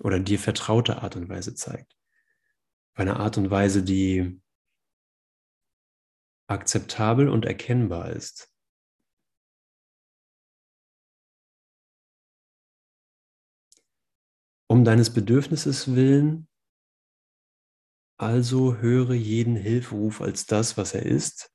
Oder 0.00 0.18
dir 0.18 0.38
vertraute 0.38 1.02
Art 1.02 1.16
und 1.16 1.28
Weise 1.28 1.54
zeigt. 1.54 1.96
Eine 2.94 3.16
Art 3.16 3.38
und 3.38 3.50
Weise, 3.50 3.84
die 3.84 4.42
akzeptabel 6.48 7.28
und 7.28 7.44
erkennbar 7.44 8.10
ist. 8.10 8.51
Um 14.72 14.86
deines 14.86 15.12
Bedürfnisses 15.12 15.94
willen, 15.94 16.48
also 18.16 18.76
höre 18.76 19.12
jeden 19.12 19.54
Hilferuf 19.54 20.22
als 20.22 20.46
das, 20.46 20.78
was 20.78 20.94
er 20.94 21.04
ist 21.04 21.52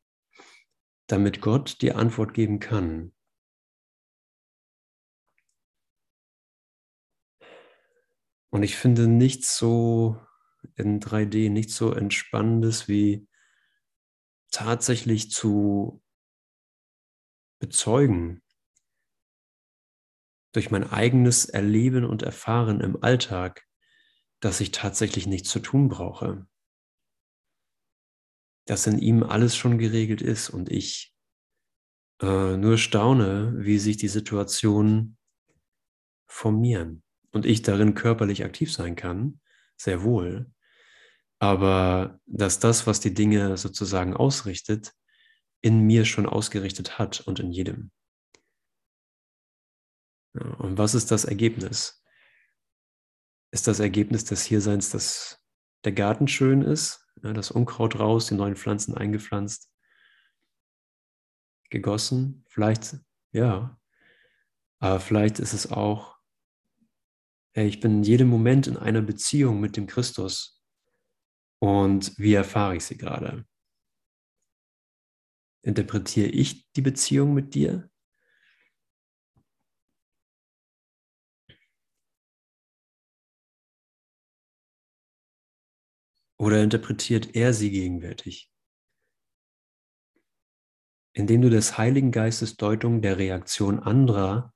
damit 1.07 1.41
Gott 1.41 1.81
dir 1.81 1.97
Antwort 1.97 2.35
geben 2.35 2.59
kann. 2.59 3.11
Und 8.49 8.61
ich 8.61 8.75
finde 8.75 9.07
nichts 9.07 9.57
so 9.57 10.21
in 10.75 10.99
3D, 10.99 11.49
nichts 11.49 11.75
so 11.75 11.93
entspannendes 11.93 12.87
wie 12.87 13.27
tatsächlich 14.51 15.31
zu 15.31 16.03
bezeugen 17.59 18.43
durch 20.53 20.71
mein 20.71 20.89
eigenes 20.91 21.45
Erleben 21.45 22.05
und 22.05 22.23
Erfahren 22.23 22.81
im 22.81 23.03
Alltag, 23.03 23.65
dass 24.39 24.59
ich 24.59 24.71
tatsächlich 24.71 25.27
nichts 25.27 25.49
zu 25.49 25.59
tun 25.59 25.89
brauche 25.89 26.47
dass 28.67 28.85
in 28.85 28.99
ihm 28.99 29.23
alles 29.23 29.55
schon 29.55 29.77
geregelt 29.77 30.21
ist 30.21 30.49
und 30.49 30.69
ich 30.69 31.15
äh, 32.21 32.57
nur 32.57 32.77
staune, 32.77 33.53
wie 33.57 33.79
sich 33.79 33.97
die 33.97 34.09
Situationen 34.09 35.17
formieren 36.27 37.01
und 37.31 37.45
ich 37.45 37.61
darin 37.61 37.95
körperlich 37.95 38.43
aktiv 38.43 38.71
sein 38.71 38.95
kann, 38.95 39.39
sehr 39.77 40.03
wohl. 40.03 40.51
Aber 41.39 42.19
dass 42.25 42.59
das, 42.59 42.87
was 42.87 42.99
die 42.99 43.13
Dinge 43.13 43.57
sozusagen 43.57 44.15
ausrichtet, 44.15 44.93
in 45.61 45.81
mir 45.81 46.05
schon 46.05 46.25
ausgerichtet 46.25 46.99
hat 46.99 47.21
und 47.21 47.39
in 47.39 47.51
jedem. 47.51 47.91
Und 50.37 50.77
was 50.77 50.95
ist 50.95 51.11
das 51.11 51.25
Ergebnis? 51.25 52.03
Ist 53.51 53.67
das 53.67 53.79
Ergebnis 53.79 54.25
des 54.25 54.43
Hierseins, 54.43 54.89
dass 54.89 55.43
der 55.83 55.93
Garten 55.93 56.27
schön 56.27 56.61
ist, 56.61 57.07
das 57.21 57.51
Unkraut 57.51 57.99
raus, 57.99 58.27
die 58.27 58.35
neuen 58.35 58.55
Pflanzen 58.55 58.95
eingepflanzt, 58.95 59.71
gegossen. 61.69 62.43
Vielleicht, 62.47 62.97
ja. 63.31 63.79
Aber 64.79 64.99
vielleicht 64.99 65.39
ist 65.39 65.53
es 65.53 65.71
auch, 65.71 66.17
hey, 67.53 67.67
ich 67.67 67.79
bin 67.79 67.97
in 67.97 68.03
jedem 68.03 68.27
Moment 68.27 68.67
in 68.67 68.77
einer 68.77 69.01
Beziehung 69.01 69.59
mit 69.59 69.77
dem 69.77 69.87
Christus. 69.87 70.63
Und 71.59 72.17
wie 72.19 72.33
erfahre 72.33 72.75
ich 72.75 72.85
sie 72.85 72.97
gerade? 72.97 73.45
Interpretiere 75.63 76.29
ich 76.29 76.71
die 76.73 76.81
Beziehung 76.81 77.33
mit 77.33 77.55
dir? 77.55 77.89
Oder 86.37 86.61
interpretiert 86.61 87.35
er 87.35 87.53
sie 87.53 87.71
gegenwärtig? 87.71 88.51
Indem 91.13 91.41
du 91.41 91.49
des 91.49 91.77
Heiligen 91.77 92.11
Geistes 92.11 92.57
Deutung 92.57 93.01
der 93.01 93.17
Reaktion 93.17 93.79
anderer 93.79 94.53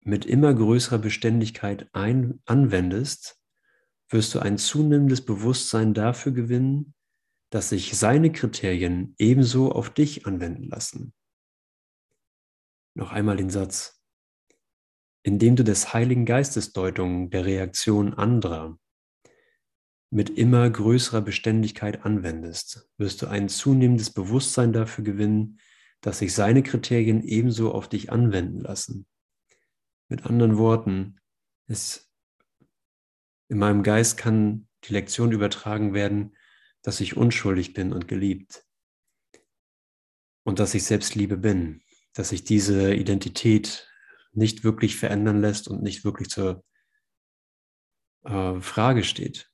mit 0.00 0.24
immer 0.24 0.54
größerer 0.54 0.98
Beständigkeit 0.98 1.88
ein, 1.92 2.40
anwendest, 2.44 3.40
wirst 4.08 4.34
du 4.34 4.38
ein 4.38 4.58
zunehmendes 4.58 5.24
Bewusstsein 5.24 5.94
dafür 5.94 6.30
gewinnen, 6.32 6.94
dass 7.50 7.70
sich 7.70 7.96
seine 7.96 8.30
Kriterien 8.30 9.14
ebenso 9.18 9.72
auf 9.72 9.90
dich 9.90 10.26
anwenden 10.26 10.64
lassen. 10.64 11.12
Noch 12.94 13.10
einmal 13.10 13.36
den 13.36 13.50
Satz. 13.50 14.00
Indem 15.24 15.56
du 15.56 15.64
des 15.64 15.92
Heiligen 15.92 16.26
Geistes 16.26 16.72
Deutung 16.72 17.30
der 17.30 17.46
Reaktion 17.46 18.14
anderer 18.14 18.78
mit 20.14 20.30
immer 20.30 20.70
größerer 20.70 21.22
Beständigkeit 21.22 22.04
anwendest, 22.04 22.88
wirst 22.98 23.20
du 23.20 23.26
ein 23.26 23.48
zunehmendes 23.48 24.10
Bewusstsein 24.10 24.72
dafür 24.72 25.02
gewinnen, 25.02 25.58
dass 26.02 26.20
sich 26.20 26.32
seine 26.34 26.62
Kriterien 26.62 27.24
ebenso 27.24 27.72
auf 27.72 27.88
dich 27.88 28.12
anwenden 28.12 28.60
lassen. 28.60 29.06
Mit 30.08 30.24
anderen 30.24 30.56
Worten, 30.56 31.18
es, 31.66 32.12
in 33.48 33.58
meinem 33.58 33.82
Geist 33.82 34.16
kann 34.16 34.68
die 34.84 34.92
Lektion 34.92 35.32
übertragen 35.32 35.94
werden, 35.94 36.36
dass 36.82 37.00
ich 37.00 37.16
unschuldig 37.16 37.74
bin 37.74 37.92
und 37.92 38.06
geliebt 38.06 38.64
und 40.44 40.60
dass 40.60 40.74
ich 40.74 40.84
selbst 40.84 41.16
Liebe 41.16 41.38
bin, 41.38 41.82
dass 42.12 42.28
sich 42.28 42.44
diese 42.44 42.94
Identität 42.94 43.90
nicht 44.32 44.62
wirklich 44.62 44.94
verändern 44.96 45.40
lässt 45.40 45.66
und 45.66 45.82
nicht 45.82 46.04
wirklich 46.04 46.28
zur 46.28 46.62
äh, 48.22 48.60
Frage 48.60 49.02
steht. 49.02 49.50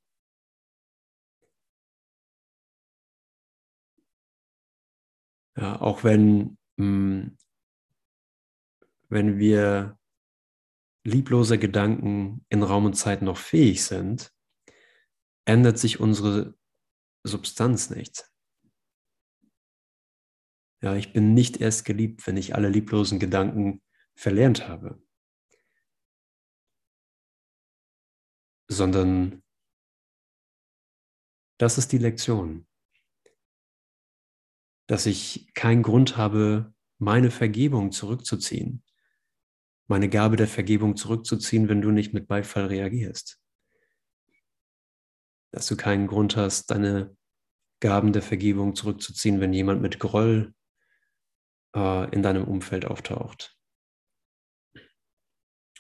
Ja, 5.60 5.78
auch 5.80 6.04
wenn, 6.04 6.56
mh, 6.76 6.84
hm, 6.86 7.38
wenn 9.10 9.38
wir 9.38 9.98
liebloser 11.04 11.58
Gedanken 11.58 12.46
in 12.48 12.62
Raum 12.62 12.86
und 12.86 12.94
Zeit 12.94 13.20
noch 13.20 13.36
fähig 13.36 13.84
sind, 13.84 14.32
ändert 15.44 15.78
sich 15.78 16.00
unsere 16.00 16.54
Substanz 17.24 17.90
nicht. 17.90 18.30
Ja, 20.82 20.94
ich 20.94 21.12
bin 21.12 21.34
nicht 21.34 21.60
erst 21.60 21.84
geliebt, 21.84 22.26
wenn 22.26 22.38
ich 22.38 22.54
alle 22.54 22.70
lieblosen 22.70 23.18
Gedanken 23.18 23.82
verlernt 24.14 24.66
habe, 24.66 25.02
sondern 28.68 29.42
das 31.58 31.76
ist 31.76 31.92
die 31.92 31.98
Lektion. 31.98 32.69
Dass 34.90 35.07
ich 35.07 35.55
keinen 35.55 35.85
Grund 35.85 36.16
habe, 36.16 36.74
meine 36.98 37.31
Vergebung 37.31 37.92
zurückzuziehen, 37.92 38.83
meine 39.87 40.09
Gabe 40.09 40.35
der 40.35 40.48
Vergebung 40.48 40.96
zurückzuziehen, 40.96 41.68
wenn 41.68 41.81
du 41.81 41.92
nicht 41.92 42.12
mit 42.12 42.26
Beifall 42.26 42.66
reagierst. 42.66 43.40
Dass 45.53 45.68
du 45.68 45.76
keinen 45.76 46.09
Grund 46.09 46.37
hast, 46.37 46.72
deine 46.72 47.16
Gaben 47.79 48.12
der 48.12 48.22
Vergebung 48.22 48.74
zurückzuziehen, 48.74 49.38
wenn 49.38 49.53
jemand 49.53 49.81
mit 49.81 50.00
Groll 50.00 50.55
äh, 51.76 52.12
in 52.12 52.24
deinem 52.24 52.42
Umfeld 52.42 52.85
auftaucht. 52.85 53.57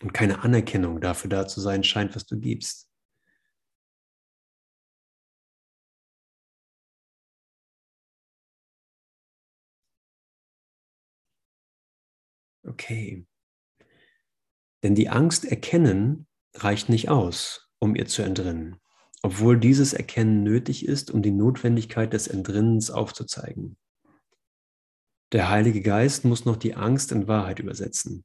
Und 0.02 0.14
keine 0.14 0.44
Anerkennung 0.44 1.00
dafür 1.00 1.30
da 1.30 1.48
zu 1.48 1.60
sein 1.60 1.82
scheint, 1.82 2.14
was 2.14 2.26
du 2.26 2.38
gibst. 2.38 2.88
Okay. 12.64 13.26
Denn 14.82 14.94
die 14.94 15.08
Angst 15.08 15.44
erkennen 15.44 16.26
reicht 16.54 16.88
nicht 16.88 17.08
aus, 17.08 17.68
um 17.78 17.94
ihr 17.94 18.06
zu 18.06 18.22
entrinnen, 18.22 18.76
obwohl 19.22 19.58
dieses 19.58 19.92
Erkennen 19.92 20.42
nötig 20.42 20.86
ist, 20.86 21.10
um 21.10 21.22
die 21.22 21.30
Notwendigkeit 21.30 22.12
des 22.12 22.28
Entrinnens 22.28 22.90
aufzuzeigen. 22.90 23.76
Der 25.32 25.48
Heilige 25.48 25.80
Geist 25.80 26.24
muss 26.24 26.44
noch 26.44 26.56
die 26.56 26.74
Angst 26.74 27.12
in 27.12 27.28
Wahrheit 27.28 27.60
übersetzen. 27.60 28.24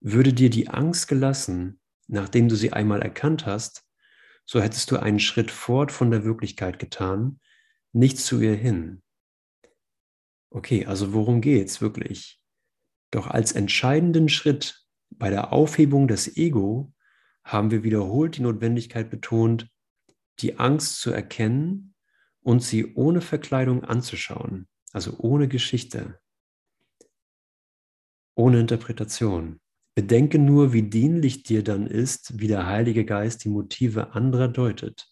Würde 0.00 0.32
dir 0.32 0.50
die 0.50 0.68
Angst 0.68 1.08
gelassen, 1.08 1.80
nachdem 2.08 2.48
du 2.48 2.56
sie 2.56 2.72
einmal 2.72 3.00
erkannt 3.00 3.46
hast, 3.46 3.84
so 4.44 4.60
hättest 4.60 4.90
du 4.90 4.98
einen 4.98 5.20
Schritt 5.20 5.50
fort 5.50 5.92
von 5.92 6.10
der 6.10 6.24
Wirklichkeit 6.24 6.78
getan, 6.78 7.40
nicht 7.92 8.18
zu 8.18 8.40
ihr 8.40 8.54
hin. 8.54 9.02
Okay, 10.50 10.84
also 10.84 11.12
worum 11.12 11.40
geht's 11.40 11.80
wirklich? 11.80 12.43
Doch 13.14 13.28
als 13.28 13.52
entscheidenden 13.52 14.28
Schritt 14.28 14.84
bei 15.10 15.30
der 15.30 15.52
Aufhebung 15.52 16.08
des 16.08 16.36
Ego 16.36 16.92
haben 17.44 17.70
wir 17.70 17.84
wiederholt 17.84 18.36
die 18.36 18.42
Notwendigkeit 18.42 19.08
betont, 19.08 19.70
die 20.40 20.58
Angst 20.58 21.00
zu 21.00 21.12
erkennen 21.12 21.94
und 22.40 22.60
sie 22.64 22.92
ohne 22.96 23.20
Verkleidung 23.20 23.84
anzuschauen, 23.84 24.66
also 24.92 25.16
ohne 25.18 25.46
Geschichte, 25.46 26.18
ohne 28.34 28.58
Interpretation. 28.58 29.60
Bedenke 29.94 30.40
nur, 30.40 30.72
wie 30.72 30.82
dienlich 30.82 31.44
dir 31.44 31.62
dann 31.62 31.86
ist, 31.86 32.40
wie 32.40 32.48
der 32.48 32.66
Heilige 32.66 33.04
Geist 33.04 33.44
die 33.44 33.48
Motive 33.48 34.14
anderer 34.14 34.48
deutet. 34.48 35.06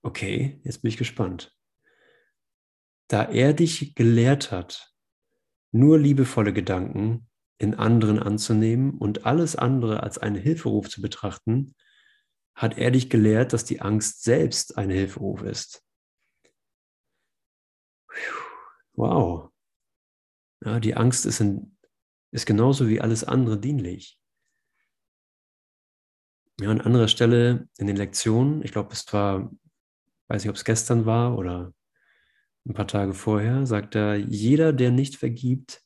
Okay, 0.00 0.58
jetzt 0.64 0.80
bin 0.80 0.88
ich 0.88 0.96
gespannt. 0.96 1.54
Da 3.08 3.24
er 3.24 3.52
dich 3.52 3.94
gelehrt 3.94 4.52
hat, 4.52 4.95
nur 5.76 5.98
liebevolle 5.98 6.52
Gedanken 6.52 7.28
in 7.58 7.74
anderen 7.74 8.18
anzunehmen 8.18 8.98
und 8.98 9.26
alles 9.26 9.56
andere 9.56 10.02
als 10.02 10.18
einen 10.18 10.36
Hilferuf 10.36 10.88
zu 10.88 11.00
betrachten, 11.00 11.74
hat 12.54 12.78
er 12.78 12.90
dich 12.90 13.10
gelehrt, 13.10 13.52
dass 13.52 13.64
die 13.64 13.80
Angst 13.80 14.22
selbst 14.22 14.78
ein 14.78 14.90
Hilferuf 14.90 15.42
ist. 15.42 15.82
Wow. 18.94 19.50
Ja, 20.64 20.80
die 20.80 20.96
Angst 20.96 21.26
ist, 21.26 21.40
in, 21.40 21.76
ist 22.32 22.46
genauso 22.46 22.88
wie 22.88 23.00
alles 23.00 23.24
andere 23.24 23.58
dienlich. 23.58 24.18
Ja, 26.60 26.70
an 26.70 26.80
anderer 26.80 27.08
Stelle 27.08 27.68
in 27.76 27.86
den 27.86 27.96
Lektionen, 27.96 28.64
ich 28.64 28.72
glaube, 28.72 28.94
es 28.94 29.12
war, 29.12 29.52
weiß 30.28 30.42
nicht, 30.42 30.50
ob 30.50 30.56
es 30.56 30.64
gestern 30.64 31.04
war 31.04 31.36
oder 31.36 31.74
ein 32.66 32.74
paar 32.74 32.88
Tage 32.88 33.14
vorher, 33.14 33.66
sagt 33.66 33.94
er, 33.94 34.16
jeder, 34.16 34.72
der 34.72 34.90
nicht 34.90 35.16
vergibt, 35.16 35.82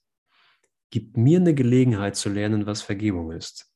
gibt 0.91 1.17
mir 1.17 1.39
eine 1.39 1.55
Gelegenheit 1.55 2.17
zu 2.17 2.31
lernen, 2.31 2.67
was 2.67 2.83
Vergebung 2.83 3.33
ist. 3.33 3.73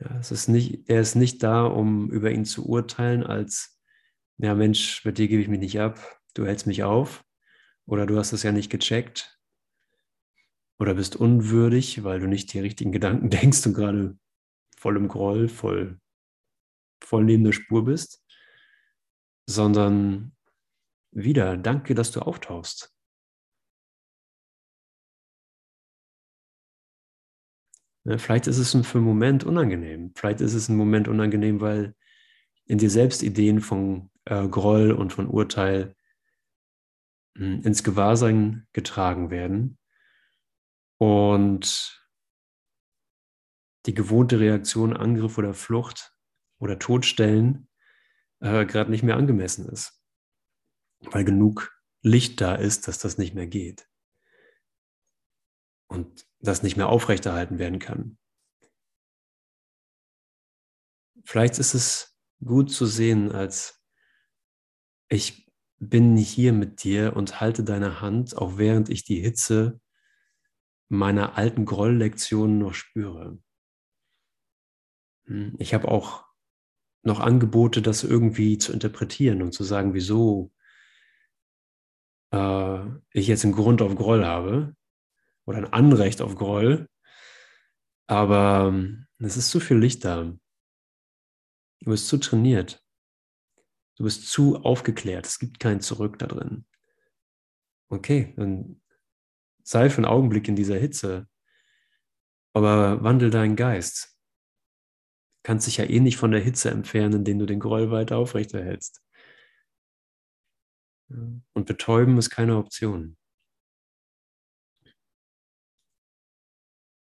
Ja, 0.00 0.18
es 0.18 0.32
ist 0.32 0.48
nicht, 0.48 0.88
er 0.88 1.00
ist 1.00 1.14
nicht 1.14 1.42
da, 1.42 1.64
um 1.64 2.10
über 2.10 2.30
ihn 2.32 2.44
zu 2.44 2.66
urteilen, 2.66 3.22
als, 3.22 3.80
ja 4.38 4.54
Mensch, 4.54 5.04
mit 5.04 5.18
dir 5.18 5.28
gebe 5.28 5.42
ich 5.42 5.48
mich 5.48 5.60
nicht 5.60 5.78
ab, 5.78 6.00
du 6.34 6.44
hältst 6.44 6.66
mich 6.66 6.82
auf 6.82 7.24
oder 7.86 8.06
du 8.06 8.18
hast 8.18 8.32
es 8.32 8.42
ja 8.42 8.50
nicht 8.50 8.70
gecheckt 8.70 9.38
oder 10.80 10.94
bist 10.94 11.14
unwürdig, 11.14 12.02
weil 12.02 12.18
du 12.18 12.26
nicht 12.26 12.52
die 12.52 12.58
richtigen 12.58 12.90
Gedanken 12.90 13.30
denkst 13.30 13.64
und 13.66 13.74
gerade 13.74 14.18
voll 14.76 14.96
im 14.96 15.06
Groll, 15.06 15.48
voll, 15.48 16.00
voll 17.00 17.24
neben 17.24 17.44
der 17.44 17.52
Spur 17.52 17.84
bist, 17.84 18.21
sondern 19.46 20.36
wieder, 21.10 21.56
danke, 21.56 21.94
dass 21.94 22.10
du 22.10 22.20
auftauchst. 22.20 22.92
Ja, 28.04 28.18
vielleicht 28.18 28.48
ist 28.48 28.58
es 28.58 28.72
für 28.86 28.98
einen 28.98 29.06
Moment 29.06 29.44
unangenehm. 29.44 30.12
Vielleicht 30.16 30.40
ist 30.40 30.54
es 30.54 30.68
ein 30.68 30.76
Moment 30.76 31.06
unangenehm, 31.06 31.60
weil 31.60 31.94
in 32.66 32.78
dir 32.78 32.90
selbst 32.90 33.22
Ideen 33.22 33.60
von 33.60 34.10
äh, 34.24 34.48
Groll 34.48 34.90
und 34.92 35.12
von 35.12 35.28
Urteil 35.28 35.94
mh, 37.34 37.46
hm, 37.46 37.62
ins 37.62 37.84
Gewahrsein 37.84 38.66
getragen 38.72 39.30
werden 39.30 39.78
und 40.98 42.02
die 43.86 43.94
gewohnte 43.94 44.38
Reaktion 44.40 44.96
Angriff 44.96 45.38
oder 45.38 45.54
Flucht 45.54 46.14
oder 46.58 46.78
Todstellen 46.78 47.68
äh, 48.42 48.66
gerade 48.66 48.90
nicht 48.90 49.02
mehr 49.02 49.16
angemessen 49.16 49.66
ist 49.68 50.02
weil 51.10 51.24
genug 51.24 51.76
Licht 52.02 52.40
da 52.40 52.54
ist, 52.54 52.88
dass 52.88 52.98
das 52.98 53.18
nicht 53.18 53.34
mehr 53.34 53.46
geht 53.46 53.88
und 55.88 56.26
das 56.40 56.62
nicht 56.62 56.76
mehr 56.76 56.88
aufrechterhalten 56.88 57.58
werden 57.58 57.78
kann. 57.78 58.18
Vielleicht 61.24 61.58
ist 61.58 61.74
es 61.74 62.18
gut 62.44 62.70
zu 62.70 62.86
sehen, 62.86 63.30
als 63.30 63.80
ich 65.08 65.48
bin 65.78 66.16
hier 66.16 66.52
mit 66.52 66.82
dir 66.82 67.14
und 67.16 67.40
halte 67.40 67.62
deine 67.64 68.00
Hand, 68.00 68.36
auch 68.36 68.56
während 68.56 68.88
ich 68.88 69.04
die 69.04 69.20
Hitze 69.20 69.80
meiner 70.88 71.36
alten 71.36 71.64
Grolllektionen 71.64 72.58
noch 72.58 72.74
spüre. 72.74 73.38
Hm, 75.26 75.54
ich 75.58 75.74
habe 75.74 75.88
auch 75.88 76.26
noch 77.02 77.20
Angebote, 77.20 77.82
das 77.82 78.04
irgendwie 78.04 78.58
zu 78.58 78.72
interpretieren 78.72 79.42
und 79.42 79.52
zu 79.52 79.64
sagen, 79.64 79.94
wieso 79.94 80.52
äh, 82.32 82.80
ich 83.10 83.26
jetzt 83.26 83.44
einen 83.44 83.54
Grund 83.54 83.82
auf 83.82 83.94
Groll 83.94 84.24
habe 84.24 84.76
oder 85.44 85.58
ein 85.58 85.72
Anrecht 85.72 86.22
auf 86.22 86.36
Groll, 86.36 86.88
aber 88.06 88.68
ähm, 88.68 89.06
es 89.18 89.36
ist 89.36 89.50
zu 89.50 89.60
viel 89.60 89.78
Licht 89.78 90.04
da. 90.04 90.32
Du 91.80 91.90
bist 91.90 92.08
zu 92.08 92.18
trainiert. 92.18 92.84
Du 93.96 94.04
bist 94.04 94.28
zu 94.28 94.56
aufgeklärt. 94.64 95.26
Es 95.26 95.38
gibt 95.38 95.60
kein 95.60 95.80
Zurück 95.80 96.18
da 96.18 96.26
drin. 96.26 96.64
Okay, 97.88 98.32
dann 98.36 98.80
sei 99.62 99.90
für 99.90 99.98
einen 99.98 100.06
Augenblick 100.06 100.48
in 100.48 100.56
dieser 100.56 100.76
Hitze, 100.76 101.28
aber 102.52 103.02
wandel 103.02 103.30
deinen 103.30 103.56
Geist. 103.56 104.11
Kannst 105.42 105.66
dich 105.66 105.78
ja 105.78 105.84
eh 105.84 106.00
nicht 106.00 106.16
von 106.16 106.30
der 106.30 106.40
Hitze 106.40 106.70
entfernen, 106.70 107.14
indem 107.14 107.38
du 107.40 107.46
den 107.46 107.60
Groll 107.60 107.90
weiter 107.90 108.16
aufrechterhältst. 108.16 109.02
Und 111.08 111.66
betäuben 111.66 112.16
ist 112.18 112.30
keine 112.30 112.56
Option. 112.56 113.16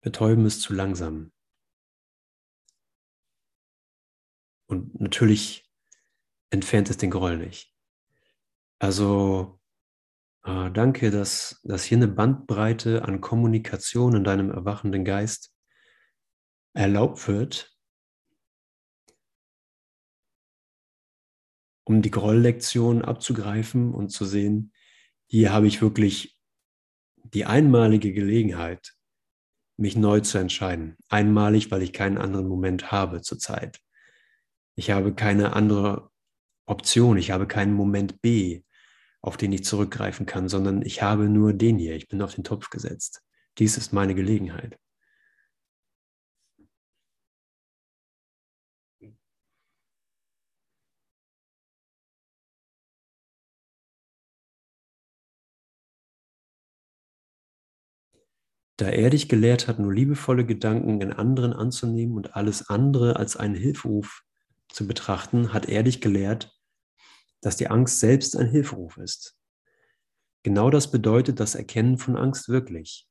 Betäuben 0.02 0.46
ist 0.46 0.62
zu 0.62 0.74
langsam. 0.74 1.32
Und 4.70 5.00
natürlich 5.00 5.70
entfernt 6.50 6.90
es 6.90 6.98
den 6.98 7.12
Groll 7.12 7.38
nicht. 7.38 7.74
Also 8.80 9.60
äh, 10.44 10.72
danke, 10.72 11.12
dass, 11.12 11.60
dass 11.64 11.84
hier 11.84 11.98
eine 11.98 12.08
Bandbreite 12.08 13.04
an 13.04 13.22
Kommunikation 13.22 14.16
in 14.16 14.24
deinem 14.24 14.52
erwachenden 14.52 15.04
Geist 15.04 15.54
erlaubt 16.74 17.28
wird, 17.28 17.77
um 21.88 22.02
die 22.02 22.12
Grolllektion 22.12 23.02
abzugreifen 23.02 23.94
und 23.94 24.10
zu 24.10 24.26
sehen, 24.26 24.74
hier 25.26 25.54
habe 25.54 25.68
ich 25.68 25.82
wirklich 25.82 26.38
die 27.24 27.46
einmalige 27.46 28.12
Gelegenheit, 28.12 28.94
mich 29.78 29.96
neu 29.96 30.20
zu 30.20 30.38
entscheiden. 30.38 30.98
Einmalig, 31.08 31.72
weil 31.72 31.82
ich 31.82 31.94
keinen 31.94 32.18
anderen 32.18 32.50
Moment 32.50 32.92
habe 32.92 33.22
zurzeit. 33.22 33.80
Ich 34.76 34.92
habe 34.92 35.16
keine 35.16 35.54
andere 35.54 36.12
Option, 36.66 37.18
ich 37.18 37.32
habe 37.32 37.48
keinen 37.48 37.74
Moment 37.74 38.22
B, 38.22 38.64
auf 39.22 39.38
den 39.38 39.54
ich 39.54 39.64
zurückgreifen 39.64 40.26
kann, 40.26 40.50
sondern 40.50 40.82
ich 40.82 41.02
habe 41.02 41.30
nur 41.30 41.54
den 41.54 41.78
hier. 41.78 41.96
Ich 41.96 42.10
bin 42.10 42.22
auf 42.22 42.36
den 42.36 42.44
Topf 42.44 42.70
gesetzt. 42.70 43.22
Dies 43.60 43.78
ist 43.78 43.94
meine 43.94 44.14
Gelegenheit. 44.14 44.78
Da 58.78 58.90
er 58.90 59.10
dich 59.10 59.28
gelehrt 59.28 59.68
hat, 59.68 59.80
nur 59.80 59.94
liebevolle 59.94 60.46
Gedanken 60.46 61.02
in 61.02 61.12
anderen 61.12 61.52
anzunehmen 61.52 62.16
und 62.16 62.36
alles 62.36 62.70
andere 62.70 63.16
als 63.16 63.36
einen 63.36 63.56
Hilferuf 63.56 64.24
zu 64.70 64.88
betrachten, 64.88 65.52
hat 65.52 65.68
er 65.68 65.82
dich 65.84 66.00
gelehrt, 66.00 66.56
dass 67.42 67.58
die 67.58 67.70
Angst 67.70 68.00
selbst 68.00 68.36
ein 68.36 68.48
Hilferuf 68.48 68.98
ist. 68.98 69.36
Genau 70.44 70.70
das 70.70 70.92
bedeutet 70.92 71.40
das 71.40 71.56
Erkennen 71.56 71.98
von 71.98 72.16
Angst 72.16 72.50
wirklich. 72.50 73.10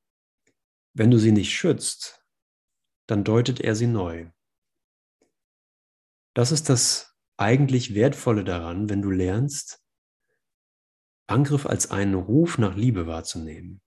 Wenn 0.94 1.10
du 1.10 1.18
sie 1.18 1.32
nicht 1.32 1.52
schützt, 1.52 2.24
dann 3.06 3.24
deutet 3.24 3.60
er 3.60 3.74
sie 3.74 3.88
neu. 3.88 4.30
Das 6.34 6.52
ist 6.52 6.68
das 6.68 7.14
eigentlich 7.36 7.94
Wertvolle 7.94 8.44
daran, 8.44 8.88
wenn 8.88 9.02
du 9.02 9.10
lernst, 9.10 9.82
Angriff 11.26 11.66
als 11.66 11.90
einen 11.90 12.14
Ruf 12.14 12.56
nach 12.56 12.76
Liebe 12.76 13.06
wahrzunehmen. 13.06 13.80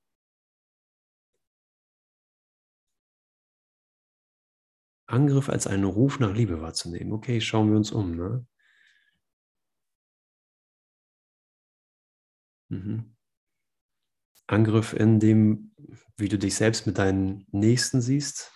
Angriff 5.10 5.50
als 5.50 5.68
einen 5.68 5.86
Ruf 5.86 6.20
nach 6.20 6.34
Liebe 6.34 6.62
wahrzunehmen. 6.62 7.14
Okay, 7.14 7.42
schauen 7.42 7.70
wir 7.70 7.78
uns 7.78 7.92
um. 7.92 8.16
Ne? 8.16 8.46
Mhm. 12.70 13.16
Angriff 14.48 14.94
in 14.94 15.20
dem, 15.20 15.72
wie 16.18 16.30
du 16.30 16.38
dich 16.38 16.56
selbst 16.56 16.86
mit 16.88 16.98
deinen 16.98 17.46
Nächsten 17.52 18.02
siehst. 18.02 18.52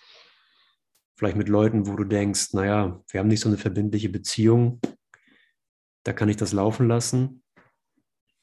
Vielleicht 1.16 1.36
mit 1.36 1.48
Leuten, 1.48 1.86
wo 1.86 1.96
du 1.96 2.04
denkst, 2.04 2.52
naja, 2.52 3.02
wir 3.08 3.20
haben 3.20 3.28
nicht 3.28 3.40
so 3.40 3.48
eine 3.48 3.58
verbindliche 3.58 4.08
Beziehung. 4.08 4.80
Da 6.04 6.12
kann 6.12 6.28
ich 6.28 6.36
das 6.36 6.52
laufen 6.52 6.88
lassen. 6.88 7.42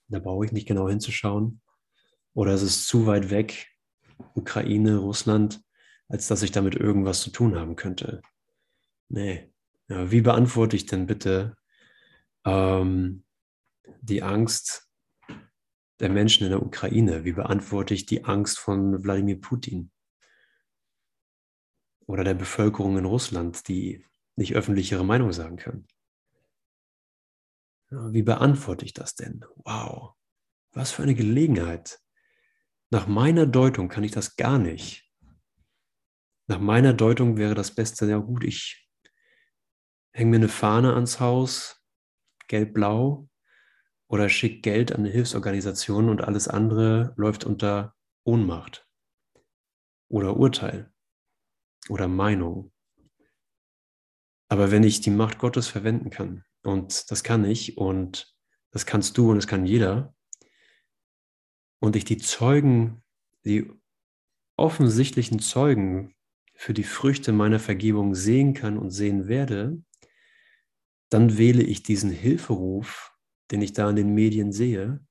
Da 0.08 0.20
brauche 0.20 0.46
ich 0.46 0.52
nicht 0.52 0.68
genau 0.68 0.90
hinzuschauen. 0.90 1.62
Oder 2.34 2.54
es 2.54 2.62
ist 2.62 2.88
zu 2.88 3.06
weit 3.06 3.30
weg, 3.30 3.68
Ukraine, 4.34 4.98
Russland, 4.98 5.62
als 6.12 6.28
dass 6.28 6.44
ich 6.44 6.52
damit 6.52 6.76
irgendwas 6.76 7.22
zu 7.22 7.30
tun 7.30 7.56
haben 7.56 7.78
könnte. 7.78 8.22
Nee. 9.08 9.50
Ja, 9.88 10.12
wie 10.12 10.22
beantworte 10.22 10.76
ich 10.76 10.86
denn 10.86 11.06
bitte 11.06 11.56
ähm, 12.46 13.24
die 14.02 14.22
Angst 14.22 14.90
der 16.02 16.10
Menschen 16.10 16.44
in 16.44 16.52
der 16.52 16.64
Ukraine? 16.64 17.24
Wie 17.24 17.32
beantworte 17.32 17.94
ich 17.94 18.06
die 18.06 18.26
Angst 18.26 18.60
von 18.60 19.04
Wladimir 19.04 19.40
Putin? 19.40 19.92
Oder 22.08 22.26
der 22.26 22.34
Bevölkerung 22.34 22.98
in 22.98 23.06
Russland, 23.06 23.70
die 23.70 24.06
nicht 24.36 24.54
öffentlich 24.54 24.92
ihre 24.92 25.06
Meinung 25.06 25.32
sagen 25.32 25.56
können? 25.56 25.88
Ja, 27.90 28.12
wie 28.12 28.24
beantworte 28.24 28.84
ich 28.84 28.94
das 28.94 29.16
denn? 29.16 29.46
Wow, 29.64 30.16
was 30.74 30.92
für 30.92 31.04
eine 31.04 31.16
Gelegenheit. 31.16 32.02
Nach 32.90 33.08
meiner 33.08 33.46
Deutung 33.46 33.88
kann 33.88 34.04
ich 34.04 34.12
das 34.12 34.36
gar 34.36 34.60
nicht. 34.60 35.01
Nach 36.52 36.60
meiner 36.60 36.92
Deutung 36.92 37.38
wäre 37.38 37.56
das 37.56 37.74
Beste, 37.74 38.06
ja 38.08 38.18
gut, 38.18 38.44
ich 38.44 38.86
hänge 40.12 40.32
mir 40.32 40.36
eine 40.36 40.50
Fahne 40.50 40.96
ans 40.96 41.22
Haus, 41.22 41.82
gelb-blau, 42.50 43.30
oder 44.10 44.28
schicke 44.28 44.60
Geld 44.60 44.92
an 44.92 45.00
eine 45.00 45.12
Hilfsorganisation 45.12 46.10
und 46.10 46.22
alles 46.22 46.50
andere 46.50 47.14
läuft 47.16 47.46
unter 47.46 47.96
Ohnmacht 48.26 48.86
oder 50.10 50.36
Urteil 50.36 50.92
oder 51.88 52.10
Meinung. 52.10 52.74
Aber 54.50 54.72
wenn 54.72 54.84
ich 54.84 55.00
die 55.00 55.10
Macht 55.10 55.38
Gottes 55.38 55.70
verwenden 55.70 56.10
kann, 56.10 56.44
und 56.64 57.10
das 57.12 57.24
kann 57.24 57.46
ich 57.46 57.78
und 57.78 58.36
das 58.72 58.86
kannst 58.86 59.18
du 59.18 59.32
und 59.32 59.38
das 59.38 59.48
kann 59.48 59.66
jeder, 59.66 60.14
und 61.80 61.96
ich 61.96 62.04
die 62.04 62.18
Zeugen, 62.18 63.06
die 63.46 63.72
offensichtlichen 64.58 65.40
Zeugen 65.40 66.14
für 66.62 66.76
die 66.76 66.84
Früchte 66.84 67.32
meiner 67.32 67.58
Vergebung 67.58 68.14
sehen 68.14 68.54
kann 68.54 68.78
und 68.78 68.92
sehen 68.92 69.28
werde, 69.28 69.82
dann 71.10 71.40
wähle 71.40 71.64
ich 71.64 71.82
diesen 71.82 72.12
Hilferuf, 72.12 73.18
den 73.50 73.64
ich 73.64 73.74
da 73.74 73.90
in 73.90 73.96
den 73.96 74.14
Medien 74.14 74.52
sehe, 74.52 75.04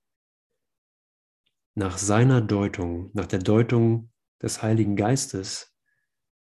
nach 1.74 1.98
seiner 1.98 2.40
Deutung, 2.40 3.10
nach 3.14 3.26
der 3.26 3.40
Deutung 3.40 4.12
des 4.40 4.62
Heiligen 4.62 4.94
Geistes 4.94 5.76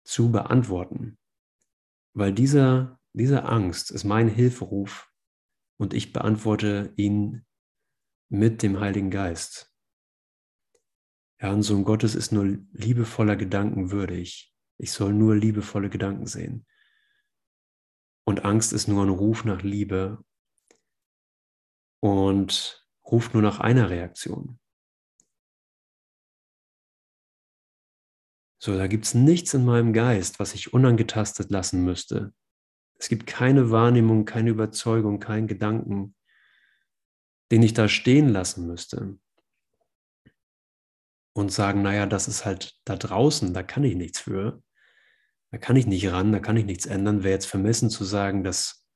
zu 0.03 0.31
beantworten. 0.31 1.17
Weil 2.13 2.31
dieser, 2.31 2.99
diese 3.13 3.45
Angst 3.45 3.89
ist 3.89 4.03
mein 4.03 4.27
Hilferuf 4.27 5.11
und 5.77 5.95
ich 5.95 6.13
beantworte 6.13 6.93
ihn 6.97 7.47
mit 8.29 8.61
dem 8.61 8.79
Heiligen 8.79 9.09
Geist. 9.09 9.73
Ja, 11.41 11.51
ein 11.51 11.63
Sohn 11.63 11.83
Gottes 11.83 12.13
ist 12.13 12.31
nur 12.31 12.59
liebevoller 12.73 13.35
Gedanken 13.35 13.89
würdig. 13.89 14.52
Ich 14.83 14.91
soll 14.91 15.13
nur 15.13 15.33
liebevolle 15.33 15.89
Gedanken 15.89 16.27
sehen. 16.27 16.65
Und 18.25 18.43
Angst 18.43 18.73
ist 18.73 18.89
nur 18.89 19.05
ein 19.05 19.09
Ruf 19.09 19.45
nach 19.45 19.61
Liebe 19.61 20.21
und 22.01 22.85
ruft 23.05 23.33
nur 23.33 23.41
nach 23.41 23.61
einer 23.61 23.89
Reaktion. 23.89 24.59
So, 28.61 28.77
da 28.77 28.87
gibt 28.87 29.05
es 29.05 29.13
nichts 29.13 29.53
in 29.53 29.63
meinem 29.63 29.93
Geist, 29.93 30.39
was 30.39 30.53
ich 30.53 30.73
unangetastet 30.73 31.49
lassen 31.49 31.85
müsste. 31.85 32.33
Es 32.95 33.07
gibt 33.07 33.27
keine 33.27 33.71
Wahrnehmung, 33.71 34.25
keine 34.25 34.49
Überzeugung, 34.49 35.21
keinen 35.21 35.47
Gedanken, 35.47 36.13
den 37.51 37.63
ich 37.63 37.73
da 37.73 37.87
stehen 37.87 38.27
lassen 38.27 38.67
müsste. 38.67 39.17
Und 41.33 41.51
sagen, 41.53 41.81
naja, 41.81 42.05
das 42.05 42.27
ist 42.27 42.45
halt 42.45 42.77
da 42.85 42.95
draußen, 42.95 43.53
da 43.53 43.63
kann 43.63 43.83
ich 43.83 43.95
nichts 43.95 44.19
für. 44.19 44.62
Da 45.53 45.59
kann 45.59 45.75
ich 45.75 45.85
nicht 45.85 46.11
ran, 46.11 46.31
da 46.31 46.39
kann 46.39 46.57
ich 46.57 46.65
nichts 46.65 46.87
ändern. 46.87 47.21
Wäre 47.21 47.35
jetzt 47.35 47.45
vermessen 47.45 47.91
zu 47.91 48.05
sagen, 48.05 48.43
dass 48.43 48.87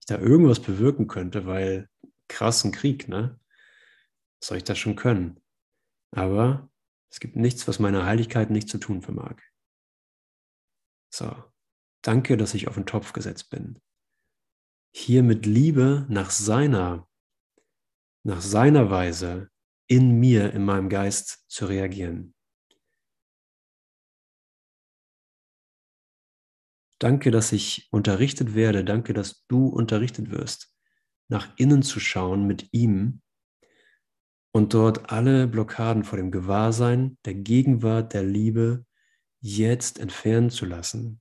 ich 0.00 0.04
da 0.04 0.18
irgendwas 0.18 0.60
bewirken 0.60 1.06
könnte, 1.06 1.46
weil 1.46 1.88
krassen 2.28 2.72
Krieg, 2.72 3.08
ne? 3.08 3.40
Soll 4.38 4.58
ich 4.58 4.64
das 4.64 4.76
schon 4.76 4.96
können? 4.96 5.40
Aber 6.10 6.68
es 7.10 7.20
gibt 7.20 7.36
nichts, 7.36 7.66
was 7.66 7.78
meiner 7.78 8.04
Heiligkeit 8.04 8.50
nicht 8.50 8.68
zu 8.68 8.76
tun 8.76 9.00
vermag. 9.00 9.36
So, 11.08 11.34
danke, 12.02 12.36
dass 12.36 12.52
ich 12.52 12.68
auf 12.68 12.74
den 12.74 12.84
Topf 12.84 13.14
gesetzt 13.14 13.48
bin. 13.48 13.80
Hier 14.92 15.22
mit 15.22 15.46
Liebe 15.46 16.04
nach 16.10 16.28
seiner, 16.28 17.08
nach 18.24 18.42
seiner 18.42 18.90
Weise 18.90 19.48
in 19.86 20.20
mir, 20.20 20.52
in 20.52 20.66
meinem 20.66 20.90
Geist 20.90 21.46
zu 21.48 21.64
reagieren. 21.64 22.33
Danke, 27.04 27.30
dass 27.30 27.52
ich 27.52 27.86
unterrichtet 27.90 28.54
werde. 28.54 28.82
Danke, 28.82 29.12
dass 29.12 29.44
du 29.46 29.66
unterrichtet 29.66 30.30
wirst, 30.30 30.74
nach 31.28 31.52
innen 31.58 31.82
zu 31.82 32.00
schauen 32.00 32.46
mit 32.46 32.72
ihm 32.72 33.20
und 34.54 34.72
dort 34.72 35.12
alle 35.12 35.46
Blockaden 35.46 36.04
vor 36.04 36.16
dem 36.16 36.30
Gewahrsein, 36.30 37.18
der 37.26 37.34
Gegenwart, 37.34 38.14
der 38.14 38.22
Liebe 38.22 38.86
jetzt 39.42 39.98
entfernen 39.98 40.48
zu 40.48 40.64
lassen. 40.64 41.20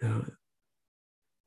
Ja. 0.00 0.24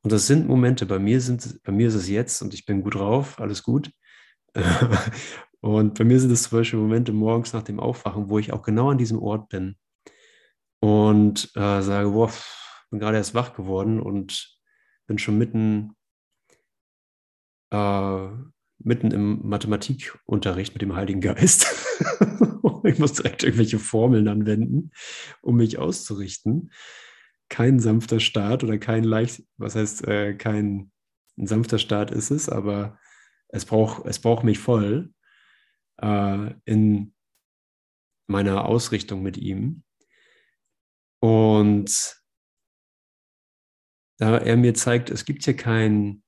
Und 0.04 0.12
das 0.12 0.28
sind 0.28 0.48
Momente, 0.48 0.86
bei 0.86 1.00
mir, 1.00 1.20
sind, 1.20 1.60
bei 1.64 1.72
mir 1.72 1.88
ist 1.88 1.96
es 1.96 2.08
jetzt 2.08 2.40
und 2.44 2.54
ich 2.54 2.68
bin 2.68 2.84
gut 2.84 2.94
drauf, 2.94 3.40
alles 3.40 3.64
gut. 3.64 3.92
und 5.60 5.98
bei 5.98 6.04
mir 6.04 6.20
sind 6.20 6.30
es 6.30 6.44
zum 6.44 6.60
Beispiel 6.60 6.78
Momente 6.78 7.14
morgens 7.14 7.54
nach 7.54 7.64
dem 7.64 7.80
Aufwachen, 7.80 8.30
wo 8.30 8.38
ich 8.38 8.54
auch 8.54 8.62
genau 8.62 8.92
an 8.92 9.00
diesem 9.00 9.18
Ort 9.18 9.50
bin 9.50 9.76
und 10.86 11.50
äh, 11.56 11.82
sage, 11.82 12.12
boah, 12.12 12.32
bin 12.92 13.00
gerade 13.00 13.18
erst 13.18 13.34
wach 13.34 13.56
geworden 13.56 14.00
und 14.00 14.56
bin 15.08 15.18
schon 15.18 15.36
mitten, 15.36 15.96
äh, 17.72 18.28
mitten 18.78 19.10
im 19.10 19.48
Mathematikunterricht 19.48 20.74
mit 20.74 20.84
dem 20.84 20.96
Heiligen 20.96 21.22
Geist. 21.22 21.76
ich 22.84 23.00
muss 23.00 23.14
direkt 23.14 23.42
irgendwelche 23.42 23.80
Formeln 23.80 24.28
anwenden, 24.28 24.92
um 25.42 25.56
mich 25.56 25.80
auszurichten. 25.80 26.72
Kein 27.50 27.80
sanfter 27.80 28.20
Start 28.20 28.64
oder 28.64 28.78
kein 28.78 29.04
leicht, 29.04 29.42
was 29.58 29.74
heißt, 29.74 30.08
äh, 30.08 30.36
kein 30.36 30.92
ein 31.36 31.48
sanfter 31.48 31.80
Start 31.80 32.12
ist 32.12 32.30
es, 32.30 32.48
aber 32.48 33.00
es 33.48 33.66
braucht, 33.66 34.06
es 34.06 34.20
braucht 34.20 34.44
mich 34.44 34.60
voll 34.60 35.12
äh, 35.98 36.54
in 36.66 37.16
meiner 38.28 38.66
Ausrichtung 38.66 39.24
mit 39.24 39.38
ihm. 39.38 39.85
Und 41.26 42.22
da 44.20 44.38
er 44.38 44.58
mir 44.58 44.76
zeigt, 44.76 45.10
es 45.10 45.26
gibt 45.26 45.44
hier 45.44 45.56
keinen 45.56 46.24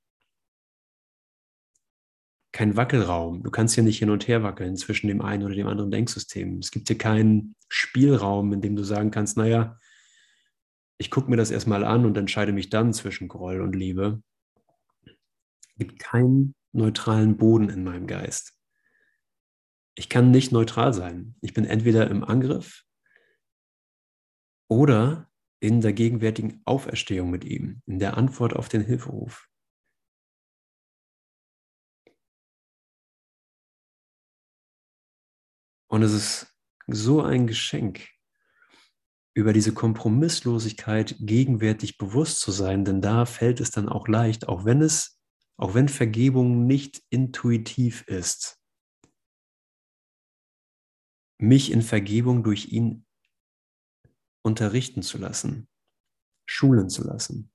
kein 2.50 2.76
Wackelraum. 2.76 3.44
Du 3.44 3.52
kannst 3.52 3.76
hier 3.76 3.84
nicht 3.84 4.00
hin 4.00 4.10
und 4.10 4.26
her 4.26 4.42
wackeln 4.42 4.76
zwischen 4.76 5.06
dem 5.06 5.20
einen 5.20 5.44
oder 5.44 5.54
dem 5.54 5.68
anderen 5.68 5.92
Denksystem. 5.92 6.58
Es 6.58 6.72
gibt 6.72 6.88
hier 6.88 6.98
keinen 6.98 7.54
Spielraum, 7.68 8.52
in 8.52 8.60
dem 8.60 8.74
du 8.74 8.82
sagen 8.82 9.12
kannst, 9.12 9.36
naja, 9.36 9.78
ich 10.98 11.12
gucke 11.12 11.30
mir 11.30 11.36
das 11.36 11.52
erstmal 11.52 11.84
an 11.84 12.04
und 12.04 12.18
entscheide 12.18 12.50
mich 12.50 12.68
dann 12.68 12.92
zwischen 12.92 13.28
Groll 13.28 13.60
und 13.60 13.76
Liebe. 13.76 14.20
Es 15.04 15.76
gibt 15.76 16.00
keinen 16.00 16.56
neutralen 16.72 17.36
Boden 17.36 17.68
in 17.68 17.84
meinem 17.84 18.08
Geist. 18.08 18.58
Ich 19.94 20.08
kann 20.08 20.32
nicht 20.32 20.50
neutral 20.50 20.92
sein. 20.92 21.36
Ich 21.40 21.54
bin 21.54 21.66
entweder 21.66 22.10
im 22.10 22.24
Angriff 22.24 22.87
oder 24.68 25.30
in 25.60 25.80
der 25.80 25.92
gegenwärtigen 25.92 26.62
Auferstehung 26.64 27.30
mit 27.30 27.44
ihm, 27.44 27.82
in 27.86 27.98
der 27.98 28.16
Antwort 28.16 28.54
auf 28.54 28.68
den 28.68 28.82
Hilferuf. 28.82 29.48
Und 35.90 36.02
es 36.02 36.12
ist 36.12 36.54
so 36.86 37.22
ein 37.22 37.46
Geschenk, 37.46 38.06
über 39.34 39.52
diese 39.52 39.72
Kompromisslosigkeit 39.72 41.14
gegenwärtig 41.20 41.96
bewusst 41.96 42.40
zu 42.40 42.50
sein, 42.50 42.84
denn 42.84 43.00
da 43.00 43.24
fällt 43.24 43.60
es 43.60 43.70
dann 43.70 43.88
auch 43.88 44.08
leicht, 44.08 44.48
auch 44.48 44.64
wenn 44.64 44.82
es, 44.82 45.20
auch 45.56 45.74
wenn 45.74 45.88
Vergebung 45.88 46.66
nicht 46.66 47.02
intuitiv 47.08 48.02
ist, 48.08 48.60
mich 51.40 51.70
in 51.70 51.82
Vergebung 51.82 52.42
durch 52.42 52.72
ihn 52.72 53.06
unterrichten 54.42 55.02
zu 55.02 55.18
lassen, 55.18 55.68
schulen 56.46 56.88
zu 56.88 57.04
lassen. 57.04 57.50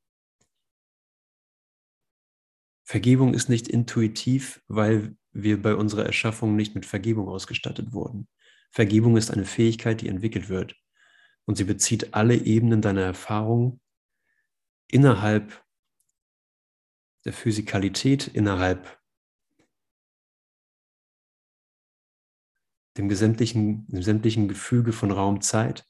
Vergebung 2.85 3.33
ist 3.33 3.49
nicht 3.49 3.67
intuitiv, 3.67 4.61
weil 4.67 5.15
wir 5.31 5.61
bei 5.61 5.75
unserer 5.75 6.05
Erschaffung 6.05 6.55
nicht 6.55 6.75
mit 6.75 6.85
Vergebung 6.85 7.27
ausgestattet 7.27 7.93
wurden. 7.93 8.27
Vergebung 8.71 9.17
ist 9.17 9.31
eine 9.31 9.45
Fähigkeit, 9.45 10.01
die 10.01 10.07
entwickelt 10.07 10.49
wird. 10.49 10.75
Und 11.45 11.55
sie 11.55 11.63
bezieht 11.63 12.13
alle 12.13 12.35
Ebenen 12.35 12.81
deiner 12.81 13.01
Erfahrung 13.01 13.81
innerhalb 14.87 15.63
der 17.25 17.33
Physikalität, 17.33 18.27
innerhalb 18.27 18.99
dem 22.97 23.09
sämtlichen, 23.13 23.87
dem 23.87 24.03
sämtlichen 24.03 24.47
Gefüge 24.47 24.93
von 24.93 25.11
Raum, 25.11 25.41
Zeit, 25.41 25.87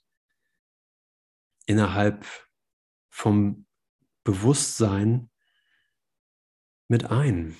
innerhalb 1.66 2.26
vom 3.10 3.66
Bewusstsein 4.24 5.30
mit 6.88 7.06
ein. 7.06 7.56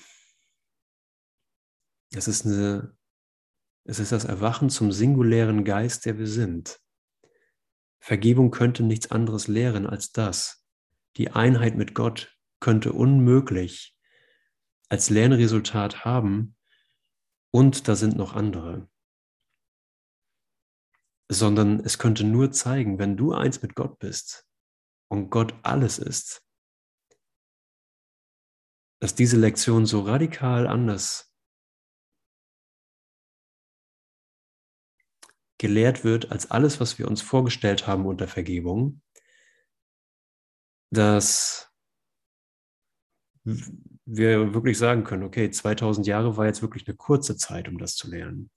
Es 2.12 2.28
ist, 2.28 2.46
eine, 2.46 2.96
es 3.84 3.98
ist 3.98 4.12
das 4.12 4.24
Erwachen 4.24 4.70
zum 4.70 4.92
singulären 4.92 5.64
Geist, 5.64 6.06
der 6.06 6.18
wir 6.18 6.26
sind. 6.26 6.80
Vergebung 7.98 8.50
könnte 8.50 8.82
nichts 8.82 9.10
anderes 9.10 9.48
lehren 9.48 9.86
als 9.86 10.12
das. 10.12 10.64
Die 11.16 11.30
Einheit 11.30 11.76
mit 11.76 11.94
Gott 11.94 12.36
könnte 12.60 12.92
unmöglich 12.92 13.96
als 14.88 15.10
Lernresultat 15.10 16.04
haben 16.04 16.56
und 17.50 17.88
da 17.88 17.96
sind 17.96 18.16
noch 18.16 18.34
andere. 18.34 18.88
Sondern 21.30 21.80
es 21.80 21.98
könnte 21.98 22.24
nur 22.24 22.52
zeigen, 22.52 22.98
wenn 22.98 23.16
du 23.16 23.32
eins 23.32 23.62
mit 23.62 23.74
Gott 23.74 23.98
bist 23.98 24.46
und 25.08 25.30
Gott 25.30 25.54
alles 25.62 25.98
ist, 25.98 26.42
dass 29.00 29.14
diese 29.14 29.38
Lektion 29.38 29.86
so 29.86 30.00
radikal 30.00 30.66
anders 30.66 31.34
gelehrt 35.58 36.04
wird 36.04 36.30
als 36.30 36.50
alles, 36.50 36.80
was 36.80 36.98
wir 36.98 37.08
uns 37.08 37.22
vorgestellt 37.22 37.86
haben 37.86 38.06
unter 38.06 38.28
Vergebung, 38.28 39.00
dass 40.90 41.70
wir 43.44 44.54
wirklich 44.54 44.78
sagen 44.78 45.04
können, 45.04 45.22
okay, 45.22 45.50
2000 45.50 46.06
Jahre 46.06 46.36
war 46.36 46.46
jetzt 46.46 46.62
wirklich 46.62 46.86
eine 46.86 46.96
kurze 46.96 47.36
Zeit, 47.36 47.68
um 47.68 47.78
das 47.78 47.94
zu 47.94 48.08
lernen. 48.08 48.50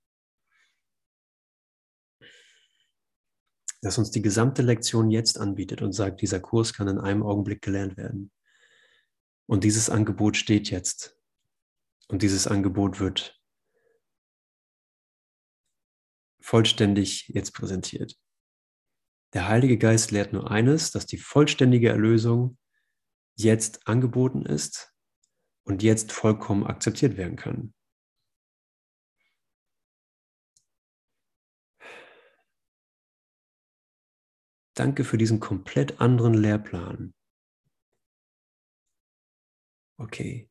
das 3.82 3.97
uns 3.97 4.11
die 4.11 4.22
gesamte 4.22 4.61
Lektion 4.61 5.09
jetzt 5.09 5.39
anbietet 5.39 5.82
und 5.82 5.93
sagt, 5.93 6.22
dieser 6.22 6.39
Kurs 6.39 6.74
kann 6.74 6.88
in 6.88 6.99
einem 6.99 7.24
Augenblick 7.24 7.61
gelernt 7.61 7.97
werden. 7.97 8.32
Und 9.47 9.63
dieses 9.63 9.89
Angebot 9.89 10.38
steht 10.38 10.70
jetzt. 10.70 11.18
Und 12.07 12.22
dieses 12.22 12.47
Angebot 12.47 12.99
wird 12.99 13.41
vollständig 16.39 17.28
jetzt 17.30 17.53
präsentiert. 17.53 18.16
Der 19.34 19.47
Heilige 19.47 19.78
Geist 19.78 20.11
lehrt 20.11 20.34
nur 20.34 20.51
eines, 20.51 20.91
dass 20.91 21.07
die 21.07 21.18
vollständige 21.18 21.89
Erlösung 21.89 22.57
jetzt 23.36 23.88
angeboten 23.88 24.46
ist 24.46 24.94
und 25.66 25.84
jetzt 25.84 26.12
vollkommen 26.12 26.66
akzeptiert 26.66 27.18
werden 27.18 27.36
kann. 27.36 27.74
Danke 34.76 35.06
für 35.06 35.18
diesen 35.18 35.40
komplett 35.40 36.02
anderen 36.02 36.34
Lehrplan. 36.34 37.14
Okay. 39.98 40.50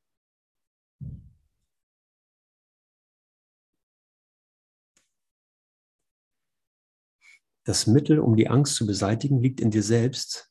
Das 7.64 7.86
Mittel, 7.86 8.18
um 8.18 8.36
die 8.36 8.48
Angst 8.48 8.76
zu 8.76 8.86
beseitigen, 8.86 9.40
liegt 9.40 9.60
in 9.60 9.70
dir 9.70 9.82
selbst. 9.82 10.50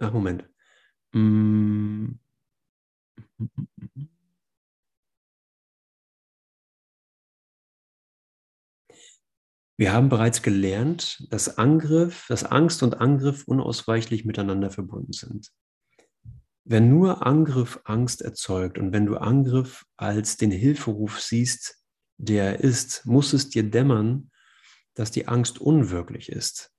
Ach, 0.00 0.12
Moment. 0.12 0.48
Mm. 1.16 2.18
Wir 9.78 9.92
haben 9.92 10.08
bereits 10.10 10.42
gelernt, 10.42 11.26
dass 11.30 11.56
Angriff, 11.56 12.26
dass 12.28 12.44
Angst 12.44 12.82
und 12.82 13.00
Angriff 13.00 13.44
unausweichlich 13.46 14.26
miteinander 14.26 14.70
verbunden 14.70 15.12
sind. 15.12 15.50
Wenn 16.64 16.90
nur 16.90 17.26
Angriff 17.26 17.80
Angst 17.84 18.20
erzeugt 18.20 18.76
und 18.78 18.92
wenn 18.92 19.06
du 19.06 19.16
Angriff 19.16 19.86
als 19.96 20.36
den 20.36 20.50
Hilferuf 20.50 21.20
siehst, 21.20 21.82
der 22.18 22.44
er 22.44 22.60
ist, 22.60 23.06
muss 23.06 23.32
es 23.32 23.48
dir 23.48 23.62
dämmern, 23.62 24.30
dass 24.94 25.10
die 25.12 25.28
Angst 25.28 25.60
unwirklich 25.60 26.30
ist. 26.30 26.75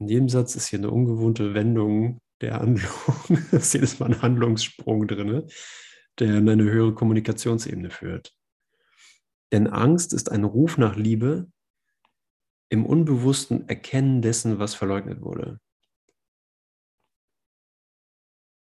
In 0.00 0.08
jedem 0.08 0.28
Satz 0.30 0.56
ist 0.56 0.66
hier 0.66 0.78
eine 0.78 0.90
ungewohnte 0.90 1.52
Wendung 1.52 2.22
der 2.40 2.54
Handlung. 2.54 2.90
Es 3.52 3.52
ist 3.52 3.74
jedes 3.74 3.98
Mal 3.98 4.06
ein 4.06 4.22
Handlungssprung 4.22 5.06
drin, 5.06 5.46
der 6.18 6.38
in 6.38 6.48
eine 6.48 6.64
höhere 6.64 6.94
Kommunikationsebene 6.94 7.90
führt. 7.90 8.34
Denn 9.52 9.66
Angst 9.66 10.14
ist 10.14 10.30
ein 10.30 10.44
Ruf 10.44 10.78
nach 10.78 10.96
Liebe 10.96 11.50
im 12.70 12.86
unbewussten 12.86 13.68
Erkennen 13.68 14.22
dessen, 14.22 14.58
was 14.58 14.74
verleugnet 14.74 15.20
wurde. 15.20 15.60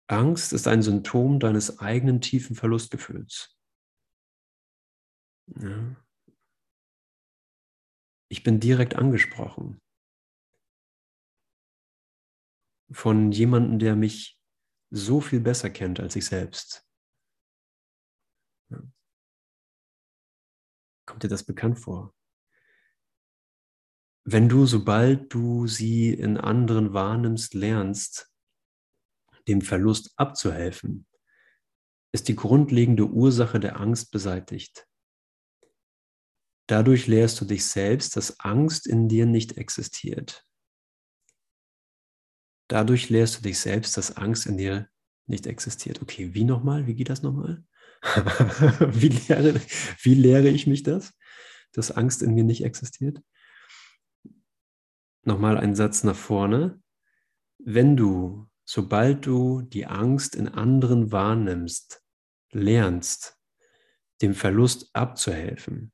Angst 0.10 0.54
ist 0.54 0.68
ein 0.68 0.82
Symptom 0.82 1.42
deines 1.42 1.80
eigenen 1.80 2.22
tiefen 2.22 2.56
Verlustgefühls. 2.56 3.58
Ja. 5.60 5.96
Ich 8.30 8.44
bin 8.44 8.62
direkt 8.62 8.96
angesprochen 8.96 9.82
von 12.92 13.32
jemandem, 13.32 13.80
der 13.80 13.96
mich 13.96 14.40
so 14.90 15.20
viel 15.22 15.40
besser 15.40 15.70
kennt 15.70 16.00
als 16.00 16.16
ich 16.16 16.26
selbst. 16.26 16.88
Kommt 21.06 21.24
dir 21.24 21.30
das 21.30 21.44
bekannt 21.44 21.80
vor? 21.80 22.14
Wenn 24.26 24.50
du, 24.50 24.66
sobald 24.66 25.34
du 25.34 25.68
sie 25.68 26.14
in 26.14 26.38
anderen 26.38 26.94
wahrnimmst, 26.94 27.54
lernst, 27.54 28.30
dem 29.48 29.62
Verlust 29.62 30.14
abzuhelfen, 30.18 31.08
ist 32.12 32.28
die 32.28 32.36
grundlegende 32.36 33.06
Ursache 33.06 33.60
der 33.60 33.80
Angst 33.80 34.12
beseitigt. 34.12 34.88
Dadurch 36.68 37.08
lehrst 37.08 37.40
du 37.40 37.46
dich 37.46 37.66
selbst, 37.66 38.18
dass 38.18 38.40
Angst 38.42 38.88
in 38.88 39.08
dir 39.08 39.26
nicht 39.26 39.58
existiert. 39.58 40.47
Dadurch 42.68 43.10
lehrst 43.10 43.38
du 43.38 43.42
dich 43.42 43.60
selbst, 43.60 43.98
dass 43.98 44.18
Angst 44.18 44.46
in 44.46 44.58
dir 44.58 44.90
nicht 45.26 45.48
existiert. 45.48 46.02
Okay, 46.02 46.34
wie 46.34 46.44
nochmal? 46.44 46.88
Wie 46.88 46.96
geht 46.96 47.10
das 47.10 47.22
nochmal? 47.22 47.64
wie, 48.04 49.10
lehre, 49.10 49.60
wie 50.02 50.14
lehre 50.14 50.50
ich 50.50 50.68
mich 50.68 50.84
das, 50.84 51.14
dass 51.74 51.92
Angst 51.92 52.22
in 52.22 52.34
mir 52.34 52.44
nicht 52.44 52.64
existiert? 52.64 53.22
Nochmal 55.24 55.58
ein 55.58 55.76
Satz 55.76 56.04
nach 56.04 56.16
vorne. 56.16 56.82
Wenn 57.58 57.98
du, 57.98 58.48
sobald 58.66 59.26
du 59.26 59.62
die 59.62 59.88
Angst 59.88 60.36
in 60.36 60.48
anderen 60.48 61.12
wahrnimmst, 61.12 62.02
lernst, 62.52 63.38
dem 64.22 64.34
Verlust 64.34 64.90
abzuhelfen, 64.94 65.92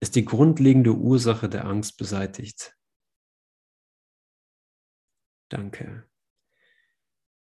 ist 0.00 0.16
die 0.16 0.24
grundlegende 0.24 0.94
Ursache 0.94 1.48
der 1.48 1.66
Angst 1.66 1.96
beseitigt. 1.98 2.74
Danke. 5.50 6.08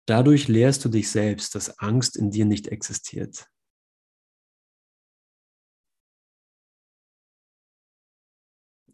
Dadurch 0.06 0.46
lehrst 0.46 0.84
du 0.84 0.88
dich 0.88 1.10
selbst, 1.10 1.54
dass 1.54 1.78
Angst 1.80 2.16
in 2.16 2.30
dir 2.30 2.44
nicht 2.44 2.68
existiert. 2.68 3.50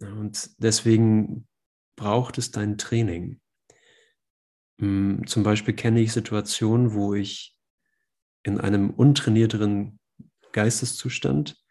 Und 0.01 0.51
deswegen 0.59 1.47
braucht 1.97 2.39
es 2.39 2.51
dein 2.51 2.79
Training. 2.79 3.41
Hm, 4.81 5.27
zum 5.27 5.43
Beispiel 5.43 5.75
kenne 5.75 6.01
ich 6.01 6.13
Situationen, 6.13 6.95
wo 6.95 7.15
ich 7.15 7.57
in 8.43 8.59
einem 8.59 8.91
untrainierteren 8.91 10.01
Geisteszustand 10.53 11.63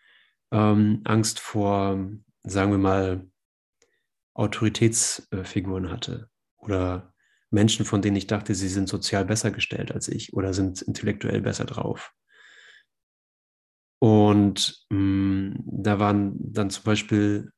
ähm, 0.52 1.02
Angst 1.04 1.40
vor, 1.40 2.12
sagen 2.44 2.72
wir 2.72 2.78
mal, 2.78 3.28
Autoritätsfiguren 4.34 5.90
hatte 5.90 6.30
oder 6.58 7.11
Menschen, 7.52 7.86
von 7.86 8.02
denen 8.02 8.16
ich 8.16 8.28
dachte, 8.28 8.56
sie 8.56 8.70
sind 8.70 8.90
sozial 8.90 9.26
besser 9.26 9.52
gestellt 9.52 9.92
als 9.92 10.08
ich 10.08 10.34
oder 10.34 10.54
sind 10.54 10.82
intellektuell 10.82 11.42
besser 11.42 11.66
drauf. 11.66 12.14
Und 14.00 14.86
mh, 14.90 14.98
hm, 14.98 15.64
da 15.66 16.00
waren 16.00 16.34
dann 16.40 16.70
zum 16.70 16.84
Beispiel 16.86 17.52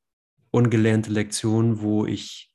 ungelernte 0.52 1.12
Lektionen, 1.12 1.82
wo 1.82 2.06
ich 2.06 2.54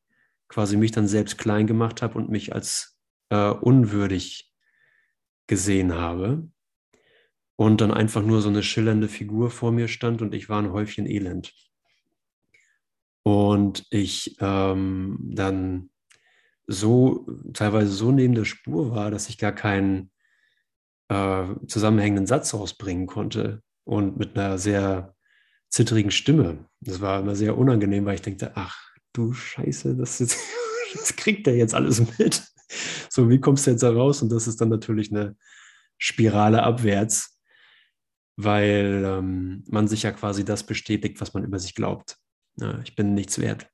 quasi 0.48 0.76
mich 0.76 0.92
dann 0.92 1.08
selbst 1.08 1.38
klein 1.38 1.66
gemacht 1.66 2.02
habe 2.02 2.18
und 2.18 2.28
mich 2.28 2.54
als 2.54 2.98
äh, 3.30 3.50
unwürdig 3.50 4.52
gesehen 5.46 5.94
habe. 5.94 6.48
Und 7.56 7.80
dann 7.80 7.90
einfach 7.90 8.22
nur 8.22 8.40
so 8.40 8.48
eine 8.48 8.62
schillernde 8.62 9.08
Figur 9.08 9.50
vor 9.50 9.72
mir 9.72 9.88
stand 9.88 10.22
und 10.22 10.32
ich 10.32 10.48
war 10.48 10.62
ein 10.62 10.70
Häufchen 10.70 11.06
Elend. 11.06 11.52
Und 13.24 13.84
ich 13.90 14.36
ähm, 14.40 15.18
dann 15.20 15.90
so 16.68 17.26
teilweise 17.54 17.90
so 17.90 18.12
neben 18.12 18.34
der 18.34 18.44
Spur 18.44 18.94
war, 18.94 19.10
dass 19.10 19.28
ich 19.28 19.38
gar 19.38 19.52
keinen 19.52 20.10
äh, 21.08 21.46
zusammenhängenden 21.66 22.26
Satz 22.26 22.54
rausbringen 22.54 23.06
konnte 23.06 23.62
und 23.84 24.18
mit 24.18 24.38
einer 24.38 24.58
sehr 24.58 25.16
zittrigen 25.70 26.10
Stimme. 26.10 26.66
Das 26.80 27.00
war 27.00 27.20
immer 27.20 27.34
sehr 27.34 27.56
unangenehm, 27.56 28.04
weil 28.04 28.16
ich 28.16 28.22
dachte, 28.22 28.52
ach 28.54 28.78
du 29.14 29.32
Scheiße, 29.32 29.96
das, 29.96 30.20
ist, 30.20 30.36
das 30.94 31.16
kriegt 31.16 31.46
er 31.46 31.56
jetzt 31.56 31.74
alles 31.74 32.18
mit. 32.18 32.42
So, 33.08 33.30
wie 33.30 33.40
kommst 33.40 33.66
du 33.66 33.70
jetzt 33.70 33.82
da 33.82 33.90
raus? 33.90 34.20
Und 34.20 34.30
das 34.30 34.46
ist 34.46 34.60
dann 34.60 34.68
natürlich 34.68 35.10
eine 35.10 35.36
Spirale 35.96 36.62
abwärts, 36.62 37.40
weil 38.36 39.02
ähm, 39.06 39.64
man 39.68 39.88
sich 39.88 40.02
ja 40.02 40.12
quasi 40.12 40.44
das 40.44 40.64
bestätigt, 40.64 41.20
was 41.20 41.32
man 41.32 41.44
über 41.44 41.58
sich 41.58 41.74
glaubt. 41.74 42.18
Ja, 42.56 42.78
ich 42.84 42.94
bin 42.94 43.14
nichts 43.14 43.38
wert. 43.38 43.68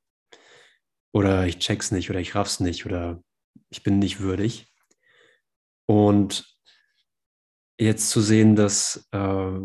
Oder 1.14 1.46
ich 1.46 1.60
check's 1.60 1.92
nicht 1.92 2.10
oder 2.10 2.18
ich 2.18 2.34
raff's 2.34 2.58
nicht 2.58 2.84
oder 2.86 3.22
ich 3.70 3.84
bin 3.84 4.00
nicht 4.00 4.18
würdig. 4.18 4.66
Und 5.86 6.58
jetzt 7.78 8.10
zu 8.10 8.20
sehen, 8.20 8.56
dass, 8.56 9.08
äh, 9.12 9.60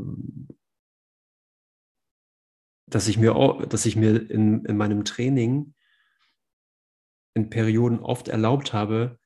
dass 2.87 3.07
ich 3.07 3.17
mir, 3.17 3.33
dass 3.67 3.87
ich 3.87 3.95
mir 3.95 4.29
in, 4.29 4.63
in 4.65 4.77
meinem 4.77 5.05
Training 5.05 5.73
in 7.33 7.49
Perioden 7.49 7.99
oft 7.99 8.27
erlaubt 8.27 8.73
habe, 8.73 9.19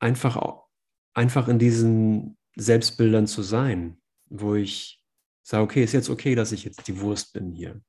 einfach, 0.00 0.64
einfach 1.12 1.46
in 1.46 1.60
diesen 1.60 2.38
Selbstbildern 2.56 3.28
zu 3.28 3.42
sein, 3.42 4.02
wo 4.26 4.56
ich 4.56 5.00
sage, 5.44 5.62
okay, 5.62 5.84
ist 5.84 5.92
jetzt 5.92 6.10
okay, 6.10 6.34
dass 6.34 6.50
ich 6.50 6.64
jetzt 6.64 6.88
die 6.88 7.00
Wurst 7.00 7.32
bin 7.32 7.52
hier. 7.52 7.80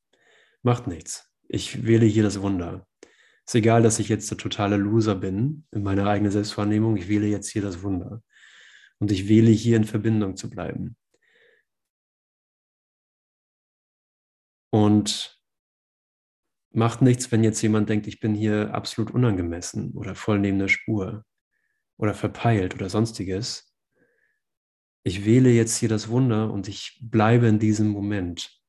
Macht 0.61 0.85
nichts. 0.85 1.31
Ich 1.47 1.85
wähle 1.85 2.05
hier 2.05 2.23
das 2.23 2.41
Wunder. 2.41 2.87
Ist 3.45 3.55
egal, 3.55 3.83
dass 3.83 3.99
ich 3.99 4.09
jetzt 4.09 4.29
der 4.31 4.37
totale 4.37 4.77
Loser 4.77 5.15
bin 5.15 5.65
in 5.71 5.83
meiner 5.83 6.07
eigenen 6.07 6.31
Selbstwahrnehmung. 6.31 6.97
Ich 6.97 7.07
wähle 7.07 7.27
jetzt 7.27 7.49
hier 7.49 7.61
das 7.61 7.83
Wunder. 7.83 8.23
Und 8.99 9.11
ich 9.11 9.27
wähle 9.27 9.51
hier 9.51 9.77
in 9.77 9.83
Verbindung 9.83 10.35
zu 10.35 10.49
bleiben. 10.49 10.97
Und 14.71 15.39
macht 16.71 17.01
nichts, 17.01 17.31
wenn 17.31 17.43
jetzt 17.43 17.61
jemand 17.61 17.87
denkt, 17.87 18.07
ich 18.07 18.19
bin 18.19 18.33
hier 18.33 18.73
absolut 18.73 19.11
unangemessen 19.11 19.93
oder 19.93 20.15
voll 20.15 20.39
neben 20.39 20.59
der 20.59 20.67
Spur 20.67 21.23
oder 21.97 22.13
verpeilt 22.13 22.75
oder 22.75 22.89
sonstiges. 22.89 23.73
Ich 25.03 25.23
wähle 25.23 25.51
jetzt 25.51 25.77
hier 25.77 25.87
das 25.87 26.09
Wunder 26.09 26.51
und 26.51 26.67
ich 26.67 26.99
bleibe 27.01 27.47
in 27.47 27.59
diesem 27.59 27.87
Moment, 27.89 28.59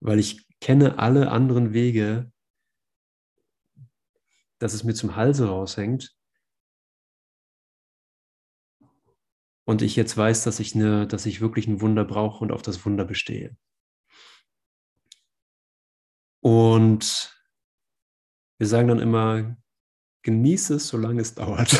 weil 0.00 0.18
ich 0.18 0.46
kenne 0.60 0.98
alle 0.98 1.30
anderen 1.30 1.72
Wege, 1.72 2.30
dass 4.58 4.74
es 4.74 4.84
mir 4.84 4.94
zum 4.94 5.16
Halse 5.16 5.48
raushängt 5.48 6.16
und 9.64 9.82
ich 9.82 9.96
jetzt 9.96 10.16
weiß, 10.16 10.44
dass 10.44 10.60
ich, 10.60 10.74
eine, 10.74 11.06
dass 11.06 11.26
ich 11.26 11.40
wirklich 11.40 11.66
ein 11.66 11.80
Wunder 11.80 12.04
brauche 12.04 12.44
und 12.44 12.52
auf 12.52 12.62
das 12.62 12.84
Wunder 12.84 13.04
bestehe. 13.04 13.56
Und 16.40 17.34
wir 18.58 18.66
sagen 18.66 18.88
dann 18.88 19.00
immer, 19.00 19.56
genieße 20.22 20.74
es, 20.74 20.88
solange 20.88 21.22
es 21.22 21.34
dauert. 21.34 21.76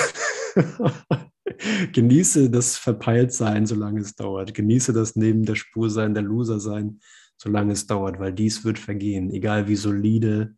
genieße 1.93 2.51
das 2.51 2.79
Verpeiltsein, 2.79 3.67
solange 3.67 4.01
es 4.01 4.15
dauert. 4.15 4.55
Genieße 4.55 4.95
das 4.95 5.17
neben 5.17 5.45
der 5.45 5.55
Spur 5.55 5.91
sein, 5.91 6.15
der 6.15 6.23
Loser 6.23 6.61
sein, 6.61 7.01
solange 7.37 7.73
es 7.73 7.87
dauert, 7.87 8.19
weil 8.19 8.33
dies 8.33 8.65
wird 8.65 8.79
vergehen, 8.79 9.31
egal 9.31 9.69
wie 9.69 9.77
solide 9.77 10.57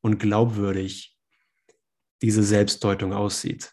und 0.00 0.18
glaubwürdig 0.18 1.15
diese 2.22 2.42
Selbstdeutung 2.42 3.12
aussieht. 3.12 3.72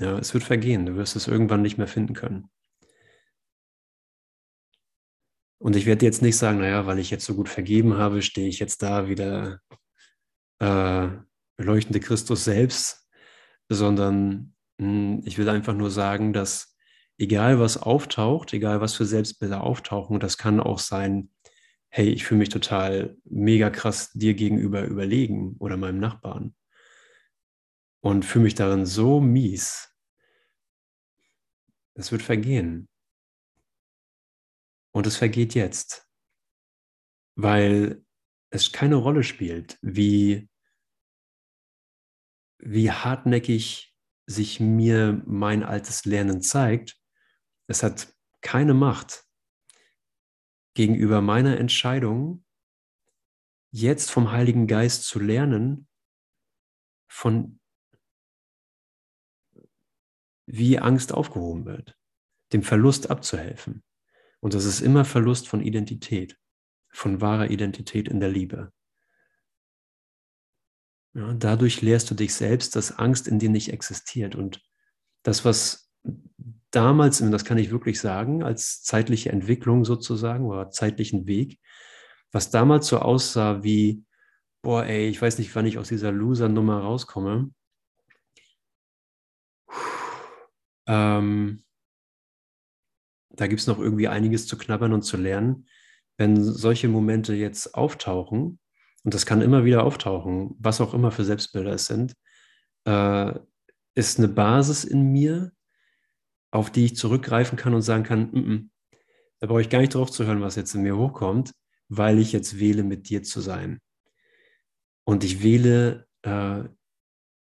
Ja, 0.00 0.18
es 0.18 0.34
wird 0.34 0.44
vergehen, 0.44 0.86
du 0.86 0.96
wirst 0.96 1.16
es 1.16 1.28
irgendwann 1.28 1.62
nicht 1.62 1.78
mehr 1.78 1.86
finden 1.86 2.14
können. 2.14 2.50
Und 5.58 5.76
ich 5.76 5.86
werde 5.86 6.04
jetzt 6.04 6.22
nicht 6.22 6.36
sagen, 6.36 6.58
naja, 6.58 6.86
weil 6.86 6.98
ich 6.98 7.10
jetzt 7.10 7.24
so 7.24 7.36
gut 7.36 7.48
vergeben 7.48 7.96
habe, 7.96 8.20
stehe 8.20 8.48
ich 8.48 8.58
jetzt 8.58 8.82
da 8.82 9.08
wieder 9.08 9.60
äh, 10.58 11.08
beleuchtende 11.56 12.00
Christus 12.00 12.44
selbst, 12.44 13.08
sondern 13.68 14.54
mh, 14.78 14.86
hm, 14.86 15.22
ich 15.24 15.38
will 15.38 15.48
einfach 15.48 15.74
nur 15.74 15.90
sagen, 15.90 16.32
dass 16.32 16.76
egal 17.16 17.60
was 17.60 17.76
auftaucht, 17.76 18.52
egal 18.52 18.80
was 18.80 18.94
für 18.94 19.06
Selbstbilder 19.06 19.62
auftauchen, 19.62 20.18
das 20.18 20.36
kann 20.36 20.58
auch 20.58 20.80
sein, 20.80 21.30
hey, 21.90 22.08
ich 22.08 22.24
fühle 22.24 22.38
mich 22.38 22.48
total 22.48 23.16
mega 23.24 23.70
krass 23.70 24.10
dir 24.12 24.34
gegenüber 24.34 24.84
überlegen 24.84 25.56
oder 25.58 25.76
meinem 25.76 26.00
Nachbarn 26.00 26.54
und 28.02 28.24
fühle 28.24 28.44
mich 28.44 28.54
darin 28.54 28.84
so 28.84 29.20
mies. 29.20 29.94
Es 31.94 32.10
wird 32.10 32.22
vergehen. 32.22 32.88
Und 34.92 35.06
es 35.06 35.16
vergeht 35.16 35.54
jetzt, 35.54 36.06
weil 37.36 38.04
es 38.50 38.72
keine 38.72 38.96
Rolle 38.96 39.22
spielt, 39.22 39.78
wie, 39.80 40.50
wie 42.58 42.90
hartnäckig 42.90 43.96
sich 44.26 44.60
mir 44.60 45.22
mein 45.26 45.62
altes 45.62 46.04
Lernen 46.04 46.42
zeigt. 46.42 47.00
Es 47.68 47.82
hat 47.82 48.14
keine 48.42 48.74
Macht 48.74 49.24
gegenüber 50.74 51.20
meiner 51.20 51.58
Entscheidung, 51.58 52.44
jetzt 53.70 54.10
vom 54.10 54.32
Heiligen 54.32 54.66
Geist 54.66 55.04
zu 55.04 55.18
lernen, 55.18 55.88
von 57.08 57.61
wie 60.52 60.78
Angst 60.78 61.12
aufgehoben 61.12 61.64
wird, 61.64 61.96
dem 62.52 62.62
Verlust 62.62 63.10
abzuhelfen. 63.10 63.82
Und 64.40 64.52
das 64.52 64.66
ist 64.66 64.82
immer 64.82 65.06
Verlust 65.06 65.48
von 65.48 65.62
Identität, 65.62 66.38
von 66.90 67.22
wahrer 67.22 67.50
Identität 67.50 68.06
in 68.06 68.20
der 68.20 68.28
Liebe. 68.28 68.70
Ja, 71.14 71.32
dadurch 71.32 71.80
lehrst 71.80 72.10
du 72.10 72.14
dich 72.14 72.34
selbst, 72.34 72.76
dass 72.76 72.98
Angst 72.98 73.28
in 73.28 73.38
dir 73.38 73.48
nicht 73.48 73.72
existiert. 73.72 74.34
Und 74.34 74.62
das, 75.22 75.44
was 75.44 75.90
damals, 76.70 77.22
und 77.22 77.30
das 77.30 77.46
kann 77.46 77.58
ich 77.58 77.70
wirklich 77.70 77.98
sagen, 77.98 78.42
als 78.42 78.82
zeitliche 78.82 79.30
Entwicklung 79.30 79.86
sozusagen 79.86 80.44
oder 80.46 80.70
zeitlichen 80.70 81.26
Weg, 81.26 81.60
was 82.30 82.50
damals 82.50 82.88
so 82.88 82.98
aussah 82.98 83.62
wie, 83.62 84.04
boah, 84.62 84.84
ey, 84.84 85.08
ich 85.08 85.20
weiß 85.20 85.38
nicht, 85.38 85.54
wann 85.54 85.66
ich 85.66 85.78
aus 85.78 85.88
dieser 85.88 86.12
Loser-Nummer 86.12 86.80
rauskomme. 86.80 87.50
Ähm, 90.86 91.64
da 93.30 93.46
gibt 93.46 93.60
es 93.60 93.66
noch 93.66 93.78
irgendwie 93.78 94.08
einiges 94.08 94.46
zu 94.46 94.58
knabbern 94.58 94.92
und 94.92 95.02
zu 95.02 95.16
lernen. 95.16 95.66
Wenn 96.18 96.42
solche 96.42 96.88
Momente 96.88 97.34
jetzt 97.34 97.74
auftauchen, 97.74 98.58
und 99.04 99.14
das 99.14 99.26
kann 99.26 99.40
immer 99.40 99.64
wieder 99.64 99.84
auftauchen, 99.84 100.54
was 100.58 100.80
auch 100.80 100.94
immer 100.94 101.10
für 101.10 101.24
Selbstbilder 101.24 101.72
es 101.72 101.86
sind, 101.86 102.14
äh, 102.84 103.32
ist 103.94 104.18
eine 104.18 104.28
Basis 104.28 104.84
in 104.84 105.10
mir, 105.10 105.52
auf 106.50 106.70
die 106.70 106.84
ich 106.84 106.96
zurückgreifen 106.96 107.56
kann 107.56 107.74
und 107.74 107.82
sagen 107.82 108.04
kann, 108.04 108.30
mm 108.30 108.36
-mm, 108.36 108.68
da 109.40 109.46
brauche 109.48 109.60
ich 109.60 109.70
gar 109.70 109.80
nicht 109.80 109.94
drauf 109.94 110.10
zu 110.10 110.24
hören, 110.24 110.40
was 110.40 110.56
jetzt 110.56 110.74
in 110.74 110.82
mir 110.82 110.96
hochkommt, 110.96 111.52
weil 111.88 112.18
ich 112.18 112.32
jetzt 112.32 112.60
wähle, 112.60 112.84
mit 112.84 113.08
dir 113.08 113.22
zu 113.22 113.40
sein. 113.40 113.80
Und 115.04 115.24
ich 115.24 115.42
wähle, 115.42 116.06
äh, 116.22 116.62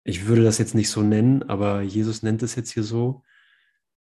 ich 0.04 0.26
würde 0.26 0.44
das 0.44 0.58
jetzt 0.58 0.74
nicht 0.74 0.90
so 0.90 1.04
nennen, 1.04 1.44
aber 1.44 1.82
Jesus 1.82 2.24
nennt 2.24 2.42
es 2.42 2.56
jetzt 2.56 2.72
hier 2.72 2.84
so, 2.84 3.24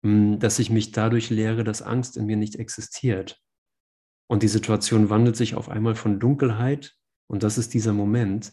dass 0.05 0.59
ich 0.59 0.69
mich 0.69 0.93
dadurch 0.93 1.31
lehre, 1.31 1.65
dass 1.65 1.81
Angst 1.81 2.19
in 2.19 2.27
mir 2.27 2.37
nicht 2.37 2.57
existiert. 2.57 3.41
Und 4.27 4.43
die 4.43 4.49
Situation 4.49 5.09
wandelt 5.09 5.37
sich 5.37 5.55
auf 5.55 5.71
einmal 5.71 5.95
von 5.95 6.21
Dunkelheit, 6.21 6.95
und 7.27 7.43
das 7.43 7.57
ist 7.57 7.73
dieser 7.73 7.95
Moment, 7.95 8.53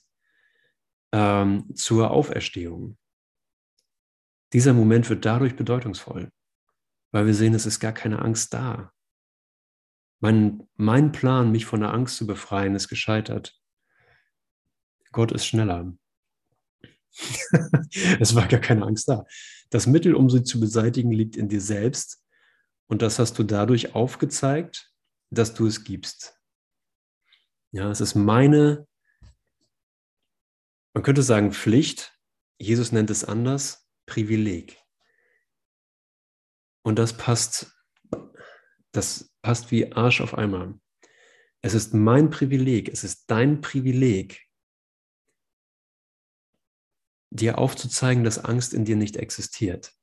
ähm, 1.12 1.76
zur 1.76 2.12
Auferstehung. 2.12 2.98
Dieser 4.54 4.74
Moment 4.74 5.10
wird 5.10 5.26
dadurch 5.26 5.58
bedeutungsvoll, 5.58 6.32
weil 7.12 7.26
wir 7.26 7.34
sehen, 7.34 7.54
es 7.54 7.66
ist 7.66 7.82
gar 7.82 7.94
keine 7.94 8.20
Angst 8.20 8.54
da. 8.54 8.94
Mein, 10.22 10.70
mein 10.76 11.12
Plan, 11.12 11.52
mich 11.52 11.66
von 11.66 11.82
der 11.82 11.94
Angst 11.94 12.16
zu 12.16 12.28
befreien, 12.28 12.76
ist 12.76 12.88
gescheitert. 12.88 13.60
Gott 15.12 15.34
ist 15.34 15.46
schneller. 15.46 15.92
es 18.20 18.36
war 18.36 18.48
gar 18.48 18.60
keine 18.60 18.86
Angst 18.86 19.08
da. 19.10 19.26
Das 19.70 19.88
Mittel, 19.88 20.16
um 20.16 20.30
sie 20.30 20.44
zu 20.44 20.60
beseitigen, 20.60 21.12
liegt 21.12 21.36
in 21.36 21.50
dir 21.50 21.62
selbst. 21.62 22.24
Und 22.88 23.02
das 23.02 23.20
hast 23.20 23.40
du 23.40 23.44
dadurch 23.44 23.96
aufgezeigt, 23.96 24.92
dass 25.30 25.54
du 25.54 25.66
es 25.66 25.84
gibst. 25.84 26.38
Ja, 27.72 27.90
es 27.90 28.02
ist 28.02 28.16
meine, 28.16 28.86
man 30.94 31.04
könnte 31.04 31.24
sagen 31.24 31.54
Pflicht. 31.54 32.18
Jesus 32.60 32.92
nennt 32.92 33.10
es 33.10 33.24
anders, 33.24 33.88
Privileg. 34.06 34.78
Und 36.84 37.00
das 37.00 37.16
passt, 37.16 37.74
das 38.92 39.34
passt 39.42 39.72
wie 39.72 39.94
Arsch 39.94 40.22
auf 40.22 40.34
einmal. 40.34 40.80
Es 41.62 41.74
ist 41.74 41.94
mein 41.94 42.30
Privileg, 42.30 42.90
es 42.90 43.04
ist 43.04 43.30
dein 43.30 43.62
Privileg, 43.62 44.42
dir 47.32 47.58
aufzuzeigen, 47.58 48.24
dass 48.24 48.44
Angst 48.44 48.74
in 48.74 48.86
dir 48.86 48.98
nicht 48.98 49.16
existiert. 49.16 49.94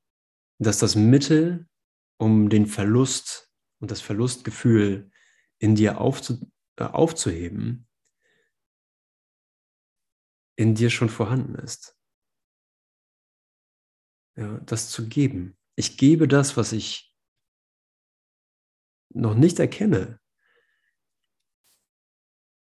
Dass 0.59 0.79
das 0.79 0.97
Mittel, 0.97 1.69
um 2.19 2.49
den 2.49 2.67
Verlust 2.67 3.53
und 3.81 3.91
das 3.91 4.01
Verlustgefühl 4.01 5.11
in 5.59 5.77
dir 5.77 6.01
aufzu, 6.01 6.51
äh, 6.77 6.85
aufzuheben, 6.85 7.87
in 10.57 10.75
dir 10.75 10.91
schon 10.91 11.11
vorhanden 11.11 11.55
ist. 11.57 11.97
Ja, 14.37 14.59
das 14.61 14.91
zu 14.91 15.09
geben. 15.09 15.57
Ich 15.77 15.97
gebe 15.97 16.27
das, 16.27 16.57
was 16.57 16.73
ich 16.73 17.15
noch 19.11 19.35
nicht 19.35 19.59
erkenne. 19.59 20.21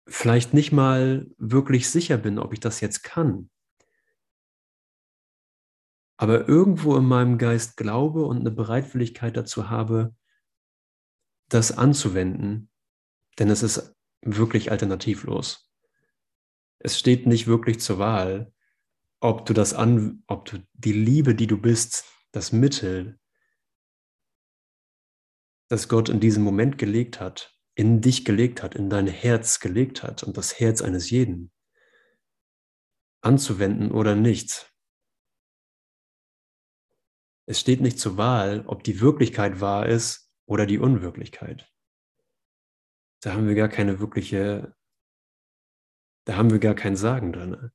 Vielleicht 0.08 0.54
nicht 0.54 0.72
mal 0.72 1.28
wirklich 1.38 1.90
sicher 1.90 2.18
bin, 2.18 2.38
ob 2.38 2.54
ich 2.54 2.60
das 2.60 2.80
jetzt 2.82 3.04
kann 3.04 3.50
aber 6.18 6.50
irgendwo 6.50 6.96
in 6.98 7.06
meinem 7.06 7.38
Geist 7.38 7.78
glaube 7.78 8.26
und 8.26 8.40
eine 8.40 8.52
Bereitwilligkeit 8.52 9.38
dazu 9.38 9.70
habe, 9.70 10.16
das 11.50 11.78
anzuwenden, 11.78 12.70
denn 13.40 13.50
es 13.50 13.64
ist 13.64 13.96
wirklich 14.22 14.72
alternativlos. 14.72 15.72
Es 16.80 17.00
steht 17.00 17.28
nicht 17.28 17.48
wirklich 17.48 17.80
zur 17.80 18.00
Wahl, 18.00 18.52
ob 19.20 19.46
du 19.46 19.54
das 19.54 19.74
an, 19.74 20.24
ob 20.28 20.46
du 20.46 20.60
die 20.74 20.94
Liebe, 20.94 21.36
die 21.36 21.48
du 21.48 21.58
bist, 21.60 22.06
das 22.32 22.52
Mittel, 22.52 23.20
das 25.70 25.88
Gott 25.88 26.10
in 26.10 26.20
diesem 26.20 26.44
Moment 26.44 26.78
gelegt 26.78 27.20
hat, 27.20 27.56
in 27.76 28.02
dich 28.02 28.26
gelegt 28.26 28.64
hat, 28.64 28.76
in 28.76 28.90
dein 28.90 29.08
Herz 29.08 29.60
gelegt 29.60 30.04
hat 30.04 30.24
und 30.24 30.38
das 30.38 30.60
Herz 30.60 30.82
eines 30.82 31.10
jeden, 31.10 31.52
anzuwenden 33.22 33.92
oder 33.92 34.16
nicht. 34.16 34.72
Es 37.50 37.62
steht 37.62 37.80
nicht 37.80 37.98
zur 37.98 38.18
Wahl, 38.18 38.66
ob 38.68 38.84
die 38.84 39.00
Wirklichkeit 39.00 39.62
wahr 39.62 39.86
ist 39.86 40.30
oder 40.46 40.66
die 40.66 40.80
Unwirklichkeit. 40.80 41.72
Da 43.22 43.34
haben 43.34 43.48
wir 43.48 43.56
gar 43.56 43.70
keine 43.70 44.00
wirkliche, 44.00 44.76
da 46.26 46.36
haben 46.36 46.52
wir 46.52 46.60
gar 46.60 46.76
kein 46.76 46.98
Sagen 46.98 47.32
drin. 47.32 47.72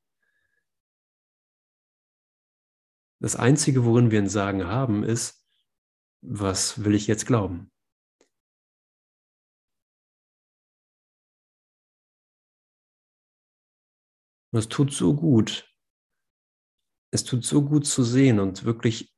Das 3.18 3.34
Einzige, 3.34 3.84
worin 3.86 4.10
wir 4.10 4.18
ein 4.18 4.28
Sagen 4.28 4.66
haben, 4.66 5.04
ist, 5.04 5.48
was 6.20 6.84
will 6.84 6.94
ich 6.94 7.06
jetzt 7.06 7.26
glauben? 7.26 7.72
Und 14.50 14.58
es 14.58 14.68
tut 14.68 14.92
so 14.92 15.14
gut. 15.14 15.66
Es 17.10 17.24
tut 17.24 17.44
so 17.44 17.62
gut 17.64 17.86
zu 17.86 18.04
sehen 18.04 18.38
und 18.38 18.64
wirklich 18.64 19.11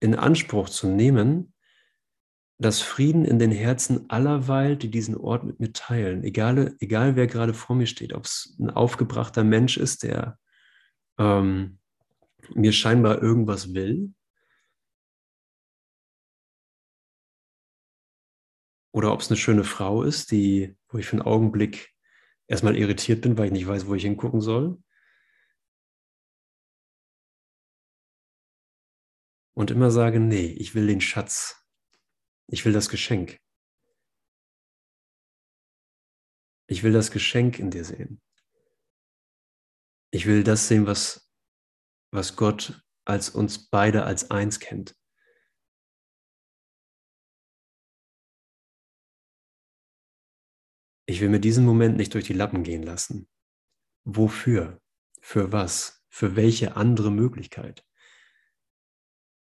in 0.00 0.14
Anspruch 0.14 0.68
zu 0.68 0.88
nehmen, 0.88 1.52
dass 2.58 2.80
Frieden 2.80 3.24
in 3.24 3.38
den 3.38 3.52
Herzen 3.52 4.10
aller 4.10 4.46
weilt, 4.46 4.82
die 4.82 4.90
diesen 4.90 5.16
Ort 5.16 5.44
mit 5.44 5.60
mir 5.60 5.72
teilen. 5.72 6.22
Egal, 6.24 6.76
egal 6.78 7.16
wer 7.16 7.26
gerade 7.26 7.54
vor 7.54 7.74
mir 7.74 7.86
steht, 7.86 8.12
ob 8.12 8.24
es 8.24 8.56
ein 8.60 8.70
aufgebrachter 8.70 9.44
Mensch 9.44 9.78
ist, 9.78 10.02
der 10.02 10.38
ähm, 11.18 11.78
mir 12.54 12.72
scheinbar 12.72 13.22
irgendwas 13.22 13.72
will, 13.72 14.12
oder 18.92 19.12
ob 19.12 19.20
es 19.20 19.28
eine 19.28 19.36
schöne 19.36 19.64
Frau 19.64 20.02
ist, 20.02 20.30
die, 20.30 20.76
wo 20.88 20.98
ich 20.98 21.06
für 21.06 21.12
einen 21.12 21.22
Augenblick 21.22 21.94
erstmal 22.46 22.76
irritiert 22.76 23.22
bin, 23.22 23.38
weil 23.38 23.46
ich 23.46 23.52
nicht 23.52 23.66
weiß, 23.66 23.86
wo 23.86 23.94
ich 23.94 24.02
hingucken 24.02 24.40
soll. 24.40 24.82
Und 29.54 29.70
immer 29.70 29.90
sage, 29.90 30.20
nee, 30.20 30.46
ich 30.46 30.74
will 30.74 30.86
den 30.86 31.00
Schatz, 31.00 31.64
ich 32.48 32.64
will 32.64 32.72
das 32.72 32.88
Geschenk. 32.88 33.38
Ich 36.68 36.82
will 36.82 36.92
das 36.92 37.10
Geschenk 37.10 37.58
in 37.58 37.70
dir 37.70 37.84
sehen. 37.84 38.20
Ich 40.12 40.26
will 40.26 40.44
das 40.44 40.68
sehen, 40.68 40.86
was, 40.86 41.32
was 42.12 42.36
Gott 42.36 42.82
als 43.04 43.30
uns 43.30 43.68
beide 43.70 44.04
als 44.04 44.30
eins 44.30 44.60
kennt. 44.60 44.96
Ich 51.06 51.20
will 51.20 51.28
mir 51.28 51.40
diesen 51.40 51.64
Moment 51.64 51.96
nicht 51.96 52.14
durch 52.14 52.24
die 52.24 52.34
Lappen 52.34 52.62
gehen 52.62 52.84
lassen. 52.84 53.28
Wofür? 54.04 54.80
Für 55.20 55.50
was? 55.50 56.04
Für 56.08 56.36
welche 56.36 56.76
andere 56.76 57.10
Möglichkeit? 57.10 57.84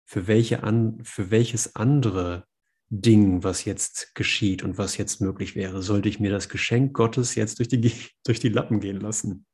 Für, 0.09 0.26
welche 0.26 0.62
an, 0.62 0.98
für 1.04 1.30
welches 1.30 1.76
andere 1.76 2.46
Ding, 2.90 3.44
was 3.44 3.66
jetzt 3.66 4.14
geschieht 4.14 4.62
und 4.62 4.78
was 4.78 4.96
jetzt 4.96 5.20
möglich 5.20 5.54
wäre, 5.54 5.82
sollte 5.82 6.09
ich 6.09 6.18
mir 6.18 6.30
das 6.30 6.48
Geschenk 6.48 6.94
Gottes 6.94 7.34
jetzt 7.34 7.59
durch 7.59 7.68
die, 7.68 7.92
durch 8.24 8.40
die 8.40 8.48
Lappen 8.48 8.80
gehen 8.80 9.00
lassen? 9.00 9.46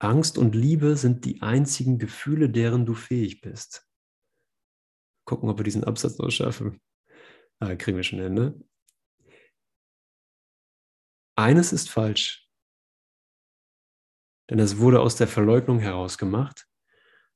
Angst 0.00 0.38
und 0.38 0.56
Liebe 0.56 0.96
sind 0.96 1.24
die 1.24 1.40
einzigen 1.40 1.98
Gefühle, 1.98 2.50
deren 2.50 2.84
du 2.84 2.94
fähig 2.94 3.40
bist. 3.40 3.88
Gucken, 5.24 5.48
ob 5.48 5.58
wir 5.58 5.64
diesen 5.64 5.84
Absatz 5.84 6.18
noch 6.18 6.30
schaffen. 6.30 6.80
Ah, 7.60 7.74
kriegen 7.76 7.96
wir 7.96 8.04
schon 8.04 8.20
hin, 8.20 8.34
ne? 8.34 8.60
Eines 11.36 11.72
ist 11.72 11.90
falsch, 11.90 12.48
denn 14.50 14.58
es 14.58 14.78
wurde 14.78 15.00
aus 15.00 15.16
der 15.16 15.26
Verleugnung 15.26 15.80
herausgemacht 15.80 16.68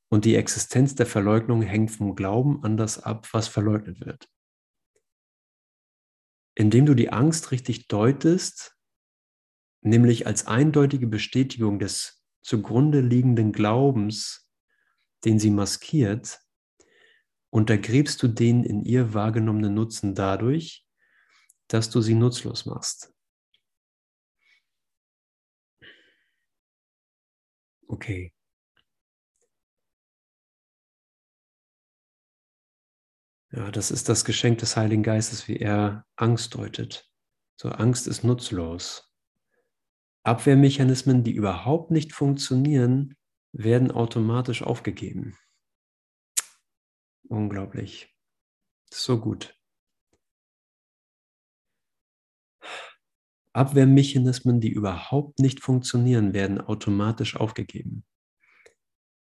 und 0.08 0.24
die 0.24 0.36
Existenz 0.36 0.94
der 0.94 1.06
Verleugnung 1.06 1.62
hängt 1.62 1.90
vom 1.90 2.14
Glauben 2.14 2.62
an 2.64 2.76
das 2.76 3.02
ab, 3.02 3.28
was 3.32 3.48
verleugnet 3.48 4.04
wird. 4.04 4.28
Indem 6.54 6.86
du 6.86 6.94
die 6.94 7.10
Angst 7.10 7.50
richtig 7.50 7.88
deutest, 7.88 8.76
nämlich 9.80 10.26
als 10.26 10.46
eindeutige 10.46 11.06
Bestätigung 11.06 11.78
des 11.78 12.24
zugrunde 12.42 13.00
liegenden 13.00 13.52
Glaubens, 13.52 14.50
den 15.24 15.38
sie 15.38 15.50
maskiert, 15.50 16.40
untergräbst 17.50 18.22
du 18.22 18.28
den 18.28 18.64
in 18.64 18.84
ihr 18.84 19.14
wahrgenommenen 19.14 19.74
Nutzen 19.74 20.14
dadurch, 20.14 20.86
dass 21.68 21.90
du 21.90 22.00
sie 22.00 22.14
nutzlos 22.14 22.66
machst. 22.66 23.12
Okay. 27.88 28.32
Ja, 33.50 33.70
das 33.70 33.90
ist 33.90 34.10
das 34.10 34.26
Geschenk 34.26 34.58
des 34.58 34.76
Heiligen 34.76 35.02
Geistes, 35.02 35.48
wie 35.48 35.56
er 35.56 36.04
Angst 36.16 36.54
deutet. 36.54 37.10
So, 37.56 37.70
Angst 37.70 38.06
ist 38.06 38.22
nutzlos. 38.22 39.10
Abwehrmechanismen, 40.22 41.24
die 41.24 41.32
überhaupt 41.32 41.90
nicht 41.90 42.12
funktionieren, 42.12 43.16
werden 43.52 43.90
automatisch 43.90 44.62
aufgegeben. 44.62 45.38
Unglaublich. 47.28 48.14
So 48.92 49.20
gut. 49.20 49.54
Abwehrmechanismen, 53.52 54.60
die 54.60 54.70
überhaupt 54.70 55.40
nicht 55.40 55.60
funktionieren, 55.60 56.32
werden 56.32 56.60
automatisch 56.60 57.36
aufgegeben. 57.36 58.04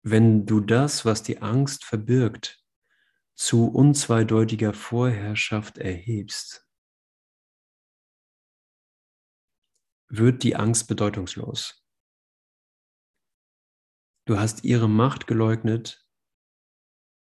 Wenn 0.03 0.45
du 0.45 0.59
das, 0.59 1.05
was 1.05 1.23
die 1.23 1.41
Angst 1.41 1.83
verbirgt, 1.83 2.63
zu 3.35 3.67
unzweideutiger 3.67 4.73
Vorherrschaft 4.73 5.77
erhebst, 5.77 6.67
wird 10.07 10.43
die 10.43 10.55
Angst 10.55 10.87
bedeutungslos. 10.87 11.83
Du 14.25 14.39
hast 14.39 14.63
ihre 14.63 14.89
Macht 14.89 15.27
geleugnet, 15.27 16.04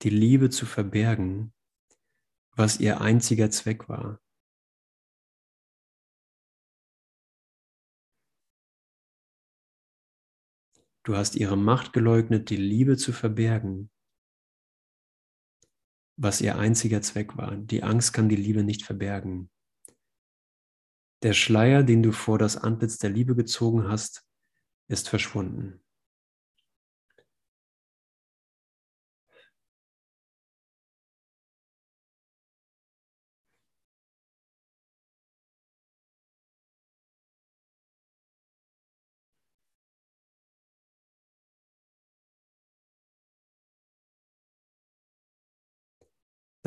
die 0.03 0.09
Liebe 0.09 0.49
zu 0.49 0.65
verbergen, 0.65 1.53
was 2.51 2.79
ihr 2.79 3.01
einziger 3.01 3.49
Zweck 3.49 3.89
war. 3.89 4.21
Du 11.03 11.15
hast 11.15 11.35
ihre 11.35 11.57
Macht 11.57 11.93
geleugnet, 11.93 12.49
die 12.49 12.57
Liebe 12.57 12.97
zu 12.97 13.13
verbergen, 13.13 13.89
was 16.17 16.41
ihr 16.41 16.57
einziger 16.57 17.01
Zweck 17.01 17.37
war. 17.37 17.55
Die 17.55 17.81
Angst 17.81 18.11
kann 18.11 18.27
die 18.27 18.35
Liebe 18.35 18.63
nicht 18.63 18.83
verbergen. 18.83 19.49
Der 21.23 21.33
Schleier, 21.33 21.83
den 21.83 22.03
du 22.03 22.11
vor 22.11 22.37
das 22.37 22.57
Antlitz 22.57 22.97
der 22.97 23.09
Liebe 23.09 23.35
gezogen 23.35 23.87
hast, 23.87 24.27
ist 24.87 25.09
verschwunden. 25.09 25.81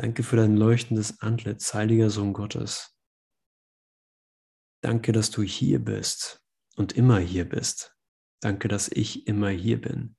Danke 0.01 0.23
für 0.23 0.35
dein 0.35 0.57
leuchtendes 0.57 1.21
Antlitz, 1.21 1.75
heiliger 1.75 2.09
Sohn 2.09 2.33
Gottes. 2.33 2.97
Danke, 4.81 5.11
dass 5.11 5.29
du 5.29 5.43
hier 5.43 5.77
bist 5.77 6.43
und 6.75 6.93
immer 6.93 7.19
hier 7.19 7.47
bist. 7.47 7.95
Danke, 8.39 8.67
dass 8.67 8.87
ich 8.87 9.27
immer 9.27 9.49
hier 9.49 9.79
bin. 9.79 10.17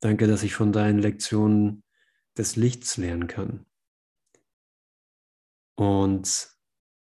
Danke, 0.00 0.26
dass 0.26 0.42
ich 0.42 0.54
von 0.54 0.72
deinen 0.72 1.00
Lektionen 1.00 1.84
des 2.38 2.56
Lichts 2.56 2.96
lernen 2.96 3.26
kann. 3.26 3.66
Und 5.76 6.56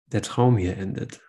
der 0.05 0.21
Traum 0.21 0.59
hier 0.59 0.77
endet. 0.77 1.23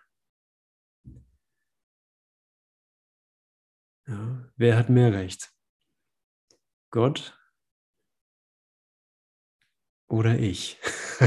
Ja, 4.06 4.52
wer 4.56 4.76
hat 4.76 4.90
mehr 4.90 5.14
Recht? 5.14 5.50
Gott 6.90 7.38
oder 10.12 10.38
ich. 10.38 10.78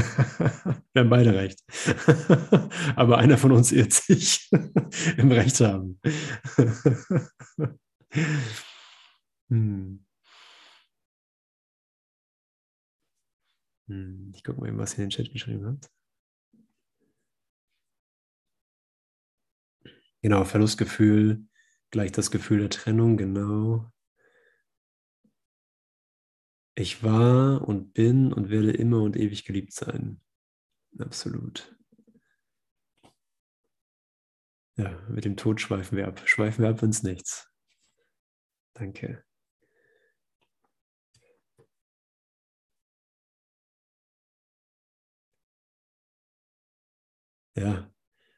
Wir 0.92 1.02
haben 1.02 1.10
beide 1.10 1.34
recht. 1.34 1.60
Aber 2.96 3.18
einer 3.18 3.36
von 3.36 3.50
uns 3.50 3.72
irrt 3.72 3.92
sich 3.92 4.48
im 5.16 5.32
Recht 5.32 5.60
haben. 5.60 6.00
Hm. 9.48 10.04
hm. 13.88 14.32
Ich 14.36 14.44
gucke 14.44 14.60
mal, 14.60 14.78
was 14.78 14.92
ihr 14.94 14.98
in 14.98 15.10
den 15.10 15.10
Chat 15.10 15.32
geschrieben 15.32 15.66
habt. 15.66 15.90
Genau, 20.22 20.44
Verlustgefühl, 20.44 21.44
gleich 21.90 22.12
das 22.12 22.30
Gefühl 22.30 22.60
der 22.60 22.70
Trennung, 22.70 23.16
genau. 23.16 23.90
Ich 26.78 27.02
war 27.02 27.66
und 27.66 27.94
bin 27.94 28.34
und 28.34 28.50
werde 28.50 28.70
immer 28.70 29.00
und 29.02 29.16
ewig 29.16 29.46
geliebt 29.46 29.72
sein. 29.72 30.20
Absolut. 30.98 31.74
Ja, 34.78 34.98
mit 35.08 35.24
dem 35.26 35.36
Tod 35.36 35.60
schweifen 35.60 35.98
wir 35.98 36.08
ab. 36.08 36.22
Schweifen 36.26 36.62
wir 36.62 36.70
ab 36.70 36.82
ins 36.82 37.02
Nichts. 37.02 37.50
Danke. 38.74 39.24
Ja, 47.56 47.90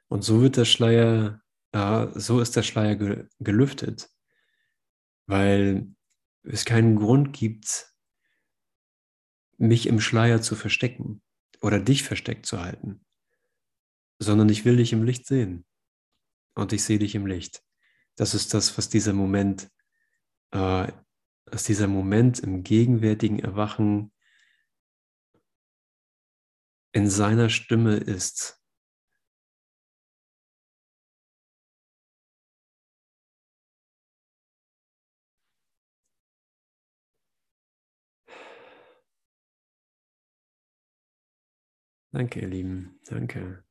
und 0.09 0.25
so 0.25 0.43
wird 0.43 0.57
der 0.59 0.65
Schleier, 0.67 1.43
ja, 1.75 2.13
so 2.19 2.41
ist 2.41 2.57
der 2.57 2.63
Schleier 2.65 2.97
ge 2.97 3.27
gelüftet, 3.41 4.11
weil 5.27 5.87
es 6.43 6.65
keinen 6.65 6.97
Grund 6.97 7.33
gibt, 7.35 7.93
mich 9.59 9.87
im 9.87 10.01
Schleier 10.01 10.41
zu 10.41 10.57
verstecken 10.57 11.21
oder 11.61 11.81
dich 11.81 12.05
versteckt 12.05 12.47
zu 12.47 12.61
halten, 12.61 13.05
sondern 14.19 14.49
ich 14.49 14.65
will 14.65 14.77
dich 14.77 14.93
im 14.93 15.03
Licht 15.03 15.27
sehen 15.27 15.67
und 16.55 16.73
ich 16.73 16.85
sehe 16.85 16.99
dich 16.99 17.15
im 17.15 17.27
Licht. 17.27 17.63
Das 18.17 18.35
ist 18.35 18.55
das, 18.55 18.79
was 18.79 18.89
dieser 18.89 19.13
Moment, 19.13 19.71
äh, 20.53 20.93
was 21.47 21.65
dieser 21.65 21.89
Moment 21.89 22.41
im 22.41 22.63
gegenwärtigen 22.63 23.39
Erwachen 23.39 24.13
in 26.93 27.09
seiner 27.09 27.49
Stimme 27.49 27.97
ist. 27.97 28.61
Danke, 42.13 42.41
ihr 42.41 42.49
Lieben. 42.49 42.99
Danke. 43.07 43.65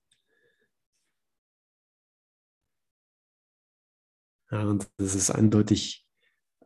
Ja, 4.51 4.63
und 4.63 4.87
das 4.97 5.15
ist 5.15 5.29
eindeutig, 5.31 6.05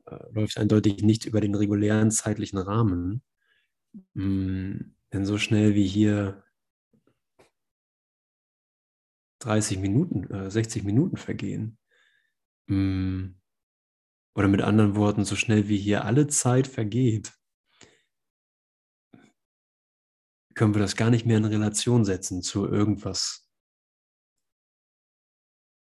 äh, 0.08 0.18
läuft 0.34 0.58
eindeutig 0.58 1.04
nicht 1.04 1.26
über 1.26 1.42
den 1.42 1.56
regulären 1.56 2.12
zeitlichen 2.12 2.60
Rahmen. 2.60 3.24
Mm, 4.16 4.94
denn 5.14 5.26
so 5.26 5.38
schnell 5.38 5.76
wie 5.76 5.88
hier 5.88 6.44
30 9.40 9.80
Minuten, 9.80 10.30
äh, 10.32 10.50
60 10.52 10.84
Minuten 10.84 11.18
vergehen, 11.18 11.78
mm, 12.68 13.36
oder 14.36 14.48
mit 14.48 14.62
anderen 14.62 14.96
Worten, 14.96 15.26
so 15.26 15.36
schnell 15.36 15.68
wie 15.70 15.78
hier 15.78 16.06
alle 16.06 16.28
Zeit 16.28 16.68
vergeht, 16.68 17.34
können 20.62 20.76
wir 20.76 20.82
das 20.82 20.96
gar 20.96 21.10
nicht 21.10 21.26
mehr 21.26 21.38
in 21.38 21.46
Relation 21.46 22.06
setzen 22.06 22.44
zu 22.44 22.68
irgendwas, 22.68 23.50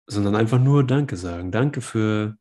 sondern 0.07 0.35
einfach 0.35 0.59
nur 0.59 0.83
Danke 0.83 1.17
sagen. 1.17 1.51
Danke 1.51 1.81
für, 1.81 2.35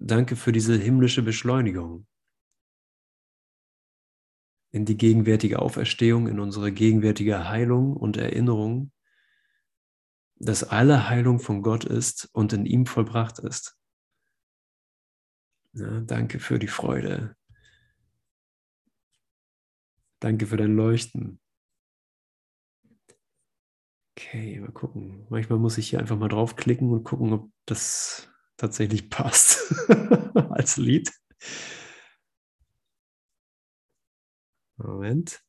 danke 0.00 0.34
für 0.34 0.50
diese 0.50 0.76
himmlische 0.76 1.22
Beschleunigung 1.22 2.08
in 4.72 4.84
die 4.84 4.96
gegenwärtige 4.96 5.60
Auferstehung, 5.60 6.26
in 6.26 6.40
unsere 6.40 6.72
gegenwärtige 6.72 7.48
Heilung 7.48 7.96
und 7.96 8.16
Erinnerung, 8.16 8.90
dass 10.34 10.64
alle 10.64 11.08
Heilung 11.08 11.38
von 11.38 11.62
Gott 11.62 11.84
ist 11.84 12.28
und 12.32 12.52
in 12.52 12.66
ihm 12.66 12.86
vollbracht 12.86 13.38
ist. 13.38 13.78
Ja, 15.74 16.00
danke 16.00 16.40
für 16.40 16.58
die 16.58 16.66
Freude, 16.66 17.36
Danke 20.24 20.46
für 20.46 20.56
dein 20.56 20.74
Leuchten. 20.74 21.38
Okay, 24.16 24.58
mal 24.58 24.72
gucken. 24.72 25.26
Manchmal 25.28 25.58
muss 25.58 25.76
ich 25.76 25.90
hier 25.90 25.98
einfach 25.98 26.16
mal 26.16 26.28
draufklicken 26.28 26.90
und 26.92 27.04
gucken, 27.04 27.34
ob 27.34 27.50
das 27.66 28.30
tatsächlich 28.56 29.10
passt 29.10 29.70
als 30.48 30.78
Lied. 30.78 31.12
Moment. 34.78 35.43